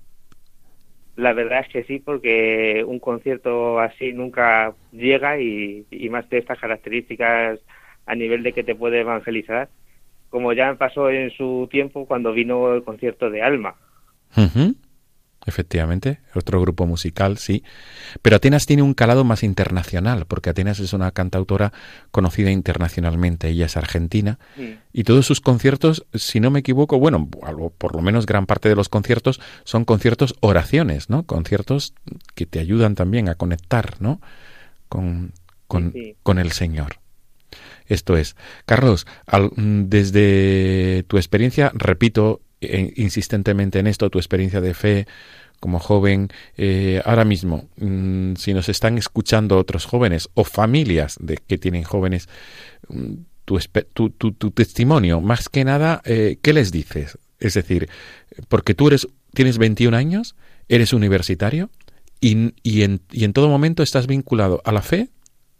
La 1.16 1.33
verdad 1.33 1.61
es 1.66 1.68
que 1.72 1.85
sí, 1.85 1.99
porque 1.99 2.85
un 2.87 3.01
concierto 3.01 3.80
así 3.80 4.12
nunca 4.12 4.72
llega 4.93 5.41
y, 5.41 5.85
y 5.91 6.09
más 6.11 6.30
de 6.30 6.39
estas 6.39 6.61
características 6.61 7.59
a 8.07 8.15
nivel 8.15 8.43
de 8.43 8.53
que 8.53 8.65
te 8.65 8.75
puede 8.75 9.01
evangelizar, 9.01 9.69
como 10.31 10.53
ya 10.53 10.75
pasó 10.75 11.11
en 11.11 11.31
su 11.31 11.69
tiempo 11.71 12.07
cuando 12.07 12.33
vino 12.33 12.75
el 12.75 12.83
concierto 12.83 13.31
de 13.31 13.43
Alma. 13.43 13.75
Efectivamente, 15.45 16.21
otro 16.35 16.61
grupo 16.61 16.87
musical, 16.87 17.37
sí. 17.37 17.65
Pero 18.23 18.37
Atenas 18.37 18.65
tiene 18.65 18.83
un 18.83 18.95
calado 18.95 19.25
más 19.25 19.43
internacional, 19.43 20.25
porque 20.27 20.51
Atenas 20.51 20.79
es 20.79 20.93
una 20.93 21.11
cantautora 21.11 21.73
conocida 22.13 22.53
internacionalmente. 22.53 23.49
Ella 23.49 23.67
es 23.67 23.77
argentina. 23.77 24.39
Y 24.93 25.03
todos 25.03 25.27
sus 25.27 25.41
conciertos, 25.41 26.07
si 26.15 26.39
no 26.39 26.53
me 26.53 26.61
equivoco, 26.61 26.99
bueno, 26.99 27.29
por 27.29 27.97
lo 27.97 28.03
menos 28.03 28.27
gran 28.27 28.47
parte 28.47 28.69
de 28.69 28.77
los 28.77 28.89
conciertos 28.89 29.41
son 29.65 29.85
conciertos 29.85 30.37
oraciones, 30.41 31.11
¿no? 31.11 31.25
Conciertos 31.25 31.95
que 32.37 32.47
te 32.47 32.61
ayudan 32.61 32.95
también 32.95 33.29
a 33.29 33.35
conectar, 33.35 34.01
¿no? 34.01 34.21
Con, 34.89 35.33
con, 35.67 35.93
con 36.23 36.39
el 36.39 36.53
Señor. 36.53 37.02
Esto 37.87 38.17
es, 38.17 38.37
Carlos, 38.67 39.07
mm, 39.29 39.85
desde 39.87 41.05
tu 41.09 41.17
experiencia, 41.17 41.73
repito 41.75 42.41
eh, 42.61 42.93
insistentemente 42.97 43.81
en 43.81 43.89
esto, 43.89 44.09
tu 44.09 44.19
experiencia 44.19 44.61
de 44.61 44.73
fe 44.73 45.07
como 45.59 45.79
joven, 45.79 46.29
eh, 46.57 47.03
ahora 47.05 47.25
mismo, 47.25 47.69
mm, 47.77 48.35
si 48.35 48.55
nos 48.55 48.69
están 48.69 48.99
escuchando 48.99 49.59
otros 49.59 49.85
jóvenes 49.85 50.29
o 50.35 50.45
familias 50.45 51.17
de 51.21 51.39
que 51.39 51.59
tienen 51.59 51.85
jóvenes, 51.85 52.29
mm, 52.89 53.15
tu, 53.45 54.11
tu, 54.11 54.51
testimonio, 54.53 55.21
más 55.21 55.49
que 55.49 55.65
nada, 55.65 56.01
eh, 56.05 56.39
¿qué 56.41 56.53
les 56.53 56.73
dices? 56.73 57.19
Es 57.39 57.55
decir, 57.55 57.89
porque 58.49 58.75
tú 58.75 58.89
eres, 58.89 59.09
tienes 59.35 59.59
21 59.59 59.97
años, 59.97 60.37
eres 60.69 60.93
universitario 60.93 61.71
y, 62.21 62.33
en, 62.83 63.01
y 63.13 63.25
en 63.25 63.33
todo 63.33 63.49
momento 63.49 63.83
estás 63.83 64.07
vinculado 64.07 64.63
a 64.65 64.73
la 64.73 64.83
fe, 64.83 65.11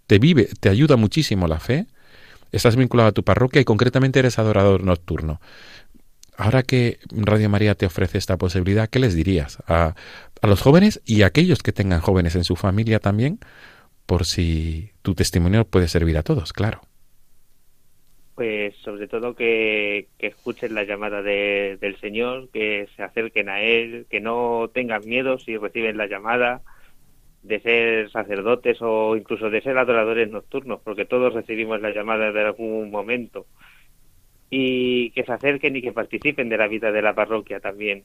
te 0.07 0.18
vive, 0.18 0.48
te 0.61 0.68
ayuda 0.68 0.96
muchísimo 0.96 1.46
la 1.46 1.61
fe, 1.61 1.86
estás 2.50 2.76
vinculado 2.76 3.09
a 3.09 3.12
tu 3.12 3.22
parroquia 3.22 3.61
y 3.61 3.64
concretamente 3.64 4.18
eres 4.18 4.38
adorador 4.38 4.84
nocturno. 4.84 5.40
Ahora 6.36 6.62
que 6.62 6.98
Radio 7.11 7.48
María 7.48 7.74
te 7.74 7.86
ofrece 7.86 8.18
esta 8.18 8.36
posibilidad, 8.36 8.88
¿qué 8.88 8.98
les 8.98 9.14
dirías 9.14 9.59
a, 9.66 9.94
a 10.40 10.46
los 10.46 10.61
jóvenes 10.61 11.00
y 11.05 11.22
a 11.22 11.26
aquellos 11.26 11.62
que 11.62 11.72
tengan 11.72 12.00
jóvenes 12.00 12.34
en 12.36 12.44
su 12.44 12.57
familia 12.57 12.98
también? 12.98 13.38
Por 14.07 14.24
si 14.24 14.90
tu 15.03 15.14
testimonio 15.14 15.64
puede 15.64 15.88
servir 15.88 16.18
a 16.18 16.22
todos, 16.22 16.53
claro. 16.53 16.80
Pues 18.34 18.74
sobre 18.76 19.09
todo 19.09 19.34
que, 19.34 20.09
escuchen 20.18 20.74
la 20.74 20.84
llamada 20.84 21.22
de, 21.22 21.76
del 21.80 21.98
Señor, 22.00 22.48
que 22.50 22.88
se 22.96 23.03
acerquen 23.03 23.48
a 23.48 23.61
Él, 23.61 24.07
que 24.09 24.20
no 24.20 24.70
tengan 24.72 25.05
miedo 25.05 25.38
si 25.38 25.57
reciben 25.59 25.98
la 25.98 26.07
llamada 26.07 26.62
de 27.43 27.61
ser 27.61 28.11
sacerdotes 28.11 28.78
o 28.80 29.16
incluso 29.16 29.51
de 29.51 29.61
ser 29.61 29.76
adoradores 29.76 30.30
nocturnos, 30.30 30.80
porque 30.82 31.05
todos 31.05 31.34
recibimos 31.34 31.80
la 31.80 31.90
llamada 31.90 32.30
de 32.32 32.40
algún 32.40 32.90
momento 32.90 33.47
y 34.51 35.11
que 35.11 35.24
se 35.24 35.32
acerquen 35.32 35.76
y 35.76 35.82
que 35.82 35.93
participen 35.93 36.49
de 36.49 36.59
la 36.59 36.68
vida 36.68 36.93
de 36.93 37.03
la 37.03 37.14
parroquia 37.14 37.59
también. 37.59 38.05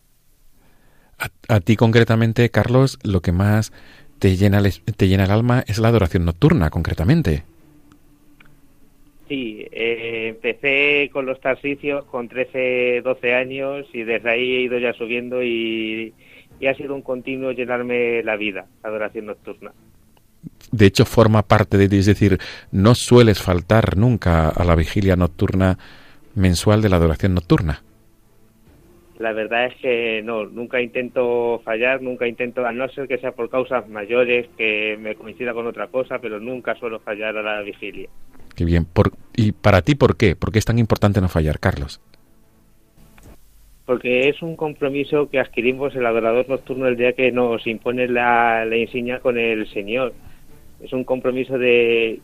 A, 1.50 1.60
ti 1.60 1.76
concretamente, 1.76 2.50
Carlos, 2.50 3.00
lo 3.04 3.22
que 3.22 3.32
más 3.32 3.74
te 4.20 4.36
llena, 4.36 4.60
el, 4.60 4.72
te 4.96 5.08
llena 5.08 5.26
el 5.26 5.32
alma 5.32 5.64
es 5.68 5.80
la 5.80 5.90
adoración 5.90 6.26
nocturna, 6.26 6.70
concretamente. 6.70 7.44
Sí, 9.28 9.68
eh, 9.72 10.28
empecé 10.30 11.10
con 11.12 11.26
los 11.26 11.42
tarsicios 11.42 12.06
con 12.06 12.30
13, 12.30 13.02
12 13.04 13.34
años 13.34 13.86
y 13.92 14.04
desde 14.04 14.30
ahí 14.30 14.56
he 14.56 14.62
ido 14.62 14.80
ya 14.80 14.94
subiendo 14.94 15.44
y, 15.44 16.14
y 16.60 16.68
ha 16.68 16.76
sido 16.76 16.96
un 16.96 17.02
continuo 17.02 17.52
llenarme 17.52 18.24
la 18.24 18.36
vida, 18.36 18.66
la 18.84 18.90
adoración 18.90 19.28
nocturna 19.28 19.72
de 20.72 20.86
hecho 20.86 21.06
forma 21.06 21.44
parte 21.44 21.78
de 21.78 21.90
ti, 21.90 21.98
es 21.98 22.06
decir, 22.06 22.38
no 22.72 22.96
sueles 22.96 23.42
faltar 23.42 23.98
nunca 23.98 24.50
a 24.50 24.64
la 24.64 24.76
vigilia 24.76 25.16
nocturna 25.16 25.78
mensual 26.36 26.82
de 26.82 26.90
la 26.90 26.98
adoración 26.98 27.34
nocturna. 27.34 27.82
La 29.20 29.34
verdad 29.34 29.66
es 29.66 29.76
que 29.82 30.22
no, 30.24 30.46
nunca 30.46 30.80
intento 30.80 31.60
fallar, 31.66 32.04
nunca 32.04 32.28
intento, 32.28 32.66
a 32.66 32.72
no 32.72 32.88
ser 32.90 33.08
que 33.08 33.18
sea 33.18 33.32
por 33.32 33.50
causas 33.50 33.90
mayores, 33.90 34.48
que 34.58 34.96
me 35.00 35.16
coincida 35.16 35.54
con 35.54 35.66
otra 35.66 35.88
cosa, 35.88 36.20
pero 36.20 36.40
nunca 36.40 36.76
suelo 36.76 37.00
fallar 37.00 37.36
a 37.36 37.42
la 37.42 37.62
vigilia. 37.62 38.10
Qué 38.56 38.64
bien. 38.64 38.86
Por, 38.86 39.12
¿Y 39.36 39.54
para 39.54 39.82
ti 39.82 39.96
por 39.96 40.18
qué? 40.18 40.36
¿Por 40.36 40.52
qué 40.52 40.60
es 40.60 40.66
tan 40.66 40.78
importante 40.78 41.20
no 41.20 41.30
fallar, 41.30 41.60
Carlos? 41.60 42.00
Porque 43.88 44.30
es 44.30 44.44
un 44.44 44.56
compromiso 44.56 45.30
que 45.30 45.40
adquirimos 45.40 45.96
el 45.96 46.06
adorador 46.06 46.48
nocturno 46.48 46.88
el 46.88 46.98
día 46.98 47.14
que 47.14 47.32
nos 47.32 47.66
impone 47.66 48.08
la, 48.08 48.66
la 48.66 48.78
insignia 48.78 49.20
con 49.20 49.40
el 49.40 49.68
Señor. 49.72 50.14
Es 50.84 50.94
un 50.94 51.04
compromiso 51.04 51.58
de 51.58 52.20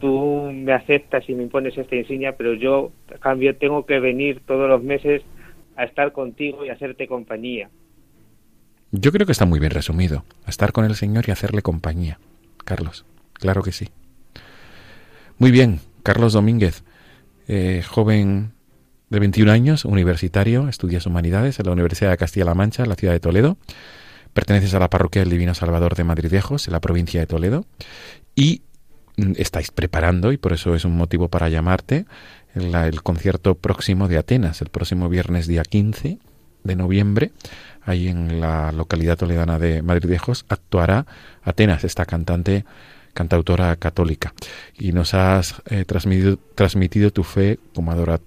tú 0.00 0.50
me 0.52 0.72
aceptas 0.72 1.28
y 1.28 1.34
me 1.34 1.42
impones 1.42 1.76
esta 1.76 1.96
insignia, 1.96 2.36
pero 2.36 2.54
yo, 2.54 2.92
a 3.14 3.18
cambio, 3.18 3.56
tengo 3.56 3.84
que 3.84 4.00
venir 4.00 4.40
todos 4.46 4.68
los 4.68 4.82
meses 4.82 5.22
a 5.76 5.84
estar 5.84 6.12
contigo 6.12 6.64
y 6.64 6.70
hacerte 6.70 7.06
compañía. 7.06 7.68
Yo 8.92 9.10
creo 9.10 9.26
que 9.26 9.32
está 9.32 9.44
muy 9.44 9.58
bien 9.58 9.72
resumido. 9.72 10.24
A 10.46 10.50
estar 10.50 10.72
con 10.72 10.84
el 10.84 10.94
Señor 10.94 11.24
y 11.26 11.32
hacerle 11.32 11.62
compañía. 11.62 12.18
Carlos, 12.64 13.04
claro 13.32 13.62
que 13.62 13.72
sí. 13.72 13.88
Muy 15.38 15.50
bien, 15.50 15.80
Carlos 16.04 16.32
Domínguez, 16.32 16.84
eh, 17.48 17.82
joven 17.84 18.52
de 19.14 19.20
21 19.20 19.50
años, 19.50 19.84
universitario, 19.84 20.68
estudias 20.68 21.06
humanidades 21.06 21.58
en 21.58 21.66
la 21.66 21.72
Universidad 21.72 22.10
de 22.10 22.16
Castilla-La 22.16 22.54
Mancha, 22.54 22.82
en 22.82 22.88
la 22.88 22.96
ciudad 22.96 23.14
de 23.14 23.20
Toledo. 23.20 23.56
Perteneces 24.32 24.74
a 24.74 24.78
la 24.78 24.90
parroquia 24.90 25.22
del 25.22 25.30
Divino 25.30 25.54
Salvador 25.54 25.94
de 25.94 26.04
Madridejos, 26.04 26.66
en 26.66 26.72
la 26.72 26.80
provincia 26.80 27.20
de 27.20 27.26
Toledo. 27.26 27.64
Y 28.34 28.62
Mm, 29.16 29.32
estáis 29.36 29.70
preparando, 29.70 30.32
y 30.32 30.38
por 30.38 30.52
eso 30.52 30.74
es 30.74 30.84
un 30.84 30.96
motivo 30.96 31.28
para 31.28 31.48
llamarte, 31.48 32.06
el, 32.54 33.02
concierto 33.02 33.54
próximo 33.56 34.08
de 34.08 34.18
Atenas, 34.18 34.60
el 34.60 34.70
próximo 34.70 35.08
viernes 35.08 35.46
día 35.46 35.62
15 35.62 36.18
de 36.64 36.76
noviembre, 36.76 37.32
ahí 37.82 38.08
en 38.08 38.40
la 38.40 38.72
localidad 38.72 39.16
toledana 39.16 39.58
de 39.58 39.82
Madridejos, 39.82 40.46
actuará 40.48 41.06
Atenas, 41.42 41.84
esta 41.84 42.06
cantante, 42.06 42.64
cantautora 43.14 43.74
católica. 43.76 44.34
Y 44.78 44.92
nos 44.92 45.14
has 45.14 45.62
eh, 45.70 45.84
transmitido, 45.84 46.38
transmitido 46.54 47.10
tu 47.10 47.24
fe 47.24 47.58
como 47.74 47.92
adora, 47.92 48.20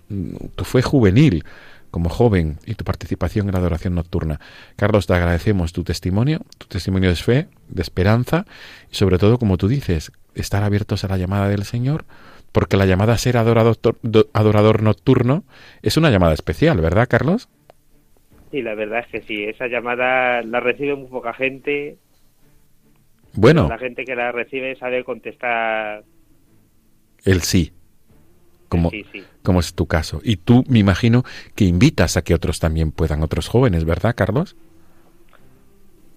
tu 0.55 0.63
fe 0.63 0.81
juvenil, 0.81 1.43
como 1.91 2.09
joven 2.09 2.57
y 2.65 2.75
tu 2.75 2.83
participación 2.83 3.47
en 3.47 3.53
la 3.53 3.59
adoración 3.59 3.95
nocturna. 3.95 4.39
Carlos, 4.75 5.07
te 5.07 5.13
agradecemos 5.13 5.73
tu 5.73 5.83
testimonio, 5.83 6.41
tu 6.57 6.67
testimonio 6.67 7.09
de 7.09 7.15
fe, 7.15 7.47
de 7.69 7.81
esperanza 7.81 8.45
y 8.91 8.95
sobre 8.95 9.17
todo, 9.17 9.38
como 9.38 9.57
tú 9.57 9.67
dices, 9.67 10.11
estar 10.35 10.63
abiertos 10.63 11.03
a 11.03 11.07
la 11.07 11.17
llamada 11.17 11.49
del 11.49 11.63
Señor, 11.63 12.05
porque 12.51 12.77
la 12.77 12.85
llamada 12.85 13.13
a 13.13 13.17
ser 13.17 13.38
adorador, 13.38 13.77
adorador 14.33 14.83
nocturno 14.83 15.43
es 15.81 15.97
una 15.97 16.09
llamada 16.09 16.33
especial, 16.33 16.79
¿verdad, 16.81 17.07
Carlos? 17.09 17.49
Sí, 18.51 18.61
la 18.61 18.75
verdad 18.75 18.99
es 18.99 19.07
que 19.07 19.21
sí. 19.21 19.43
Esa 19.43 19.67
llamada 19.67 20.41
la 20.41 20.59
recibe 20.59 20.95
muy 20.95 21.07
poca 21.07 21.33
gente. 21.33 21.97
Bueno. 23.34 23.67
La 23.67 23.78
gente 23.78 24.03
que 24.03 24.15
la 24.15 24.32
recibe 24.32 24.75
sabe 24.75 25.03
contestar. 25.03 26.03
El 27.23 27.41
sí. 27.41 27.71
Como, 28.69 28.89
sí, 28.89 29.05
sí. 29.11 29.23
como 29.43 29.61
es 29.61 29.73
tu 29.73 29.86
caso. 29.86 30.19
Y 30.23 30.38
tú, 30.38 30.63
me 30.67 30.80
imagino, 30.80 31.23
que 31.55 31.63
invitas 31.63 32.17
a 32.17 32.23
que 32.23 32.34
otros 32.34 32.59
también 32.59 32.91
puedan, 32.91 33.23
otros 33.23 33.47
jóvenes, 33.47 33.86
¿verdad, 33.86 34.13
Carlos? 34.15 34.57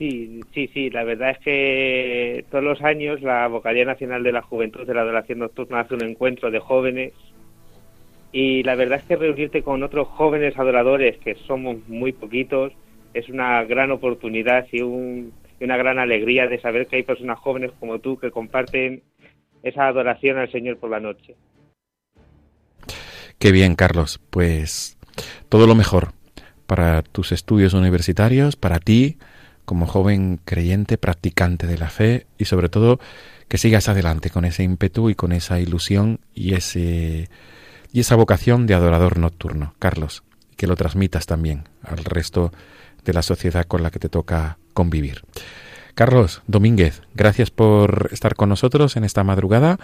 Sí, 0.00 0.40
sí, 0.54 0.68
sí. 0.72 0.90
La 0.90 1.04
verdad 1.04 1.30
es 1.30 1.38
que 1.40 2.44
todos 2.50 2.64
los 2.64 2.80
años 2.82 3.20
la 3.20 3.46
Vocalía 3.48 3.84
Nacional 3.84 4.22
de 4.22 4.32
la 4.32 4.42
Juventud 4.42 4.86
de 4.86 4.94
la 4.94 5.02
Adoración 5.02 5.40
Nocturna 5.40 5.80
hace 5.80 5.94
un 5.94 6.04
encuentro 6.04 6.50
de 6.50 6.58
jóvenes 6.58 7.12
y 8.32 8.62
la 8.62 8.76
verdad 8.76 9.00
es 9.00 9.04
que 9.04 9.16
reunirte 9.16 9.62
con 9.62 9.82
otros 9.82 10.08
jóvenes 10.08 10.58
adoradores, 10.58 11.18
que 11.18 11.34
somos 11.34 11.76
muy 11.88 12.12
poquitos, 12.12 12.72
es 13.12 13.28
una 13.28 13.62
gran 13.64 13.90
oportunidad 13.90 14.66
y, 14.70 14.82
un, 14.82 15.32
una 15.64 15.76
gran 15.76 15.98
alegría 15.98 16.46
de 16.46 16.60
saber 16.60 16.86
que 16.86 16.96
hay 16.96 17.02
personas 17.02 17.38
jóvenes 17.38 17.72
como 17.78 17.98
tú 17.98 18.18
que 18.18 18.30
comparten 18.30 19.02
esa 19.62 19.86
adoración 19.86 20.38
al 20.38 20.50
Señor 20.50 20.78
por 20.78 20.90
la 20.90 21.00
noche. 21.00 21.36
Qué 23.38 23.52
bien, 23.52 23.74
Carlos. 23.74 24.20
Pues 24.30 24.98
todo 25.48 25.66
lo 25.66 25.74
mejor 25.74 26.12
para 26.66 27.02
tus 27.02 27.32
estudios 27.32 27.74
universitarios, 27.74 28.56
para 28.56 28.78
ti, 28.78 29.18
como 29.64 29.86
joven 29.86 30.40
creyente, 30.44 30.98
practicante 30.98 31.66
de 31.66 31.78
la 31.78 31.90
fe 31.90 32.26
y 32.38 32.44
sobre 32.44 32.68
todo 32.68 33.00
que 33.48 33.58
sigas 33.58 33.88
adelante 33.88 34.30
con 34.30 34.44
ese 34.44 34.62
ímpetu 34.62 35.10
y 35.10 35.16
con 35.16 35.32
esa 35.32 35.58
ilusión 35.58 36.20
y 36.32 36.54
ese 36.54 37.28
y 37.92 38.00
esa 38.00 38.14
vocación 38.14 38.68
de 38.68 38.74
adorador 38.74 39.18
nocturno, 39.18 39.74
Carlos, 39.80 40.22
que 40.56 40.68
lo 40.68 40.76
transmitas 40.76 41.26
también 41.26 41.64
al 41.82 41.98
resto 42.04 42.52
de 43.04 43.12
la 43.12 43.22
sociedad 43.22 43.64
con 43.64 43.82
la 43.82 43.90
que 43.90 43.98
te 43.98 44.08
toca 44.08 44.58
convivir. 44.72 45.22
Carlos 45.94 46.42
Domínguez, 46.46 47.02
gracias 47.14 47.50
por 47.50 48.08
estar 48.12 48.34
con 48.34 48.48
nosotros 48.48 48.96
en 48.96 49.04
esta 49.04 49.24
madrugada 49.24 49.78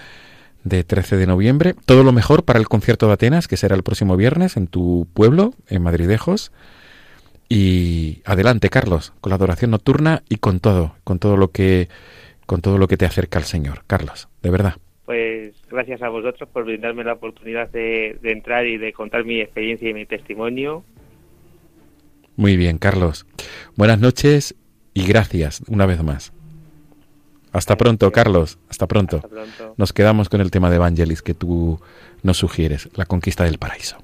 de 0.64 0.82
13 0.82 1.16
de 1.16 1.26
noviembre. 1.26 1.74
Todo 1.84 2.02
lo 2.02 2.12
mejor 2.12 2.44
para 2.44 2.58
el 2.58 2.68
concierto 2.68 3.06
de 3.06 3.12
Atenas, 3.12 3.48
que 3.48 3.56
será 3.56 3.76
el 3.76 3.82
próximo 3.82 4.16
viernes 4.16 4.56
en 4.56 4.66
tu 4.66 5.06
pueblo, 5.14 5.52
en 5.68 5.82
Madridejos. 5.82 6.52
Y 7.48 8.22
adelante, 8.24 8.70
Carlos, 8.70 9.12
con 9.20 9.30
la 9.30 9.36
adoración 9.36 9.70
nocturna 9.70 10.22
y 10.28 10.36
con 10.36 10.58
todo, 10.58 10.96
con 11.04 11.18
todo 11.18 11.36
lo 11.36 11.52
que 11.52 11.88
con 12.46 12.62
todo 12.62 12.78
lo 12.78 12.88
que 12.88 12.96
te 12.96 13.04
acerca 13.04 13.38
al 13.38 13.44
Señor. 13.44 13.82
Carlos, 13.86 14.28
de 14.42 14.50
verdad. 14.50 14.74
Pues 15.04 15.54
gracias 15.68 16.00
a 16.02 16.08
vosotros 16.08 16.48
por 16.48 16.64
brindarme 16.64 17.04
la 17.04 17.12
oportunidad 17.12 17.68
de, 17.70 18.18
de 18.22 18.32
entrar 18.32 18.66
y 18.66 18.78
de 18.78 18.92
contar 18.92 19.24
mi 19.24 19.40
experiencia 19.40 19.90
y 19.90 19.94
mi 19.94 20.06
testimonio. 20.06 20.84
Muy 22.36 22.56
bien, 22.56 22.78
Carlos. 22.78 23.26
Buenas 23.76 24.00
noches 24.00 24.54
y 24.96 25.04
gracias 25.04 25.60
una 25.68 25.84
vez 25.84 26.02
más. 26.02 26.32
Hasta 27.52 27.76
pronto, 27.76 28.10
Carlos. 28.12 28.58
Hasta 28.70 28.86
pronto. 28.86 29.16
Hasta 29.16 29.28
pronto. 29.28 29.74
Nos 29.76 29.92
quedamos 29.92 30.30
con 30.30 30.40
el 30.40 30.50
tema 30.50 30.70
de 30.70 30.76
Evangelis 30.76 31.20
que 31.20 31.34
tú 31.34 31.78
nos 32.22 32.38
sugieres, 32.38 32.88
la 32.94 33.04
conquista 33.04 33.44
del 33.44 33.58
paraíso. 33.58 33.98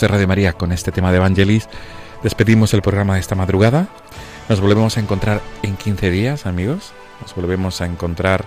De 0.00 0.08
Radio 0.08 0.26
María, 0.26 0.54
con 0.54 0.72
este 0.72 0.90
tema 0.90 1.12
de 1.12 1.18
Evangelis 1.18 1.68
despedimos 2.24 2.74
el 2.74 2.82
programa 2.82 3.14
de 3.14 3.20
esta 3.20 3.36
madrugada. 3.36 3.86
Nos 4.48 4.60
volvemos 4.60 4.96
a 4.96 5.00
encontrar 5.00 5.40
en 5.62 5.76
15 5.76 6.10
días, 6.10 6.46
amigos. 6.46 6.92
Nos 7.20 7.32
volvemos 7.36 7.80
a 7.80 7.86
encontrar, 7.86 8.44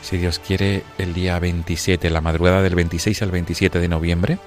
si 0.00 0.16
Dios 0.16 0.38
quiere, 0.38 0.82
el 0.96 1.12
día 1.12 1.38
27, 1.38 2.08
la 2.08 2.22
madrugada 2.22 2.62
del 2.62 2.76
26 2.76 3.20
al 3.20 3.30
27 3.30 3.78
de 3.78 3.88
noviembre. 3.88 4.38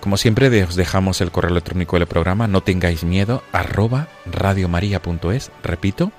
Como 0.00 0.16
siempre, 0.16 0.64
os 0.64 0.74
dejamos 0.74 1.20
el 1.20 1.30
correo 1.30 1.50
electrónico 1.50 1.98
del 1.98 2.06
programa, 2.06 2.48
no 2.48 2.62
tengáis 2.62 3.04
miedo, 3.04 3.42
arroba 3.52 4.08
radiomaria.es. 4.24 5.50
Repito, 5.62 6.12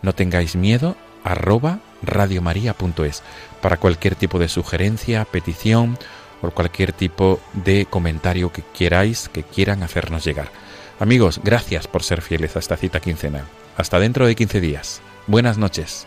no 0.00 0.14
tengáis 0.14 0.56
miedo, 0.56 0.96
arroba 1.22 1.80
radiomaria.es. 2.02 3.22
Para 3.60 3.76
cualquier 3.76 4.14
tipo 4.14 4.38
de 4.38 4.48
sugerencia, 4.48 5.26
petición 5.26 5.98
o 6.42 6.50
cualquier 6.50 6.92
tipo 6.92 7.40
de 7.52 7.86
comentario 7.86 8.52
que 8.52 8.62
queráis, 8.74 9.28
que 9.28 9.42
quieran 9.42 9.82
hacernos 9.82 10.24
llegar. 10.24 10.50
Amigos, 10.98 11.40
gracias 11.42 11.88
por 11.88 12.02
ser 12.02 12.22
fieles 12.22 12.56
a 12.56 12.58
esta 12.58 12.76
cita 12.76 13.00
quincenal. 13.00 13.44
Hasta 13.76 13.98
dentro 13.98 14.26
de 14.26 14.34
15 14.34 14.60
días. 14.60 15.00
Buenas 15.26 15.56
noches. 15.56 16.06